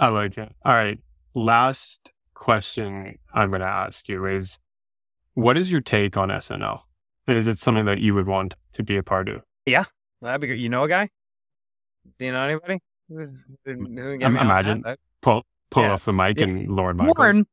I 0.00 0.08
like 0.08 0.36
it. 0.38 0.52
All 0.64 0.74
right. 0.74 0.98
Last 1.34 2.12
question 2.34 3.18
I'm 3.32 3.50
going 3.50 3.60
to 3.60 3.68
ask 3.68 4.08
you 4.08 4.26
is 4.26 4.58
what 5.34 5.56
is 5.56 5.70
your 5.70 5.80
take 5.80 6.16
on 6.16 6.28
SNL? 6.28 6.80
Is 7.28 7.46
it 7.46 7.58
something 7.58 7.84
that 7.84 8.00
you 8.00 8.14
would 8.14 8.26
want 8.26 8.54
to 8.72 8.82
be 8.82 8.96
a 8.96 9.02
part 9.02 9.28
of? 9.28 9.42
Yeah, 9.64 9.84
that'd 10.20 10.40
be 10.40 10.48
good. 10.48 10.58
You 10.58 10.68
know 10.68 10.84
a 10.84 10.88
guy? 10.88 11.08
Do 12.18 12.26
you 12.26 12.32
know 12.32 12.44
anybody? 12.44 12.78
I'm, 13.66 14.36
imagine 14.36 14.84
pull 15.20 15.44
pull 15.70 15.82
yeah. 15.82 15.92
off 15.92 16.04
the 16.04 16.12
mic 16.12 16.38
yeah. 16.38 16.44
and 16.44 16.70
Lorne 16.70 16.96
Michaels. 16.96 17.18
Lorne, 17.18 17.46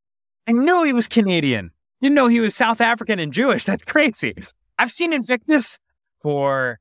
I 0.48 0.52
knew 0.52 0.84
he 0.84 0.94
was 0.94 1.08
Canadian. 1.08 1.72
Didn't 2.02 2.16
know 2.16 2.28
he 2.28 2.40
was 2.40 2.56
South 2.56 2.82
African 2.82 3.20
and 3.20 3.34
Jewish. 3.34 3.66
That's 3.66 3.84
crazy. 3.84 4.36
I've 4.78 4.92
seen 4.92 5.14
Invictus 5.14 5.80
for. 6.22 6.80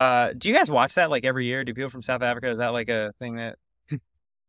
Uh, 0.00 0.32
do 0.36 0.48
you 0.48 0.54
guys 0.54 0.68
watch 0.68 0.94
that 0.96 1.10
like 1.10 1.24
every 1.24 1.46
year? 1.46 1.62
Do 1.64 1.74
people 1.74 1.90
from 1.90 2.02
South 2.02 2.22
Africa? 2.22 2.50
Is 2.50 2.58
that 2.58 2.68
like 2.68 2.88
a 2.88 3.12
thing 3.18 3.36
that? 3.36 3.56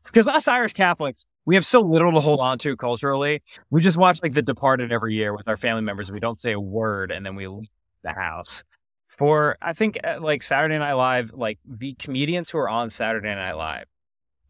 because 0.03 0.27
us 0.27 0.47
Irish 0.47 0.73
Catholics, 0.73 1.25
we 1.45 1.55
have 1.55 1.65
so 1.65 1.79
little 1.79 2.11
to 2.13 2.19
hold 2.19 2.39
on 2.39 2.57
to 2.59 2.75
culturally. 2.75 3.43
We 3.69 3.81
just 3.81 3.97
watch 3.97 4.21
like 4.23 4.33
The 4.33 4.41
Departed 4.41 4.91
every 4.91 5.13
year 5.13 5.35
with 5.35 5.47
our 5.47 5.57
family 5.57 5.83
members. 5.83 6.11
We 6.11 6.19
don't 6.19 6.39
say 6.39 6.53
a 6.53 6.59
word, 6.59 7.11
and 7.11 7.25
then 7.25 7.35
we 7.35 7.47
leave 7.47 7.69
the 8.03 8.13
house 8.13 8.63
for 9.17 9.57
I 9.61 9.73
think 9.73 9.97
uh, 10.03 10.19
like 10.19 10.43
Saturday 10.43 10.77
Night 10.77 10.93
Live, 10.93 11.31
like 11.33 11.59
the 11.65 11.93
comedians 11.93 12.49
who 12.49 12.57
are 12.57 12.69
on 12.69 12.89
Saturday 12.89 13.33
Night 13.33 13.53
Live 13.53 13.85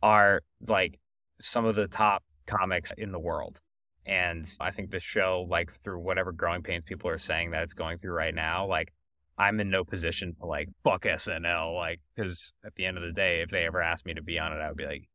are 0.02 0.42
like 0.68 1.00
some 1.40 1.66
of 1.66 1.76
the 1.76 1.88
top 1.88 2.24
comics 2.46 2.92
in 2.98 3.12
the 3.12 3.20
world. 3.20 3.60
And 4.06 4.50
I 4.60 4.72
think 4.72 4.92
this 4.92 5.04
show, 5.04 5.46
like 5.50 5.72
through 5.82 6.00
whatever 6.00 6.32
growing 6.32 6.62
pains 6.62 6.84
people 6.84 7.10
are 7.10 7.18
saying 7.18 7.52
that 7.52 7.64
it's 7.64 7.74
going 7.74 7.98
through 7.98 8.14
right 8.14 8.36
now, 8.36 8.66
like 8.66 8.94
I'm 9.38 9.60
in 9.60 9.70
no 9.70 9.84
position 9.84 10.36
to 10.40 10.46
like 10.46 10.70
fuck 10.84 11.04
SNL, 11.04 11.76
like 11.76 12.02
because 12.16 12.54
at 12.66 12.76
the 12.76 12.86
end 12.86 12.98
of 12.98 13.04
the 13.04 13.14
day, 13.14 13.42
if 13.42 13.50
they 13.50 13.66
ever 13.66 13.82
asked 13.82 14.06
me 14.06 14.14
to 14.14 14.24
be 14.24 14.40
on 14.40 14.54
it, 14.54 14.58
I 14.58 14.68
would 14.68 14.78
be 14.78 14.86
like, 14.86 15.08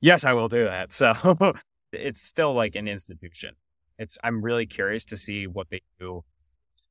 yes, 0.00 0.24
I 0.24 0.32
will 0.32 0.48
do 0.48 0.64
that. 0.64 0.92
So 0.92 1.52
it's 1.92 2.22
still 2.22 2.52
like 2.52 2.74
an 2.74 2.88
institution. 2.88 3.54
It's 3.98 4.18
I'm 4.22 4.42
really 4.42 4.66
curious 4.66 5.04
to 5.06 5.16
see 5.16 5.46
what 5.46 5.70
they 5.70 5.80
do 5.98 6.24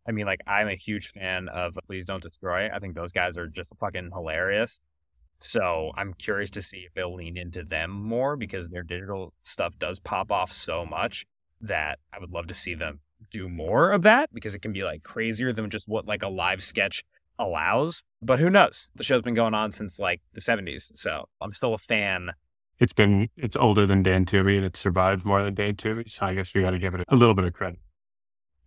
I 0.07 0.11
mean, 0.11 0.25
like, 0.25 0.41
I'm 0.47 0.67
a 0.67 0.75
huge 0.75 1.09
fan 1.09 1.49
of 1.49 1.77
Please 1.88 2.05
Don't 2.05 2.23
Destroy. 2.23 2.69
I 2.73 2.79
think 2.79 2.95
those 2.95 3.11
guys 3.11 3.38
are 3.38 3.47
just 3.47 3.73
fucking 3.79 4.11
hilarious. 4.13 4.79
So 5.39 5.91
I'm 5.97 6.13
curious 6.13 6.49
to 6.51 6.61
see 6.61 6.79
if 6.79 6.93
they'll 6.93 7.13
lean 7.13 7.38
into 7.38 7.63
them 7.63 7.91
more 7.91 8.36
because 8.36 8.69
their 8.69 8.83
digital 8.83 9.33
stuff 9.43 9.77
does 9.77 9.99
pop 9.99 10.31
off 10.31 10.51
so 10.51 10.86
much 10.86 11.25
that 11.61 11.99
I 12.13 12.19
would 12.19 12.31
love 12.31 12.47
to 12.47 12.53
see 12.53 12.73
them 12.73 12.99
do 13.31 13.49
more 13.49 13.91
of 13.91 14.03
that 14.03 14.33
because 14.33 14.53
it 14.53 14.59
can 14.59 14.73
be 14.73 14.83
like 14.83 15.03
crazier 15.03 15.51
than 15.51 15.69
just 15.69 15.88
what 15.88 16.05
like 16.05 16.23
a 16.23 16.27
live 16.27 16.63
sketch 16.63 17.03
allows. 17.38 18.03
But 18.21 18.39
who 18.39 18.49
knows? 18.49 18.89
The 18.95 19.03
show's 19.03 19.21
been 19.21 19.33
going 19.33 19.53
on 19.53 19.71
since 19.71 19.99
like 19.99 20.21
the 20.33 20.41
70s. 20.41 20.91
So 20.95 21.27
I'm 21.41 21.53
still 21.53 21.73
a 21.73 21.77
fan. 21.77 22.31
It's 22.79 22.93
been, 22.93 23.29
it's 23.38 23.55
older 23.55 23.86
than 23.86 24.03
Dan 24.03 24.25
Toomey 24.25 24.57
and 24.57 24.65
it's 24.65 24.79
survived 24.79 25.25
more 25.25 25.43
than 25.43 25.53
Dan 25.53 25.75
Toomey. 25.75 26.05
So 26.07 26.25
I 26.25 26.33
guess 26.33 26.53
we 26.53 26.61
got 26.61 26.71
to 26.71 26.79
give 26.79 26.93
it 26.93 27.03
a 27.07 27.15
little 27.15 27.36
bit 27.36 27.45
of 27.45 27.53
credit. 27.53 27.79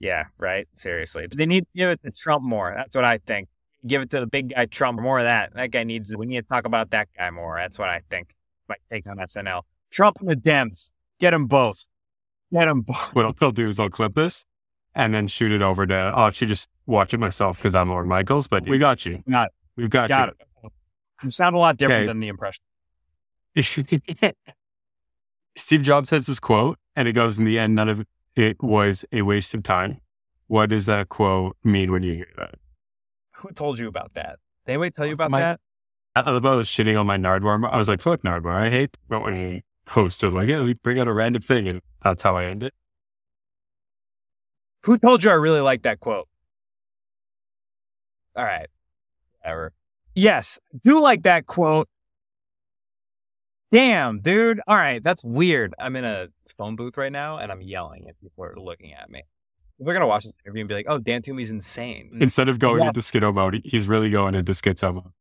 Yeah, 0.01 0.25
right. 0.39 0.69
Seriously. 0.75 1.27
They 1.35 1.47
need 1.47 1.63
to 1.63 1.71
give 1.75 1.91
it 1.91 2.03
to 2.05 2.11
Trump 2.11 2.45
more. 2.45 2.73
That's 2.77 2.95
what 2.95 3.05
I 3.05 3.19
think. 3.19 3.49
Give 3.87 4.03
it 4.03 4.11
to 4.11 4.21
the 4.21 4.27
big 4.27 4.55
guy 4.55 4.67
Trump 4.67 5.01
more 5.01 5.19
of 5.19 5.25
that. 5.25 5.55
That 5.55 5.71
guy 5.71 5.85
needs 5.85 6.17
we 6.17 6.27
need 6.27 6.43
to 6.43 6.49
talk 6.49 6.67
about 6.67 6.91
that 6.91 7.09
guy 7.17 7.31
more. 7.31 7.57
That's 7.59 7.79
what 7.79 7.89
I 7.89 8.03
think. 8.11 8.35
My 8.69 8.77
take 8.91 9.07
on 9.07 9.17
SNL. 9.17 9.63
Trump 9.91 10.19
and 10.21 10.29
the 10.29 10.37
Dems. 10.37 10.91
Get 11.19 11.31
them 11.31 11.47
both. 11.47 11.89
Get 12.53 12.67
them 12.67 12.83
both. 12.83 13.15
What 13.15 13.39
they'll 13.39 13.53
do 13.53 13.69
is 13.69 13.77
they'll 13.77 13.91
clip 13.91 14.15
this 14.15 14.45
and 14.95 15.15
then 15.15 15.27
shoot 15.27 15.53
it 15.53 15.63
over 15.63 15.87
to 15.87 16.13
oh, 16.15 16.23
I 16.23 16.31
should 16.31 16.49
just 16.49 16.69
watch 16.87 17.15
it 17.15 17.19
myself 17.19 17.59
because 17.59 17.75
I'm 17.75 17.89
Lorne 17.89 18.09
Michaels, 18.09 18.49
but 18.49 18.69
we 18.69 18.79
got 18.79 19.07
you. 19.07 19.23
Got 19.29 19.47
it. 19.47 19.53
We've 19.77 19.91
got, 19.91 20.09
got 20.09 20.29
you. 20.29 20.35
it. 20.65 20.73
You 21.23 21.31
sound 21.31 21.57
a 21.57 21.59
lot 21.59 21.77
different 21.77 22.03
okay. 22.03 22.07
than 22.07 22.21
the 22.21 22.29
impression. 22.29 22.63
Steve 25.57 25.83
Jobs 25.83 26.11
has 26.11 26.27
this 26.27 26.39
quote, 26.39 26.79
and 26.95 27.09
it 27.09 27.13
goes 27.13 27.39
in 27.39 27.45
the 27.45 27.59
end, 27.59 27.75
none 27.75 27.89
of 27.89 28.05
it 28.39 28.63
was 28.63 29.05
a 29.11 29.23
waste 29.23 29.53
of 29.55 29.65
time. 29.65 30.01
What 30.47 30.71
does 30.71 30.87
that 30.87 31.09
quote 31.09 31.57
mean 31.65 31.91
when 31.91 32.05
you 32.05 32.15
hear 32.15 32.29
that? 32.37 32.55
Who 33.33 33.51
told 33.51 33.79
you 33.79 33.89
about 33.89 34.15
that? 34.15 34.39
Did 34.65 34.73
anybody 34.73 34.91
tell 34.93 35.07
you 35.07 35.15
about 35.15 35.33
my, 35.33 35.41
that? 35.41 35.61
I 36.15 36.31
love 36.31 36.47
I 36.47 36.55
was 36.55 36.69
shitting 36.69 36.99
on 36.99 37.07
my 37.07 37.19
Nardwuar. 37.19 37.69
I 37.71 37.77
was 37.77 37.89
like, 37.89 38.01
fuck 38.01 38.23
Nardwuar. 38.23 38.55
I 38.55 38.71
hate 38.71 38.97
but 39.09 39.23
when 39.23 39.35
he 39.35 39.63
are 39.97 40.31
like, 40.31 40.49
yeah, 40.49 40.63
we 40.63 40.75
bring 40.75 41.01
out 41.01 41.09
a 41.09 41.13
random 41.13 41.43
thing. 41.43 41.67
And 41.67 41.83
that's 42.03 42.23
how 42.23 42.37
I 42.37 42.45
end 42.45 42.63
it. 42.63 42.75
Who 44.85 44.99
told 44.99 45.25
you 45.25 45.31
I 45.31 45.35
really 45.35 45.61
like 45.61 45.83
that 45.83 45.99
quote? 45.99 46.29
All 48.37 48.45
right. 48.45 48.69
Whatever. 49.41 49.73
Yes, 50.15 50.61
do 50.83 51.01
like 51.01 51.25
that 51.25 51.47
quote. 51.47 51.89
Damn, 53.71 54.21
dude. 54.21 54.61
All 54.67 54.77
right, 54.77 55.03
that's 55.03 55.23
weird. 55.23 55.75
I'm 55.79 55.95
in 55.97 56.05
a 56.05 56.29
phone 56.57 56.75
booth 56.75 56.97
right 56.97 57.13
now 57.13 57.39
and 57.39 57.53
I'm 57.53 57.61
yelling 57.61 58.05
if 58.07 58.19
people 58.21 58.45
are 58.45 58.57
looking 58.57 58.95
at 58.95 59.11
me. 59.11 59.23
We're 59.79 59.93
gonna 59.93 60.07
watch 60.07 60.25
this 60.25 60.35
interview 60.45 60.63
and 60.63 60.69
be 60.69 60.75
like, 60.75 60.87
"Oh, 60.89 60.99
Dan 60.99 61.23
Toomey's 61.23 61.51
insane." 61.51 62.11
Instead 62.21 62.49
of 62.49 62.59
going 62.59 62.83
yeah. 62.83 62.89
into 62.89 63.01
schizo 63.01 63.33
mode, 63.33 63.61
he's 63.65 63.87
really 63.87 64.11
going 64.11 64.35
into 64.35 64.53
schizo 64.53 64.95
mode. 64.95 65.13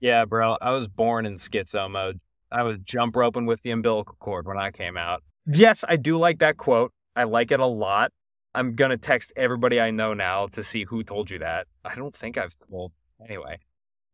Yeah, 0.00 0.24
bro. 0.24 0.56
I 0.60 0.70
was 0.70 0.88
born 0.88 1.26
in 1.26 1.34
schizo 1.34 1.88
mode. 1.88 2.20
I 2.50 2.62
was 2.62 2.82
jump 2.82 3.14
roping 3.14 3.46
with 3.46 3.62
the 3.62 3.70
umbilical 3.70 4.16
cord 4.18 4.46
when 4.46 4.58
I 4.58 4.70
came 4.70 4.96
out. 4.96 5.22
Yes, 5.46 5.84
I 5.88 5.96
do 5.96 6.16
like 6.16 6.40
that 6.40 6.56
quote. 6.56 6.92
I 7.14 7.24
like 7.24 7.52
it 7.52 7.60
a 7.60 7.66
lot. 7.66 8.12
I'm 8.54 8.74
gonna 8.74 8.96
text 8.96 9.32
everybody 9.36 9.80
I 9.80 9.90
know 9.90 10.14
now 10.14 10.46
to 10.48 10.64
see 10.64 10.84
who 10.84 11.04
told 11.04 11.30
you 11.30 11.38
that. 11.40 11.66
I 11.84 11.94
don't 11.94 12.14
think 12.14 12.36
I've 12.36 12.56
told 12.68 12.92
anyway. 13.24 13.58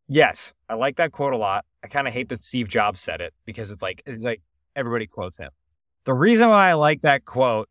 Yes, 0.09 0.55
I 0.69 0.75
like 0.75 0.97
that 0.97 1.13
quote 1.13 1.33
a 1.33 1.39
lot. 1.39 1.65
I 1.83 1.89
kind 1.89 2.07
of 2.07 2.13
hate 2.13 2.29
that 2.29 2.43
Steve 2.43 2.69
Jobs 2.69 3.01
said 3.01 3.21
it 3.21 3.33
because 3.45 3.71
it's 3.71 3.83
like 3.83 4.03
it's 4.07 4.25
like 4.25 4.43
everybody 4.77 5.07
quotes 5.07 5.39
him. 5.39 5.51
The 6.05 6.15
reason 6.15 6.49
why 6.49 6.71
I 6.71 6.75
like 6.75 7.03
that 7.03 7.25
quote, 7.25 7.69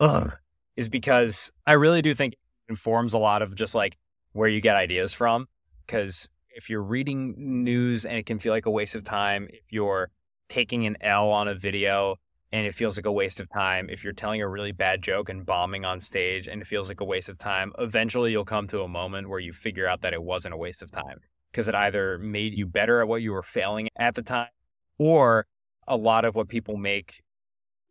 ugh, 0.00 0.32
is 0.76 0.88
because 0.88 1.52
I 1.66 1.72
really 1.72 2.02
do 2.02 2.14
think 2.14 2.34
it 2.34 2.38
informs 2.68 3.14
a 3.14 3.18
lot 3.18 3.42
of 3.42 3.54
just 3.54 3.74
like 3.74 3.96
where 4.32 4.48
you 4.48 4.60
get 4.60 4.76
ideas 4.76 5.14
from. 5.14 5.46
Because 5.86 6.28
if 6.50 6.70
you're 6.70 6.82
reading 6.82 7.34
news 7.64 8.04
and 8.06 8.16
it 8.16 8.26
can 8.26 8.38
feel 8.38 8.52
like 8.52 8.66
a 8.66 8.70
waste 8.70 8.94
of 8.94 9.04
time, 9.04 9.48
if 9.50 9.70
you're 9.70 10.10
taking 10.48 10.86
an 10.86 10.96
L 11.00 11.30
on 11.30 11.48
a 11.48 11.54
video 11.54 12.16
and 12.52 12.66
it 12.66 12.74
feels 12.74 12.96
like 12.96 13.06
a 13.06 13.12
waste 13.12 13.40
of 13.40 13.48
time, 13.50 13.88
if 13.90 14.04
you're 14.04 14.12
telling 14.12 14.40
a 14.40 14.48
really 14.48 14.72
bad 14.72 15.02
joke 15.02 15.28
and 15.28 15.44
bombing 15.44 15.84
on 15.84 15.98
stage 16.00 16.46
and 16.46 16.62
it 16.62 16.66
feels 16.66 16.88
like 16.88 17.00
a 17.00 17.04
waste 17.04 17.28
of 17.28 17.38
time, 17.38 17.72
eventually 17.78 18.32
you'll 18.32 18.44
come 18.44 18.66
to 18.68 18.82
a 18.82 18.88
moment 18.88 19.28
where 19.28 19.40
you 19.40 19.52
figure 19.52 19.86
out 19.86 20.02
that 20.02 20.12
it 20.12 20.22
wasn't 20.22 20.54
a 20.54 20.56
waste 20.56 20.82
of 20.82 20.90
time 20.90 21.20
because 21.54 21.68
it 21.68 21.74
either 21.76 22.18
made 22.18 22.52
you 22.52 22.66
better 22.66 23.00
at 23.00 23.06
what 23.06 23.22
you 23.22 23.30
were 23.30 23.42
failing 23.42 23.88
at 23.96 24.16
the 24.16 24.22
time 24.22 24.48
or 24.98 25.46
a 25.86 25.96
lot 25.96 26.24
of 26.24 26.34
what 26.34 26.48
people 26.48 26.76
make 26.76 27.22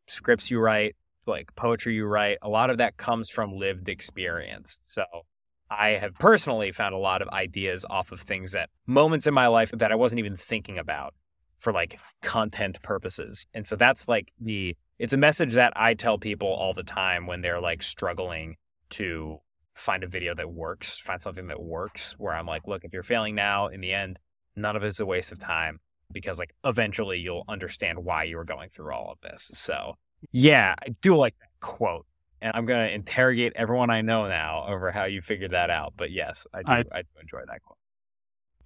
scripts 0.05 0.51
you 0.51 0.59
write 0.59 0.97
like 1.25 1.55
poetry 1.55 1.95
you 1.95 2.05
write, 2.05 2.37
a 2.41 2.49
lot 2.49 2.69
of 2.69 2.77
that 2.77 2.97
comes 2.97 3.29
from 3.29 3.53
lived 3.53 3.89
experience. 3.89 4.79
So 4.83 5.03
I 5.69 5.91
have 5.91 6.13
personally 6.15 6.71
found 6.71 6.93
a 6.93 6.99
lot 6.99 7.21
of 7.21 7.29
ideas 7.29 7.85
off 7.89 8.11
of 8.11 8.19
things 8.19 8.51
that 8.51 8.69
moments 8.85 9.27
in 9.27 9.33
my 9.33 9.47
life 9.47 9.71
that 9.71 9.91
I 9.91 9.95
wasn't 9.95 10.19
even 10.19 10.35
thinking 10.35 10.77
about 10.77 11.13
for 11.59 11.71
like 11.71 11.99
content 12.21 12.81
purposes. 12.81 13.45
And 13.53 13.65
so 13.65 13.75
that's 13.75 14.07
like 14.07 14.33
the 14.39 14.75
it's 14.99 15.13
a 15.13 15.17
message 15.17 15.53
that 15.53 15.73
I 15.75 15.95
tell 15.95 16.17
people 16.17 16.49
all 16.49 16.73
the 16.73 16.83
time 16.83 17.25
when 17.25 17.41
they're 17.41 17.61
like 17.61 17.81
struggling 17.81 18.57
to 18.91 19.39
find 19.73 20.03
a 20.03 20.07
video 20.07 20.35
that 20.35 20.51
works, 20.51 20.97
find 20.97 21.21
something 21.21 21.47
that 21.47 21.61
works 21.61 22.13
where 22.17 22.33
I'm 22.33 22.45
like, 22.45 22.67
look, 22.67 22.83
if 22.83 22.93
you're 22.93 23.03
failing 23.03 23.35
now 23.35 23.67
in 23.67 23.81
the 23.81 23.93
end, 23.93 24.19
none 24.55 24.75
of 24.75 24.83
it's 24.83 24.99
a 24.99 25.05
waste 25.05 25.31
of 25.31 25.39
time 25.39 25.79
because 26.11 26.37
like 26.37 26.53
eventually 26.63 27.17
you'll 27.17 27.45
understand 27.49 27.97
why 27.99 28.23
you 28.23 28.37
were 28.37 28.45
going 28.45 28.69
through 28.69 28.93
all 28.93 29.11
of 29.11 29.19
this. 29.21 29.49
So 29.53 29.95
yeah, 30.31 30.75
I 30.81 30.89
do 31.01 31.15
like 31.15 31.37
that 31.39 31.49
quote. 31.59 32.05
And 32.41 32.51
I'm 32.55 32.65
going 32.65 32.85
to 32.85 32.93
interrogate 32.93 33.53
everyone 33.55 33.89
I 33.89 34.01
know 34.01 34.27
now 34.27 34.65
over 34.67 34.91
how 34.91 35.05
you 35.05 35.21
figured 35.21 35.51
that 35.51 35.69
out. 35.69 35.93
But 35.95 36.11
yes, 36.11 36.45
I 36.53 36.61
do, 36.61 36.71
I, 36.71 36.97
I 36.97 37.01
do 37.01 37.07
enjoy 37.21 37.39
that 37.47 37.61
quote. 37.63 37.77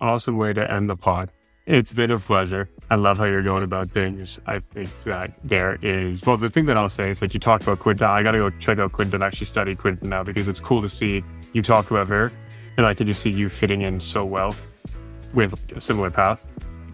Awesome 0.02 0.38
way 0.38 0.52
to 0.54 0.72
end 0.72 0.90
the 0.90 0.96
pod. 0.96 1.32
It's 1.68 1.92
been 1.92 2.12
a 2.12 2.18
pleasure. 2.18 2.70
I 2.90 2.96
love 2.96 3.18
how 3.18 3.26
you're 3.26 3.44
going 3.44 3.62
about 3.62 3.92
things. 3.92 4.40
I 4.46 4.60
think 4.60 4.90
that 5.04 5.34
there 5.44 5.78
is, 5.82 6.26
well, 6.26 6.38
the 6.38 6.50
thing 6.50 6.66
that 6.68 6.78
I'll 6.78 6.88
say 6.88 7.10
is 7.12 7.20
that 7.20 7.34
you 7.34 7.42
talked 7.42 7.64
about 7.64 7.80
Quinta. 7.80 8.08
I 8.08 8.24
got 8.24 8.32
to 8.32 8.38
go 8.38 8.50
check 8.52 8.80
out 8.80 8.94
Quinta 8.94 9.16
and 9.16 9.24
actually 9.24 9.48
study 9.48 9.76
Quinta 9.76 10.08
now 10.08 10.24
because 10.24 10.48
it's 10.48 10.62
cool 10.62 10.82
to 10.82 10.88
see 10.88 11.26
you 11.52 11.62
talk 11.62 11.92
about 11.92 12.08
her. 12.08 12.32
And 12.78 12.86
I 12.86 12.94
can 12.94 13.06
just 13.06 13.22
see 13.22 13.32
you 13.32 13.50
fitting 13.50 13.82
in 13.82 14.00
so 14.00 14.24
well 14.24 14.56
with 15.34 15.60
a 15.76 15.82
similar 15.82 16.10
path. 16.10 16.46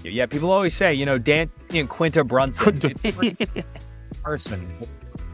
Yeah, 0.03 0.25
people 0.25 0.49
always 0.49 0.73
say, 0.73 0.91
you 0.91 1.05
know, 1.05 1.19
Dan 1.19 1.51
and 1.69 1.87
Quinta 1.87 2.23
Brunson. 2.23 2.79
person. 4.23 4.67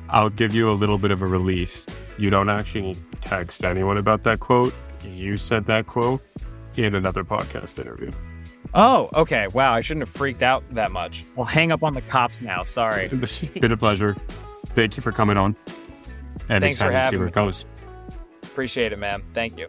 I'll 0.09 0.31
give 0.31 0.53
you 0.53 0.69
a 0.69 0.73
little 0.73 0.97
bit 0.97 1.11
of 1.11 1.21
a 1.21 1.27
release. 1.27 1.87
You 2.17 2.29
don't 2.29 2.49
actually 2.49 2.97
text 3.21 3.63
anyone 3.63 3.97
about 3.97 4.23
that 4.23 4.41
quote. 4.41 4.73
You 5.01 5.37
said 5.37 5.65
that 5.67 5.87
quote 5.87 6.21
in 6.75 6.93
another 6.93 7.23
podcast 7.23 7.79
interview. 7.79 8.11
Oh, 8.73 9.09
okay. 9.15 9.47
Wow, 9.53 9.73
I 9.73 9.81
shouldn't 9.81 10.07
have 10.07 10.15
freaked 10.15 10.43
out 10.43 10.63
that 10.75 10.91
much. 10.91 11.25
I'll 11.37 11.43
hang 11.43 11.71
up 11.71 11.83
on 11.83 11.93
the 11.93 12.01
cops 12.03 12.41
now. 12.41 12.63
Sorry. 12.63 13.07
Been 13.59 13.71
a 13.71 13.77
pleasure. 13.77 14.15
Thank 14.67 14.95
you 14.97 15.01
for 15.03 15.11
coming 15.11 15.37
on. 15.37 15.55
And 16.49 16.61
Thanks 16.61 16.79
for 16.79 16.91
excited 16.91 16.93
to 16.93 17.01
see 17.01 17.05
having 17.05 17.19
where 17.19 17.25
me. 17.27 17.31
it 17.31 17.35
goes. 17.35 17.65
Appreciate 18.43 18.91
it, 18.93 18.99
man. 18.99 19.23
Thank 19.33 19.57
you. 19.57 19.67